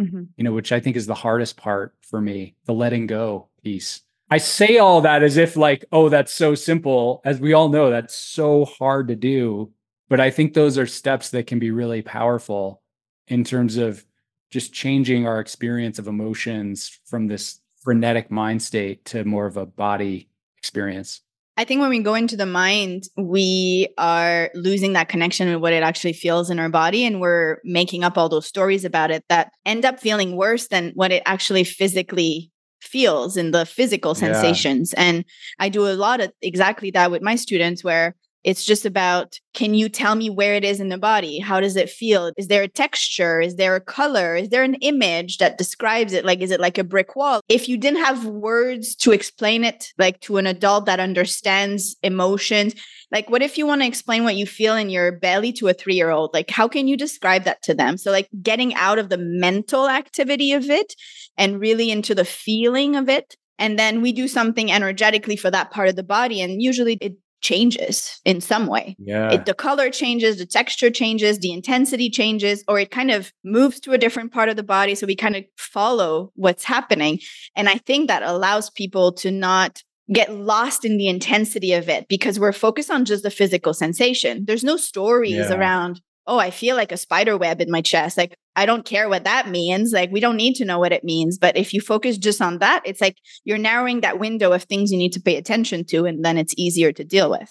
mm-hmm. 0.00 0.22
you 0.36 0.44
know, 0.44 0.52
which 0.52 0.72
I 0.72 0.80
think 0.80 0.96
is 0.96 1.06
the 1.06 1.14
hardest 1.14 1.56
part 1.56 1.94
for 2.00 2.20
me, 2.20 2.54
the 2.64 2.72
letting 2.72 3.06
go 3.06 3.48
piece. 3.62 4.02
I 4.30 4.38
say 4.38 4.78
all 4.78 5.00
that 5.00 5.22
as 5.22 5.36
if 5.36 5.56
like, 5.56 5.84
oh, 5.92 6.08
that's 6.08 6.32
so 6.32 6.54
simple. 6.54 7.20
As 7.24 7.40
we 7.40 7.52
all 7.52 7.68
know, 7.68 7.90
that's 7.90 8.14
so 8.14 8.64
hard 8.64 9.08
to 9.08 9.16
do. 9.16 9.72
But 10.08 10.20
I 10.20 10.30
think 10.30 10.54
those 10.54 10.78
are 10.78 10.86
steps 10.86 11.30
that 11.30 11.46
can 11.46 11.58
be 11.58 11.70
really 11.70 12.02
powerful 12.02 12.82
in 13.28 13.44
terms 13.44 13.76
of 13.76 14.04
just 14.50 14.72
changing 14.72 15.26
our 15.26 15.40
experience 15.40 15.98
of 15.98 16.08
emotions 16.08 16.98
from 17.04 17.28
this 17.28 17.59
frenetic 17.82 18.30
mind 18.30 18.62
state 18.62 19.04
to 19.06 19.24
more 19.24 19.46
of 19.46 19.56
a 19.56 19.66
body 19.66 20.28
experience. 20.58 21.22
I 21.56 21.64
think 21.64 21.80
when 21.80 21.90
we 21.90 21.98
go 21.98 22.14
into 22.14 22.36
the 22.36 22.46
mind, 22.46 23.04
we 23.18 23.88
are 23.98 24.50
losing 24.54 24.94
that 24.94 25.08
connection 25.10 25.52
with 25.52 25.60
what 25.60 25.74
it 25.74 25.82
actually 25.82 26.14
feels 26.14 26.48
in 26.48 26.58
our 26.58 26.70
body. 26.70 27.04
And 27.04 27.20
we're 27.20 27.58
making 27.64 28.02
up 28.02 28.16
all 28.16 28.30
those 28.30 28.46
stories 28.46 28.84
about 28.84 29.10
it 29.10 29.24
that 29.28 29.52
end 29.66 29.84
up 29.84 30.00
feeling 30.00 30.36
worse 30.36 30.68
than 30.68 30.92
what 30.94 31.12
it 31.12 31.22
actually 31.26 31.64
physically 31.64 32.50
feels 32.80 33.36
in 33.36 33.50
the 33.50 33.66
physical 33.66 34.14
sensations. 34.14 34.94
Yeah. 34.96 35.04
And 35.04 35.24
I 35.58 35.68
do 35.68 35.86
a 35.86 35.92
lot 35.92 36.20
of 36.20 36.32
exactly 36.40 36.90
that 36.92 37.10
with 37.10 37.20
my 37.20 37.36
students 37.36 37.84
where 37.84 38.16
It's 38.42 38.64
just 38.64 38.86
about 38.86 39.38
can 39.52 39.74
you 39.74 39.88
tell 39.88 40.14
me 40.14 40.30
where 40.30 40.54
it 40.54 40.64
is 40.64 40.80
in 40.80 40.88
the 40.88 40.98
body? 40.98 41.40
How 41.40 41.60
does 41.60 41.76
it 41.76 41.90
feel? 41.90 42.32
Is 42.36 42.46
there 42.46 42.62
a 42.62 42.68
texture? 42.68 43.40
Is 43.40 43.56
there 43.56 43.74
a 43.74 43.80
color? 43.80 44.36
Is 44.36 44.48
there 44.48 44.62
an 44.62 44.76
image 44.76 45.38
that 45.38 45.58
describes 45.58 46.12
it? 46.12 46.24
Like, 46.24 46.40
is 46.40 46.50
it 46.50 46.60
like 46.60 46.78
a 46.78 46.84
brick 46.84 47.16
wall? 47.16 47.40
If 47.48 47.68
you 47.68 47.76
didn't 47.76 48.04
have 48.04 48.24
words 48.24 48.94
to 48.96 49.12
explain 49.12 49.64
it, 49.64 49.92
like 49.98 50.20
to 50.20 50.36
an 50.36 50.46
adult 50.46 50.86
that 50.86 51.00
understands 51.00 51.96
emotions, 52.02 52.74
like, 53.10 53.28
what 53.28 53.42
if 53.42 53.58
you 53.58 53.66
want 53.66 53.82
to 53.82 53.88
explain 53.88 54.22
what 54.22 54.36
you 54.36 54.46
feel 54.46 54.76
in 54.76 54.88
your 54.88 55.12
belly 55.12 55.52
to 55.54 55.68
a 55.68 55.74
three 55.74 55.94
year 55.94 56.10
old? 56.10 56.32
Like, 56.32 56.50
how 56.50 56.68
can 56.68 56.86
you 56.86 56.96
describe 56.96 57.44
that 57.44 57.62
to 57.62 57.74
them? 57.74 57.96
So, 57.96 58.10
like, 58.10 58.28
getting 58.40 58.74
out 58.74 58.98
of 58.98 59.08
the 59.08 59.18
mental 59.18 59.88
activity 59.88 60.52
of 60.52 60.70
it 60.70 60.94
and 61.36 61.60
really 61.60 61.90
into 61.90 62.14
the 62.14 62.24
feeling 62.24 62.94
of 62.94 63.08
it. 63.08 63.36
And 63.58 63.78
then 63.78 64.00
we 64.00 64.12
do 64.12 64.28
something 64.28 64.70
energetically 64.70 65.36
for 65.36 65.50
that 65.50 65.70
part 65.70 65.88
of 65.88 65.96
the 65.96 66.02
body. 66.02 66.40
And 66.40 66.62
usually 66.62 66.96
it 67.00 67.14
changes 67.40 68.20
in 68.24 68.40
some 68.40 68.66
way. 68.66 68.96
Yeah. 68.98 69.32
It, 69.32 69.46
the 69.46 69.54
color 69.54 69.90
changes, 69.90 70.38
the 70.38 70.46
texture 70.46 70.90
changes, 70.90 71.38
the 71.38 71.52
intensity 71.52 72.10
changes, 72.10 72.62
or 72.68 72.78
it 72.78 72.90
kind 72.90 73.10
of 73.10 73.32
moves 73.44 73.80
to 73.80 73.92
a 73.92 73.98
different 73.98 74.32
part 74.32 74.48
of 74.48 74.56
the 74.56 74.62
body. 74.62 74.94
So 74.94 75.06
we 75.06 75.16
kind 75.16 75.36
of 75.36 75.44
follow 75.56 76.32
what's 76.34 76.64
happening. 76.64 77.20
And 77.56 77.68
I 77.68 77.76
think 77.76 78.08
that 78.08 78.22
allows 78.22 78.70
people 78.70 79.12
to 79.14 79.30
not 79.30 79.82
get 80.12 80.32
lost 80.32 80.84
in 80.84 80.98
the 80.98 81.08
intensity 81.08 81.72
of 81.72 81.88
it 81.88 82.06
because 82.08 82.40
we're 82.40 82.52
focused 82.52 82.90
on 82.90 83.04
just 83.04 83.22
the 83.22 83.30
physical 83.30 83.72
sensation. 83.72 84.44
There's 84.44 84.64
no 84.64 84.76
stories 84.76 85.36
Yeah. 85.48 85.54
around, 85.54 86.00
oh, 86.30 86.38
I 86.38 86.50
feel 86.50 86.76
like 86.76 86.92
a 86.92 86.96
spider 86.96 87.36
web 87.36 87.60
in 87.60 87.70
my 87.70 87.82
chest. 87.82 88.16
Like, 88.16 88.34
I 88.54 88.64
don't 88.64 88.84
care 88.84 89.08
what 89.08 89.24
that 89.24 89.50
means. 89.50 89.92
Like, 89.92 90.12
we 90.12 90.20
don't 90.20 90.36
need 90.36 90.54
to 90.54 90.64
know 90.64 90.78
what 90.78 90.92
it 90.92 91.02
means. 91.02 91.38
But 91.38 91.56
if 91.56 91.74
you 91.74 91.80
focus 91.80 92.16
just 92.16 92.40
on 92.40 92.58
that, 92.58 92.82
it's 92.86 93.00
like 93.00 93.16
you're 93.44 93.58
narrowing 93.58 94.00
that 94.00 94.20
window 94.20 94.52
of 94.52 94.62
things 94.62 94.92
you 94.92 94.96
need 94.96 95.12
to 95.12 95.20
pay 95.20 95.36
attention 95.36 95.84
to, 95.86 96.06
and 96.06 96.24
then 96.24 96.38
it's 96.38 96.54
easier 96.56 96.92
to 96.92 97.04
deal 97.04 97.30
with. 97.30 97.50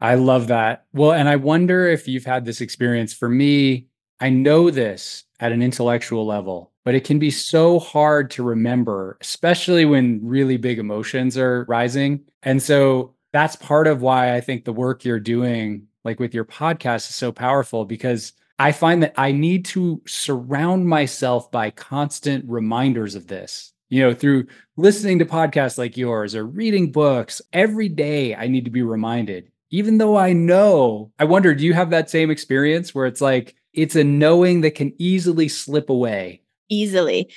I 0.00 0.16
love 0.16 0.48
that. 0.48 0.86
Well, 0.92 1.12
and 1.12 1.28
I 1.28 1.36
wonder 1.36 1.86
if 1.86 2.08
you've 2.08 2.26
had 2.26 2.44
this 2.44 2.60
experience. 2.60 3.14
For 3.14 3.28
me, 3.28 3.86
I 4.20 4.28
know 4.28 4.70
this 4.70 5.24
at 5.38 5.52
an 5.52 5.62
intellectual 5.62 6.26
level, 6.26 6.72
but 6.84 6.96
it 6.96 7.04
can 7.04 7.20
be 7.20 7.30
so 7.30 7.78
hard 7.78 8.30
to 8.32 8.42
remember, 8.42 9.18
especially 9.20 9.84
when 9.84 10.20
really 10.22 10.56
big 10.56 10.80
emotions 10.80 11.38
are 11.38 11.64
rising. 11.68 12.24
And 12.42 12.60
so 12.60 13.14
that's 13.32 13.56
part 13.56 13.86
of 13.86 14.02
why 14.02 14.34
I 14.34 14.40
think 14.40 14.64
the 14.64 14.72
work 14.72 15.04
you're 15.04 15.20
doing, 15.20 15.86
like 16.06 16.18
with 16.18 16.32
your 16.32 16.46
podcast, 16.46 17.10
is 17.10 17.14
so 17.14 17.30
powerful 17.32 17.84
because 17.84 18.32
I 18.58 18.72
find 18.72 19.02
that 19.02 19.12
I 19.18 19.32
need 19.32 19.66
to 19.66 20.00
surround 20.06 20.88
myself 20.88 21.50
by 21.50 21.70
constant 21.70 22.46
reminders 22.48 23.14
of 23.14 23.26
this. 23.26 23.72
You 23.90 24.00
know, 24.02 24.14
through 24.14 24.46
listening 24.78 25.18
to 25.18 25.26
podcasts 25.26 25.76
like 25.76 25.98
yours 25.98 26.34
or 26.34 26.46
reading 26.46 26.90
books, 26.90 27.42
every 27.52 27.90
day 27.90 28.34
I 28.34 28.48
need 28.48 28.64
to 28.64 28.70
be 28.70 28.82
reminded 28.82 29.50
even 29.70 29.98
though 29.98 30.16
I 30.16 30.32
know, 30.32 31.10
I 31.18 31.24
wonder, 31.24 31.52
do 31.52 31.64
you 31.64 31.74
have 31.74 31.90
that 31.90 32.08
same 32.08 32.30
experience 32.30 32.94
where 32.94 33.04
it's 33.04 33.20
like, 33.20 33.56
it's 33.74 33.96
a 33.96 34.04
knowing 34.04 34.60
that 34.60 34.76
can 34.76 34.94
easily 34.96 35.48
slip 35.48 35.90
away? 35.90 36.40
easily. 36.68 37.32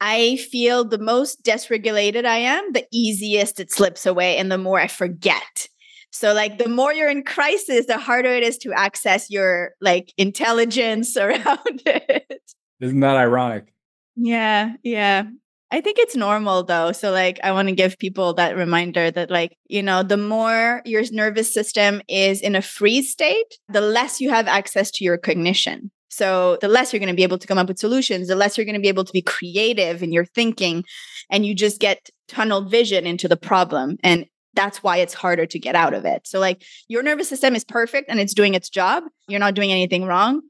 I 0.00 0.36
feel 0.36 0.84
the 0.84 0.98
most 0.98 1.44
dysregulated 1.44 2.24
I 2.24 2.38
am, 2.38 2.72
the 2.72 2.86
easiest 2.90 3.60
it 3.60 3.70
slips 3.70 4.04
away 4.04 4.36
and 4.36 4.50
the 4.50 4.58
more 4.58 4.80
I 4.80 4.88
forget. 4.88 5.68
So 6.12 6.34
like 6.34 6.58
the 6.58 6.68
more 6.68 6.92
you're 6.92 7.08
in 7.08 7.24
crisis, 7.24 7.86
the 7.86 7.98
harder 7.98 8.28
it 8.28 8.42
is 8.42 8.58
to 8.58 8.72
access 8.72 9.30
your 9.30 9.72
like 9.80 10.12
intelligence 10.16 11.16
around 11.16 11.82
it. 11.86 12.42
Isn't 12.80 13.00
that 13.00 13.16
ironic? 13.16 13.72
Yeah, 14.14 14.74
yeah. 14.82 15.24
I 15.70 15.80
think 15.80 15.98
it's 15.98 16.14
normal 16.14 16.64
though. 16.64 16.92
So 16.92 17.10
like 17.10 17.40
I 17.42 17.52
want 17.52 17.68
to 17.68 17.74
give 17.74 17.98
people 17.98 18.34
that 18.34 18.56
reminder 18.56 19.10
that 19.10 19.30
like, 19.30 19.56
you 19.68 19.82
know, 19.82 20.02
the 20.02 20.18
more 20.18 20.82
your 20.84 21.02
nervous 21.10 21.52
system 21.52 22.02
is 22.08 22.42
in 22.42 22.54
a 22.54 22.60
freeze 22.60 23.10
state, 23.10 23.58
the 23.70 23.80
less 23.80 24.20
you 24.20 24.28
have 24.28 24.46
access 24.46 24.90
to 24.92 25.04
your 25.04 25.16
cognition. 25.16 25.90
So 26.10 26.58
the 26.60 26.68
less 26.68 26.92
you're 26.92 27.00
going 27.00 27.08
to 27.08 27.16
be 27.16 27.22
able 27.22 27.38
to 27.38 27.46
come 27.46 27.56
up 27.56 27.68
with 27.68 27.78
solutions, 27.78 28.28
the 28.28 28.36
less 28.36 28.58
you're 28.58 28.66
going 28.66 28.74
to 28.74 28.82
be 28.82 28.88
able 28.88 29.04
to 29.04 29.12
be 29.14 29.22
creative 29.22 30.02
in 30.02 30.12
your 30.12 30.26
thinking 30.26 30.84
and 31.30 31.46
you 31.46 31.54
just 31.54 31.80
get 31.80 32.10
tunnel 32.28 32.60
vision 32.60 33.06
into 33.06 33.28
the 33.28 33.36
problem 33.38 33.96
and 34.04 34.26
that's 34.54 34.82
why 34.82 34.98
it's 34.98 35.14
harder 35.14 35.46
to 35.46 35.58
get 35.58 35.74
out 35.74 35.94
of 35.94 36.04
it. 36.04 36.26
So 36.26 36.38
like 36.40 36.62
your 36.88 37.02
nervous 37.02 37.28
system 37.28 37.54
is 37.54 37.64
perfect 37.64 38.08
and 38.10 38.20
it's 38.20 38.34
doing 38.34 38.54
its 38.54 38.68
job. 38.68 39.04
You're 39.28 39.40
not 39.40 39.54
doing 39.54 39.70
anything 39.72 40.04
wrong. 40.04 40.42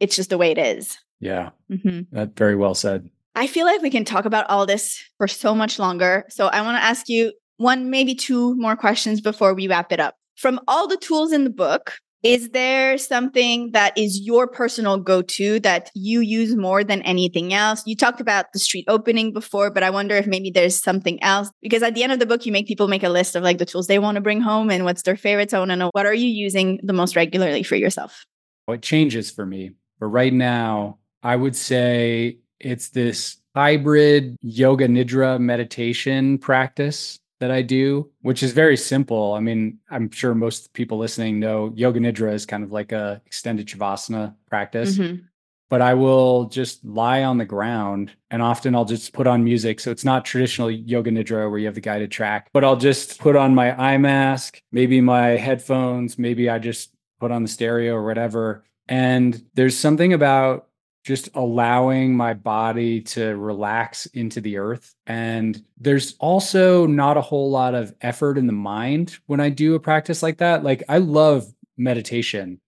It's 0.00 0.16
just 0.16 0.30
the 0.30 0.38
way 0.38 0.50
it 0.52 0.58
is. 0.58 0.96
Yeah, 1.20 1.50
Mhm. 1.70 2.06
that 2.12 2.36
very 2.36 2.54
well 2.54 2.74
said. 2.74 3.10
I 3.34 3.46
feel 3.46 3.66
like 3.66 3.82
we 3.82 3.90
can 3.90 4.04
talk 4.04 4.24
about 4.24 4.48
all 4.48 4.66
this 4.66 5.02
for 5.16 5.26
so 5.28 5.54
much 5.54 5.78
longer. 5.78 6.24
So 6.28 6.46
I 6.46 6.60
want 6.62 6.76
to 6.78 6.82
ask 6.84 7.08
you 7.08 7.32
one, 7.56 7.90
maybe 7.90 8.14
two 8.14 8.54
more 8.56 8.76
questions 8.76 9.20
before 9.20 9.54
we 9.54 9.66
wrap 9.66 9.90
it 9.92 9.98
up. 10.00 10.14
From 10.36 10.60
all 10.68 10.86
the 10.86 10.96
tools 10.96 11.32
in 11.32 11.42
the 11.44 11.50
book, 11.50 11.98
is 12.22 12.50
there 12.50 12.98
something 12.98 13.70
that 13.72 13.96
is 13.96 14.20
your 14.20 14.48
personal 14.48 14.98
go 14.98 15.22
to 15.22 15.60
that 15.60 15.90
you 15.94 16.20
use 16.20 16.56
more 16.56 16.82
than 16.82 17.02
anything 17.02 17.54
else? 17.54 17.82
You 17.86 17.94
talked 17.94 18.20
about 18.20 18.52
the 18.52 18.58
street 18.58 18.84
opening 18.88 19.32
before, 19.32 19.70
but 19.70 19.82
I 19.82 19.90
wonder 19.90 20.16
if 20.16 20.26
maybe 20.26 20.50
there's 20.50 20.80
something 20.80 21.22
else. 21.22 21.50
Because 21.62 21.82
at 21.82 21.94
the 21.94 22.02
end 22.02 22.12
of 22.12 22.18
the 22.18 22.26
book, 22.26 22.44
you 22.44 22.52
make 22.52 22.66
people 22.66 22.88
make 22.88 23.04
a 23.04 23.08
list 23.08 23.36
of 23.36 23.44
like 23.44 23.58
the 23.58 23.66
tools 23.66 23.86
they 23.86 24.00
want 24.00 24.16
to 24.16 24.20
bring 24.20 24.40
home 24.40 24.70
and 24.70 24.84
what's 24.84 25.02
their 25.02 25.16
favorites. 25.16 25.54
I 25.54 25.60
want 25.60 25.70
to 25.70 25.76
know 25.76 25.90
what 25.92 26.06
are 26.06 26.14
you 26.14 26.28
using 26.28 26.80
the 26.82 26.92
most 26.92 27.14
regularly 27.14 27.62
for 27.62 27.76
yourself? 27.76 28.24
Well, 28.66 28.74
It 28.74 28.82
changes 28.82 29.30
for 29.30 29.46
me. 29.46 29.72
But 30.00 30.06
right 30.06 30.32
now, 30.32 30.98
I 31.22 31.36
would 31.36 31.56
say 31.56 32.38
it's 32.60 32.90
this 32.90 33.36
hybrid 33.54 34.36
yoga 34.42 34.88
nidra 34.88 35.38
meditation 35.40 36.38
practice 36.38 37.18
that 37.40 37.50
I 37.50 37.62
do, 37.62 38.10
which 38.22 38.42
is 38.42 38.52
very 38.52 38.76
simple. 38.76 39.34
I 39.34 39.40
mean, 39.40 39.78
I'm 39.90 40.10
sure 40.10 40.34
most 40.34 40.72
people 40.72 40.98
listening 40.98 41.38
know 41.38 41.72
yoga 41.76 42.00
nidra 42.00 42.32
is 42.32 42.46
kind 42.46 42.64
of 42.64 42.72
like 42.72 42.92
a 42.92 43.20
extended 43.26 43.66
shavasana 43.68 44.34
practice. 44.48 44.98
Mhm. 44.98 45.24
but 45.70 45.82
I 45.82 45.92
will 45.92 46.46
just 46.46 46.82
lie 46.82 47.24
on 47.24 47.36
the 47.36 47.44
ground 47.44 48.12
and 48.30 48.40
often 48.40 48.74
I'll 48.74 48.86
just 48.86 49.12
put 49.12 49.26
on 49.26 49.44
music. 49.44 49.80
So 49.80 49.90
it's 49.90 50.02
not 50.02 50.24
traditional 50.24 50.70
yoga 50.70 51.10
nidra 51.10 51.50
where 51.50 51.58
you 51.58 51.66
have 51.66 51.74
the 51.74 51.82
guided 51.82 52.10
track, 52.10 52.48
but 52.54 52.64
I'll 52.64 52.74
just 52.78 53.18
put 53.18 53.36
on 53.36 53.54
my 53.54 53.78
eye 53.78 53.98
mask, 53.98 54.62
maybe 54.72 55.02
my 55.02 55.36
headphones, 55.36 56.18
maybe 56.18 56.48
I 56.48 56.58
just 56.58 56.94
put 57.20 57.30
on 57.30 57.42
the 57.42 57.50
stereo 57.50 57.92
or 57.96 58.06
whatever. 58.06 58.64
And 58.88 59.44
there's 59.56 59.76
something 59.76 60.14
about 60.14 60.67
just 61.04 61.30
allowing 61.34 62.14
my 62.14 62.34
body 62.34 63.00
to 63.00 63.36
relax 63.36 64.06
into 64.06 64.40
the 64.40 64.58
earth. 64.58 64.94
And 65.06 65.62
there's 65.78 66.14
also 66.18 66.86
not 66.86 67.16
a 67.16 67.22
whole 67.22 67.50
lot 67.50 67.74
of 67.74 67.94
effort 68.00 68.36
in 68.36 68.46
the 68.46 68.52
mind 68.52 69.18
when 69.26 69.40
I 69.40 69.48
do 69.48 69.74
a 69.74 69.80
practice 69.80 70.22
like 70.22 70.38
that. 70.38 70.64
Like 70.64 70.82
I 70.88 70.98
love 70.98 71.46
meditation, 71.76 72.60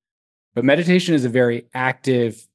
but 0.54 0.64
meditation 0.64 1.14
is 1.14 1.24
a 1.24 1.28
very 1.28 1.66
active 1.74 2.46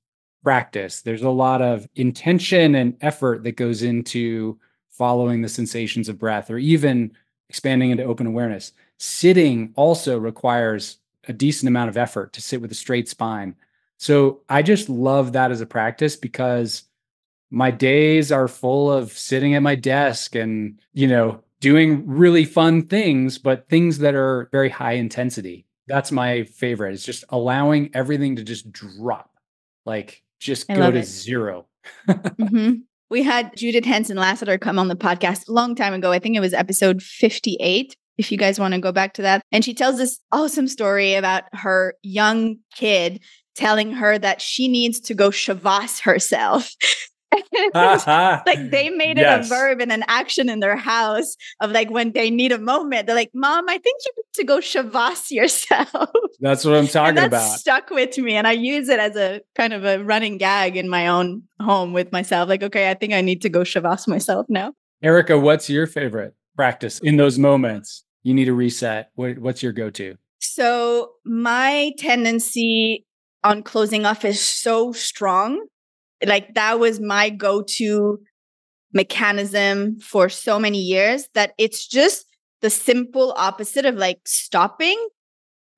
practice. 0.43 1.01
There's 1.01 1.23
a 1.23 1.29
lot 1.29 1.61
of 1.61 1.87
intention 1.95 2.75
and 2.75 2.97
effort 3.01 3.43
that 3.43 3.57
goes 3.57 3.83
into 3.83 4.59
following 4.89 5.41
the 5.41 5.49
sensations 5.49 6.07
of 6.07 6.19
breath 6.19 6.49
or 6.49 6.57
even 6.57 7.11
expanding 7.49 7.91
into 7.91 8.03
open 8.03 8.27
awareness. 8.27 8.71
Sitting 8.97 9.73
also 9.75 10.17
requires 10.17 10.99
a 11.27 11.33
decent 11.33 11.67
amount 11.67 11.89
of 11.89 11.97
effort 11.97 12.31
to 12.33 12.41
sit 12.41 12.61
with 12.61 12.71
a 12.71 12.75
straight 12.75 13.09
spine. 13.09 13.55
So 13.97 14.41
I 14.49 14.61
just 14.61 14.89
love 14.89 15.33
that 15.33 15.51
as 15.51 15.61
a 15.61 15.65
practice 15.65 16.15
because 16.15 16.83
my 17.49 17.71
days 17.71 18.31
are 18.31 18.47
full 18.47 18.91
of 18.91 19.11
sitting 19.11 19.55
at 19.55 19.61
my 19.61 19.75
desk 19.75 20.35
and, 20.35 20.79
you 20.93 21.07
know, 21.07 21.41
doing 21.61 22.05
really 22.05 22.45
fun 22.45 22.87
things, 22.87 23.37
but 23.37 23.69
things 23.69 23.99
that 23.99 24.15
are 24.15 24.49
very 24.51 24.69
high 24.69 24.93
intensity. 24.93 25.65
That's 25.87 26.11
my 26.11 26.43
favorite. 26.43 26.93
It's 26.93 27.05
just 27.05 27.23
allowing 27.29 27.91
everything 27.93 28.35
to 28.35 28.43
just 28.43 28.71
drop. 28.71 29.31
Like 29.85 30.23
just 30.39 30.69
I 30.69 30.75
go 30.75 30.91
to 30.91 30.99
it. 30.99 31.05
zero. 31.05 31.67
hmm 32.07 32.71
We 33.11 33.21
had 33.21 33.55
Judith 33.55 33.85
Hanson 33.85 34.17
Lasater 34.17 34.57
come 34.57 34.79
on 34.79 34.87
the 34.87 34.95
podcast 34.95 35.47
a 35.47 35.51
long 35.51 35.75
time 35.75 35.93
ago. 35.93 36.11
I 36.11 36.17
think 36.17 36.35
it 36.35 36.39
was 36.39 36.55
episode 36.55 37.03
58. 37.03 37.95
If 38.17 38.31
you 38.31 38.37
guys 38.37 38.59
want 38.59 38.73
to 38.73 38.79
go 38.79 38.91
back 38.91 39.13
to 39.13 39.21
that. 39.21 39.41
And 39.51 39.63
she 39.63 39.75
tells 39.75 39.97
this 39.97 40.19
awesome 40.31 40.67
story 40.67 41.13
about 41.13 41.43
her 41.53 41.93
young 42.01 42.57
kid 42.73 43.21
telling 43.55 43.93
her 43.93 44.17
that 44.17 44.41
she 44.41 44.67
needs 44.67 44.99
to 45.01 45.13
go 45.13 45.29
shavas 45.29 46.01
herself. 46.01 46.71
like 47.73 48.69
they 48.71 48.89
made 48.89 49.17
it 49.17 49.21
Yes. 49.21 49.45
a 49.45 49.49
verb 49.49 49.81
and 49.81 49.91
an 49.91 50.03
action 50.07 50.49
in 50.49 50.59
their 50.59 50.75
house 50.75 51.35
of 51.59 51.71
like 51.71 51.89
when 51.89 52.11
they 52.11 52.29
need 52.29 52.51
a 52.51 52.57
moment, 52.57 53.07
they're 53.07 53.15
like, 53.15 53.31
Mom, 53.33 53.67
I 53.67 53.77
think 53.77 54.01
you 54.05 54.11
need 54.15 54.33
to 54.35 54.43
go 54.45 54.59
shavas 54.59 55.31
yourself. 55.31 56.09
That's 56.39 56.63
what 56.63 56.75
I'm 56.75 56.87
talking 56.87 57.17
about. 57.23 57.57
stuck 57.59 57.89
with 57.89 58.17
me. 58.17 58.35
And 58.35 58.47
I 58.47 58.53
use 58.53 58.89
it 58.89 58.99
as 58.99 59.15
a 59.15 59.41
kind 59.55 59.73
of 59.73 59.83
a 59.83 60.03
running 60.03 60.37
gag 60.37 60.77
in 60.77 60.87
my 60.89 61.07
own 61.07 61.43
home 61.59 61.93
with 61.93 62.11
myself. 62.11 62.47
Like, 62.47 62.63
okay, 62.63 62.89
I 62.89 62.93
think 62.93 63.13
I 63.13 63.21
need 63.21 63.41
to 63.41 63.49
go 63.49 63.61
shavas 63.61 64.07
myself 64.07 64.45
now. 64.49 64.73
Erika, 65.03 65.37
what's 65.37 65.69
your 65.69 65.87
favorite 65.87 66.35
practice 66.55 66.99
in 66.99 67.17
those 67.17 67.37
moments? 67.37 68.03
You 68.23 68.33
need 68.33 68.47
a 68.47 68.53
reset. 68.53 69.11
What, 69.15 69.39
what's 69.39 69.61
your 69.61 69.73
go 69.73 69.89
to? 69.91 70.15
So 70.39 71.11
my 71.25 71.91
tendency 71.97 73.05
on 73.45 73.63
closing 73.63 74.05
off 74.05 74.25
is 74.25 74.41
so 74.41 74.91
strong. 74.91 75.65
Like 76.25 76.55
that 76.55 76.79
was 76.79 76.99
my 76.99 77.29
go-to 77.29 78.19
mechanism 78.91 79.99
for 79.99 80.27
so 80.29 80.57
many 80.59 80.79
years 80.79 81.29
that 81.35 81.53
it's 81.57 81.87
just 81.87 82.25
the 82.61 82.69
simple 82.69 83.33
opposite 83.37 83.85
of 83.85 83.95
like 83.95 84.19
stopping 84.25 84.97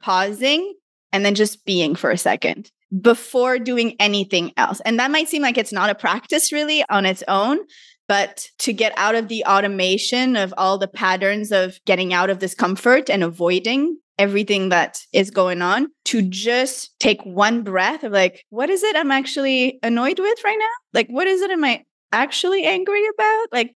pausing 0.01 0.74
and 1.11 1.26
then 1.26 1.36
just 1.36 1.65
being 1.65 1.95
for 1.95 2.11
a 2.11 2.18
second 2.18 2.72
before 3.01 3.59
doing 3.59 3.95
anything 3.99 4.53
else. 4.55 4.80
And 4.82 4.99
that 4.99 5.11
might 5.11 5.28
seem 5.28 5.41
like 5.41 5.57
it's 5.57 5.74
not 5.74 5.89
a 5.89 5.95
practice 5.95 6.53
really 6.53 6.86
on 6.89 7.05
its 7.05 7.24
own, 7.28 7.59
but 8.07 8.47
to 8.59 8.72
get 8.72 8.93
out 8.95 9.15
of 9.15 9.28
the 9.28 9.43
automation 9.43 10.38
of 10.38 10.53
all 10.57 10.78
the 10.78 10.88
patterns 10.88 11.51
of 11.51 11.80
getting 11.86 12.13
out 12.13 12.30
of 12.30 12.39
discomfort 12.39 13.09
and 13.09 13.24
avoiding 13.24 13.97
everything 14.18 14.70
that 14.70 14.99
is 15.13 15.32
going 15.32 15.61
on, 15.61 15.88
to 16.05 16.22
just 16.22 16.97
take 16.99 17.22
one 17.24 17.63
breath 17.63 18.03
of 18.03 18.11
like, 18.11 18.43
what 18.49 18.70
is 18.70 18.84
it 18.84 18.95
I'm 18.95 19.11
actually 19.11 19.80
annoyed 19.84 20.20
with 20.20 20.43
right 20.43 20.57
now? 20.59 20.65
Like, 20.93 21.07
what 21.07 21.28
is 21.28 21.41
it 21.41 21.51
am 21.51 21.63
I 21.63 21.84
actually 22.11 22.65
angry 22.65 23.03
about? 23.07 23.47
Like, 23.51 23.76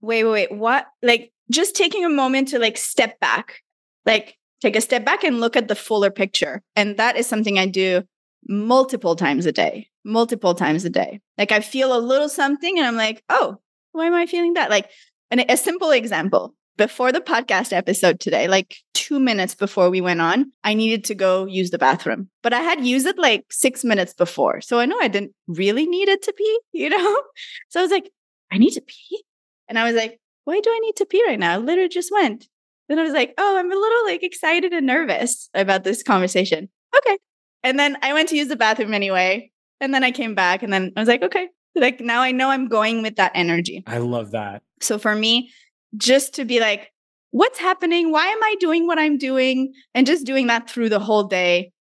wait, 0.00 0.24
wait, 0.24 0.32
wait, 0.50 0.52
what? 0.52 0.86
Like, 1.02 1.32
just 1.50 1.76
taking 1.76 2.04
a 2.04 2.10
moment 2.10 2.48
to 2.48 2.58
like 2.58 2.76
step 2.76 3.20
back, 3.20 3.62
like, 4.06 4.36
take 4.60 4.76
a 4.76 4.80
step 4.80 5.04
back 5.04 5.24
and 5.24 5.40
look 5.40 5.56
at 5.56 5.68
the 5.68 5.74
fuller 5.74 6.10
picture. 6.10 6.62
And 6.76 6.96
that 6.96 7.16
is 7.16 7.26
something 7.26 7.58
I 7.58 7.66
do 7.66 8.02
multiple 8.48 9.16
times 9.16 9.46
a 9.46 9.52
day, 9.52 9.88
multiple 10.04 10.54
times 10.54 10.84
a 10.84 10.90
day. 10.90 11.20
Like 11.36 11.52
I 11.52 11.60
feel 11.60 11.96
a 11.96 11.98
little 11.98 12.28
something 12.28 12.78
and 12.78 12.86
I'm 12.86 12.96
like, 12.96 13.22
oh, 13.28 13.58
why 13.92 14.06
am 14.06 14.14
I 14.14 14.26
feeling 14.26 14.54
that? 14.54 14.70
Like 14.70 14.88
an, 15.30 15.44
a 15.48 15.56
simple 15.56 15.90
example 15.90 16.54
before 16.76 17.12
the 17.12 17.20
podcast 17.20 17.72
episode 17.72 18.20
today, 18.20 18.48
like 18.48 18.76
two 18.94 19.20
minutes 19.20 19.54
before 19.54 19.90
we 19.90 20.00
went 20.00 20.20
on, 20.20 20.52
I 20.64 20.74
needed 20.74 21.04
to 21.04 21.14
go 21.14 21.46
use 21.46 21.70
the 21.70 21.78
bathroom, 21.78 22.28
but 22.42 22.52
I 22.52 22.60
had 22.60 22.84
used 22.84 23.06
it 23.06 23.18
like 23.18 23.44
six 23.50 23.84
minutes 23.84 24.14
before. 24.14 24.60
So 24.60 24.78
I 24.78 24.86
know 24.86 24.98
I 25.00 25.08
didn't 25.08 25.32
really 25.46 25.86
need 25.86 26.08
it 26.08 26.22
to 26.22 26.32
pee, 26.32 26.60
you 26.72 26.88
know? 26.88 27.22
So 27.68 27.80
I 27.80 27.82
was 27.82 27.90
like, 27.90 28.10
I 28.50 28.58
need 28.58 28.72
to 28.72 28.82
pee. 28.82 29.22
And 29.68 29.78
I 29.78 29.84
was 29.84 29.94
like, 29.94 30.18
why 30.44 30.60
do 30.60 30.70
I 30.70 30.78
need 30.80 30.96
to 30.96 31.06
pee 31.06 31.24
right 31.26 31.38
now? 31.38 31.54
I 31.54 31.56
literally 31.58 31.88
just 31.88 32.12
went. 32.12 32.48
Then 32.88 32.98
I 32.98 33.02
was 33.02 33.12
like, 33.12 33.34
oh, 33.38 33.56
I'm 33.58 33.70
a 33.70 33.74
little 33.74 34.04
like 34.06 34.22
excited 34.22 34.72
and 34.72 34.86
nervous 34.86 35.48
about 35.54 35.84
this 35.84 36.02
conversation. 36.02 36.68
Okay. 36.96 37.18
And 37.62 37.78
then 37.78 37.96
I 38.02 38.12
went 38.12 38.28
to 38.30 38.36
use 38.36 38.48
the 38.48 38.56
bathroom 38.56 38.92
anyway. 38.92 39.50
And 39.80 39.94
then 39.94 40.04
I 40.04 40.10
came 40.10 40.34
back 40.34 40.62
and 40.62 40.72
then 40.72 40.92
I 40.96 41.00
was 41.00 41.08
like, 41.08 41.22
okay, 41.22 41.48
like 41.74 42.00
now 42.00 42.20
I 42.20 42.32
know 42.32 42.50
I'm 42.50 42.68
going 42.68 43.02
with 43.02 43.16
that 43.16 43.32
energy. 43.34 43.82
I 43.86 43.98
love 43.98 44.32
that. 44.32 44.62
So 44.80 44.98
for 44.98 45.14
me, 45.14 45.50
just 45.96 46.34
to 46.34 46.44
be 46.44 46.60
like, 46.60 46.92
what's 47.30 47.58
happening? 47.58 48.10
Why 48.10 48.26
am 48.26 48.42
I 48.42 48.56
doing 48.60 48.86
what 48.86 48.98
I'm 48.98 49.18
doing? 49.18 49.72
And 49.94 50.06
just 50.06 50.26
doing 50.26 50.46
that 50.46 50.68
through 50.68 50.88
the 50.88 51.00
whole 51.00 51.24
day 51.24 51.72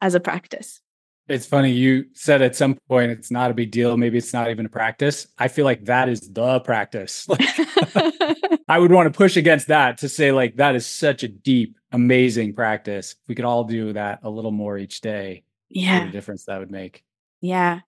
as 0.00 0.14
a 0.14 0.20
practice. 0.20 0.80
It's 1.28 1.46
funny. 1.46 1.70
You 1.72 2.06
said 2.14 2.40
at 2.40 2.56
some 2.56 2.78
point 2.88 3.10
it's 3.10 3.30
not 3.30 3.50
a 3.50 3.54
big 3.54 3.70
deal. 3.70 3.96
Maybe 3.96 4.16
it's 4.16 4.32
not 4.32 4.50
even 4.50 4.64
a 4.64 4.70
practice. 4.70 5.26
I 5.38 5.48
feel 5.48 5.66
like 5.66 5.84
that 5.84 6.08
is 6.08 6.20
the 6.20 6.60
practice. 6.60 7.26
Like, 7.38 7.40
I 8.70 8.78
would 8.78 8.92
want 8.92 9.10
to 9.12 9.16
push 9.16 9.36
against 9.36 9.68
that 9.68 9.98
to 9.98 10.10
say, 10.10 10.30
like, 10.30 10.56
that 10.56 10.74
is 10.74 10.86
such 10.86 11.22
a 11.22 11.28
deep, 11.28 11.78
amazing 11.92 12.54
practice. 12.54 13.16
we 13.26 13.34
could 13.34 13.46
all 13.46 13.64
do 13.64 13.94
that 13.94 14.20
a 14.22 14.28
little 14.28 14.50
more 14.50 14.76
each 14.76 15.00
day. 15.00 15.44
Yeah. 15.70 16.00
What 16.00 16.08
a 16.08 16.12
difference 16.12 16.44
that 16.44 16.58
would 16.58 16.70
make. 16.70 17.02
Yeah. 17.40 17.80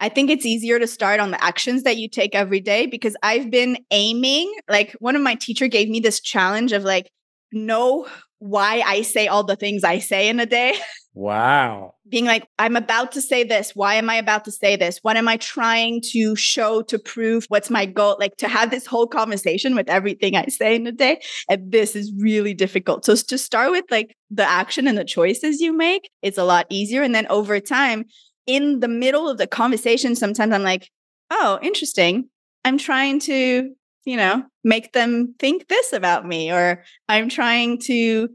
I 0.00 0.08
think 0.08 0.30
it's 0.30 0.44
easier 0.44 0.78
to 0.78 0.86
start 0.86 1.20
on 1.20 1.30
the 1.30 1.42
actions 1.42 1.84
that 1.84 1.96
you 1.96 2.08
take 2.08 2.34
every 2.34 2.60
day 2.60 2.86
because 2.86 3.16
I've 3.22 3.50
been 3.50 3.78
aiming. 3.90 4.52
Like, 4.68 4.92
one 4.98 5.14
of 5.14 5.22
my 5.22 5.36
teacher 5.36 5.68
gave 5.68 5.88
me 5.88 6.00
this 6.00 6.20
challenge 6.20 6.72
of 6.72 6.82
like, 6.82 7.10
know 7.52 8.08
why 8.38 8.82
I 8.84 9.02
say 9.02 9.28
all 9.28 9.44
the 9.44 9.56
things 9.56 9.84
I 9.84 9.98
say 9.98 10.28
in 10.28 10.40
a 10.40 10.46
day. 10.46 10.76
Wow. 11.18 11.94
Being 12.06 12.26
like, 12.26 12.46
I'm 12.58 12.76
about 12.76 13.12
to 13.12 13.22
say 13.22 13.42
this. 13.42 13.72
Why 13.74 13.94
am 13.94 14.10
I 14.10 14.16
about 14.16 14.44
to 14.44 14.52
say 14.52 14.76
this? 14.76 14.98
What 15.00 15.16
am 15.16 15.28
I 15.28 15.38
trying 15.38 16.02
to 16.12 16.36
show 16.36 16.82
to 16.82 16.98
prove? 16.98 17.46
What's 17.48 17.70
my 17.70 17.86
goal? 17.86 18.18
Like 18.20 18.36
to 18.36 18.48
have 18.48 18.70
this 18.70 18.84
whole 18.84 19.06
conversation 19.06 19.74
with 19.74 19.88
everything 19.88 20.36
I 20.36 20.44
say 20.48 20.76
in 20.76 20.86
a 20.86 20.92
day. 20.92 21.22
And 21.48 21.72
this 21.72 21.96
is 21.96 22.12
really 22.18 22.52
difficult. 22.52 23.06
So 23.06 23.16
to 23.16 23.38
start 23.38 23.70
with 23.70 23.86
like 23.90 24.14
the 24.30 24.44
action 24.44 24.86
and 24.86 24.98
the 24.98 25.06
choices 25.06 25.62
you 25.62 25.72
make, 25.72 26.10
it's 26.20 26.36
a 26.36 26.44
lot 26.44 26.66
easier. 26.68 27.00
And 27.00 27.14
then 27.14 27.26
over 27.28 27.60
time, 27.60 28.04
in 28.46 28.80
the 28.80 28.88
middle 28.88 29.28
of 29.28 29.38
the 29.38 29.46
conversation, 29.46 30.14
sometimes 30.14 30.52
I'm 30.52 30.62
like, 30.62 30.90
oh, 31.30 31.58
interesting. 31.62 32.28
I'm 32.64 32.78
trying 32.78 33.20
to, 33.20 33.70
you 34.04 34.16
know, 34.16 34.44
make 34.64 34.92
them 34.92 35.34
think 35.38 35.68
this 35.68 35.92
about 35.92 36.26
me, 36.26 36.52
or 36.52 36.82
I'm 37.08 37.28
trying 37.28 37.80
to 37.82 38.28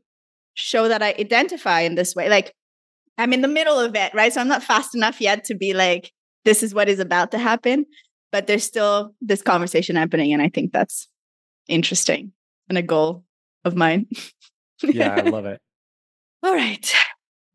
show 0.54 0.88
that 0.88 1.02
I 1.02 1.16
identify 1.18 1.82
in 1.82 1.96
this 1.96 2.16
way. 2.16 2.30
Like 2.30 2.54
I'm 3.18 3.34
in 3.34 3.42
the 3.42 3.48
middle 3.48 3.80
of 3.80 3.96
it, 3.96 4.14
right? 4.14 4.32
So 4.32 4.42
I'm 4.42 4.48
not 4.48 4.64
fast 4.64 4.96
enough 4.96 5.22
yet 5.22 5.44
to 5.46 5.56
be 5.56 5.74
like, 5.74 6.12
this 6.46 6.64
is 6.64 6.74
what 6.74 6.90
is 6.90 7.00
about 7.00 7.32
to 7.32 7.38
happen. 7.38 7.86
But 8.32 8.48
there's 8.48 8.64
still 8.64 9.14
this 9.22 9.42
conversation 9.42 9.96
happening. 9.96 10.34
And 10.34 10.42
I 10.42 10.50
think 10.50 10.72
that's 10.72 11.08
interesting 11.68 12.32
and 12.70 12.78
a 12.78 12.82
goal 12.82 13.26
of 13.66 13.76
mine. 13.76 14.08
yeah, 14.84 15.16
I 15.16 15.22
love 15.22 15.46
it. 15.46 15.60
All 16.44 16.56
right. 16.56 16.94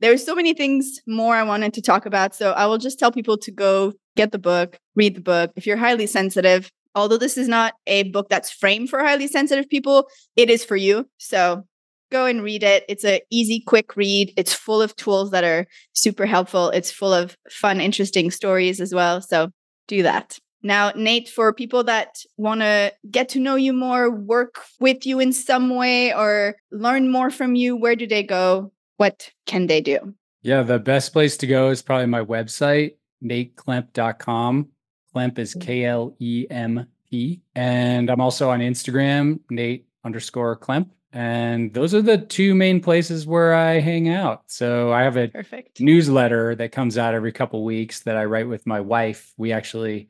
There's 0.01 0.25
so 0.25 0.35
many 0.35 0.55
things 0.55 1.01
more 1.07 1.35
I 1.35 1.43
wanted 1.43 1.75
to 1.75 1.83
talk 1.83 2.07
about. 2.07 2.35
So 2.35 2.53
I 2.53 2.67
will 2.67 2.79
just 2.79 2.99
tell 2.99 3.13
people 3.13 3.39
to 3.39 3.51
go 3.51 3.93
get 4.17 4.33
the 4.33 4.39
book, 4.39 4.79
read 4.95 5.15
the 5.15 5.21
book. 5.21 5.53
If 5.57 5.67
you're 5.67 5.77
highly 5.77 6.07
sensitive, 6.07 6.71
although 6.95 7.19
this 7.19 7.37
is 7.37 7.49
not 7.49 7.75
a 7.87 8.05
book 8.05 8.29
that's 8.29 8.51
framed 8.51 8.91
for 8.91 9.01
highly 9.01 9.27
sensitive 9.27 9.69
people, 9.69 10.09
it 10.37 10.51
is 10.51 10.65
for 10.65 10.77
you. 10.77 11.09
So 11.19 11.65
go 12.11 12.27
and 12.27 12.43
read 12.43 12.63
it. 12.63 12.85
It's 12.89 13.05
a 13.05 13.21
easy, 13.31 13.61
quick 13.61 13.97
read. 13.97 14.33
It's 14.37 14.53
full 14.53 14.83
of 14.83 14.95
tools 14.97 15.31
that 15.31 15.45
are 15.45 15.67
super 15.93 16.27
helpful. 16.27 16.71
It's 16.71 16.91
full 16.91 17.13
of 17.13 17.37
fun, 17.51 17.81
interesting 17.81 18.31
stories 18.31 18.81
as 18.81 18.95
well. 18.95 19.21
So 19.21 19.51
do 19.89 20.03
that. 20.03 20.39
Now, 20.63 20.91
Nate, 20.97 21.29
for 21.29 21.53
people 21.53 21.85
that 21.85 22.17
want 22.37 22.61
to 22.61 22.93
get 23.11 23.29
to 23.31 23.41
know 23.41 23.55
you 23.55 23.73
more, 23.73 24.11
work 24.11 24.61
with 24.81 25.07
you 25.07 25.21
in 25.21 25.33
some 25.33 25.77
way, 25.77 26.13
or 26.13 26.57
learn 26.73 27.11
more 27.11 27.31
from 27.31 27.55
you, 27.55 27.77
where 27.77 27.95
do 27.95 28.07
they 28.07 28.25
go? 28.25 28.73
What 28.97 29.31
can 29.47 29.67
they 29.67 29.81
do? 29.81 30.15
Yeah, 30.43 30.63
the 30.63 30.79
best 30.79 31.13
place 31.13 31.37
to 31.39 31.47
go 31.47 31.71
is 31.71 31.83
probably 31.83 32.07
my 32.07 32.23
website, 32.23 32.95
nateklemp.com. 33.23 34.69
Klemp 35.15 35.39
is 35.39 35.55
mm. 35.55 35.61
K 35.61 35.85
L 35.85 36.15
E 36.19 36.47
M 36.51 36.87
P. 37.11 37.41
And 37.55 38.11
I'm 38.11 38.21
also 38.21 38.51
on 38.51 38.61
Instagram, 38.61 39.41
Nate 39.51 39.87
underscore 40.05 40.57
Klemp. 40.57 40.91
And 41.13 41.73
those 41.73 41.95
are 41.95 42.03
the 42.03 42.19
two 42.19 42.55
main 42.55 42.81
places 42.81 43.27
where 43.27 43.55
I 43.55 43.81
hang 43.81 44.11
out. 44.11 44.43
So 44.49 44.93
I 44.93 45.03
have 45.03 45.17
a 45.17 45.29
Perfect. 45.29 45.81
newsletter 45.81 46.55
that 46.57 46.73
comes 46.73 46.99
out 46.99 47.15
every 47.15 47.33
couple 47.33 47.65
weeks 47.65 48.01
that 48.01 48.17
I 48.17 48.27
write 48.27 48.49
with 48.49 48.67
my 48.67 48.81
wife. 48.81 49.33
We 49.39 49.51
actually 49.53 50.09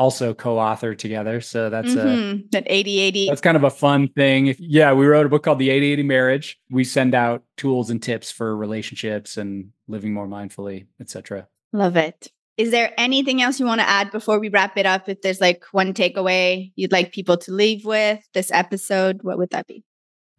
also 0.00 0.32
co-author 0.32 0.94
together. 0.94 1.42
So 1.42 1.68
that's 1.68 1.90
mm-hmm. 1.90 2.40
a 2.40 2.44
that 2.52 2.66
80/80. 2.66 3.28
That's 3.28 3.42
kind 3.42 3.56
of 3.56 3.64
a 3.64 3.70
fun 3.70 4.08
thing. 4.08 4.46
If, 4.46 4.58
yeah, 4.58 4.94
we 4.94 5.06
wrote 5.06 5.26
a 5.26 5.28
book 5.28 5.42
called 5.42 5.58
The 5.58 5.68
80/80 5.68 6.04
Marriage. 6.06 6.58
We 6.70 6.84
send 6.84 7.14
out 7.14 7.44
tools 7.58 7.90
and 7.90 8.02
tips 8.02 8.32
for 8.32 8.56
relationships 8.56 9.36
and 9.36 9.72
living 9.86 10.14
more 10.14 10.26
mindfully, 10.26 10.86
etc. 11.00 11.46
Love 11.74 11.96
it. 11.96 12.32
Is 12.56 12.70
there 12.70 12.92
anything 12.98 13.42
else 13.42 13.60
you 13.60 13.66
want 13.66 13.82
to 13.82 13.88
add 13.88 14.10
before 14.10 14.40
we 14.40 14.48
wrap 14.48 14.76
it 14.78 14.86
up? 14.86 15.08
If 15.08 15.20
there's 15.20 15.40
like 15.40 15.64
one 15.72 15.92
takeaway 15.92 16.72
you'd 16.76 16.92
like 16.92 17.12
people 17.12 17.36
to 17.36 17.52
leave 17.52 17.84
with 17.84 18.26
this 18.32 18.50
episode, 18.52 19.22
what 19.22 19.36
would 19.36 19.50
that 19.50 19.66
be? 19.66 19.84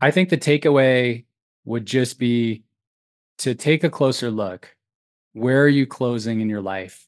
I 0.02 0.10
think 0.10 0.30
the 0.30 0.38
takeaway 0.38 1.26
would 1.66 1.86
just 1.86 2.18
be 2.18 2.64
to 3.38 3.54
take 3.54 3.84
a 3.84 3.90
closer 3.92 4.32
look. 4.32 4.76
Where 5.34 5.64
are 5.64 5.70
you 5.70 5.86
closing 5.86 6.42
in 6.42 6.50
your 6.50 6.62
life? 6.62 7.08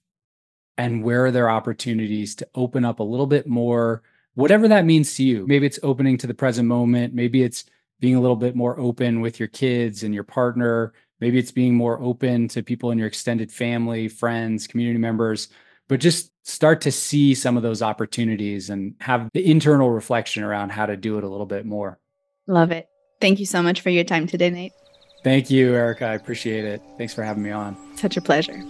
And 0.78 1.04
where 1.04 1.26
are 1.26 1.32
there 1.32 1.50
opportunities 1.50 2.36
to 2.36 2.48
open 2.56 2.84
up 2.84 3.00
a 3.00 3.04
little 3.04 3.28
bit 3.28 3.48
more, 3.48 4.02
whatever 4.36 4.68
that 4.68 4.86
means 4.86 5.16
to 5.16 5.24
you? 5.24 5.46
Maybe 5.48 5.66
it's 5.66 5.80
opening 5.84 6.18
to 6.20 6.28
the 6.28 6.34
present 6.34 6.68
moment. 6.68 7.14
Maybe 7.14 7.44
it's 7.44 7.66
being 8.00 8.16
a 8.16 8.22
little 8.22 8.36
bit 8.36 8.56
more 8.56 8.80
open 8.80 9.22
with 9.22 9.40
your 9.40 9.48
kids 9.48 10.04
and 10.04 10.14
your 10.14 10.24
partner. 10.24 10.94
Maybe 11.20 11.38
it's 11.38 11.52
being 11.52 11.76
more 11.76 12.02
open 12.02 12.48
to 12.50 12.64
people 12.64 12.92
in 12.92 12.98
your 12.98 13.08
extended 13.08 13.52
family, 13.52 14.08
friends, 14.08 14.68
community 14.68 15.00
members, 15.00 15.48
but 15.88 16.00
just 16.00 16.32
start 16.46 16.82
to 16.82 16.92
see 16.92 17.34
some 17.34 17.56
of 17.56 17.64
those 17.64 17.82
opportunities 17.82 18.70
and 18.70 18.96
have 19.00 19.30
the 19.34 19.50
internal 19.50 19.90
reflection 19.90 20.44
around 20.44 20.72
how 20.72 20.86
to 20.86 20.98
do 20.98 21.18
it 21.18 21.24
a 21.24 21.30
little 21.30 21.46
bit 21.46 21.66
more. 21.66 22.00
Love 22.48 22.72
it. 22.72 22.90
Thank 23.22 23.40
you 23.40 23.46
so 23.46 23.62
much 23.62 23.80
for 23.80 23.90
your 23.90 24.04
time 24.04 24.28
today, 24.28 24.50
Nate. 24.50 24.74
Thank 25.24 25.50
you, 25.50 25.74
Erika. 25.74 26.08
I 26.08 26.16
appreciate 26.16 26.66
it. 26.66 26.82
Thanks 26.98 27.14
for 27.14 27.24
having 27.24 27.44
me 27.44 27.52
on. 27.52 27.78
Such 27.96 28.18
a 28.18 28.22
pleasure. 28.22 28.62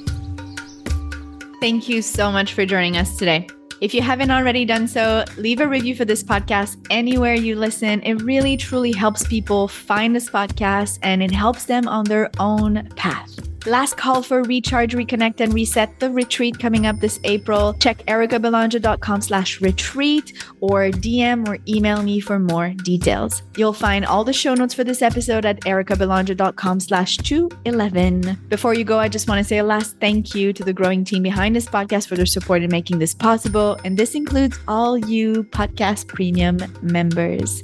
Thank 1.64 1.88
you 1.88 2.02
so 2.02 2.30
much 2.30 2.56
for 2.56 2.66
joining 2.66 2.98
us 2.98 3.16
today. 3.16 3.48
If 3.80 3.94
you 3.94 4.02
haven't 4.02 4.32
already 4.32 4.66
done 4.66 4.86
so, 4.86 5.24
leave 5.38 5.62
a 5.62 5.66
review 5.66 5.96
for 5.96 6.04
this 6.04 6.22
podcast 6.22 6.76
anywhere 6.90 7.36
you 7.36 7.56
listen. 7.56 8.02
It 8.02 8.16
really, 8.16 8.58
truly 8.58 8.92
helps 8.92 9.26
people 9.26 9.70
find 9.70 10.14
this 10.14 10.30
podcast 10.30 11.00
and 11.04 11.24
it 11.24 11.32
helps 11.32 11.64
them 11.64 11.88
on 11.88 12.04
their 12.04 12.30
own 12.38 12.90
path. 12.98 13.53
Last 13.66 13.96
call 13.96 14.22
for 14.22 14.44
recharge, 14.44 14.94
reconnect, 14.94 15.40
and 15.40 15.54
reset 15.54 15.98
the 16.00 16.12
retreat 16.12 16.60
coming 16.60 16.86
up 16.86 17.00
this 17.00 17.20
April. 17.24 17.74
Check 17.76 18.00
erikabelanger.com 18.08 19.22
slash 19.22 19.62
retreat 19.62 20.34
or 20.60 20.90
DM 20.90 21.48
or 21.48 21.58
email 21.68 22.04
me 22.04 22.20
for 22.20 22.40
more 22.40 22.72
details. 22.84 23.42
You'll 23.56 23.72
find 23.72 24.06
all 24.06 24.26
the 24.26 24.34
show 24.34 24.54
notes 24.54 24.74
for 24.74 24.84
this 24.84 25.02
episode 25.02 25.46
at 25.46 25.62
erikabelanger.com 25.62 26.82
slash 26.82 27.18
211. 27.18 28.38
Before 28.50 28.74
you 28.74 28.84
go, 28.84 29.00
I 29.00 29.08
just 29.08 29.30
want 29.30 29.40
to 29.40 29.46
say 29.46 29.60
a 29.60 29.64
last 29.64 29.98
thank 30.02 30.36
you 30.36 30.52
to 30.52 30.64
the 30.64 30.74
growing 30.74 31.06
team 31.06 31.24
behind 31.24 31.56
this 31.56 31.68
podcast 31.68 32.08
for 32.08 32.16
their 32.16 32.26
support 32.26 32.64
in 32.64 32.70
making 32.70 33.00
this 33.00 33.14
possible. 33.14 33.80
And 33.86 33.98
this 33.98 34.14
includes 34.14 34.60
all 34.68 34.98
you 34.98 35.44
podcast 35.46 36.08
premium 36.08 36.58
members. 36.82 37.62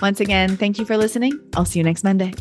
Once 0.00 0.20
again, 0.20 0.56
thank 0.56 0.78
you 0.78 0.86
for 0.86 0.96
listening. 0.96 1.38
I'll 1.54 1.64
see 1.64 1.80
you 1.80 1.84
next 1.84 2.02
Monday. 2.02 2.32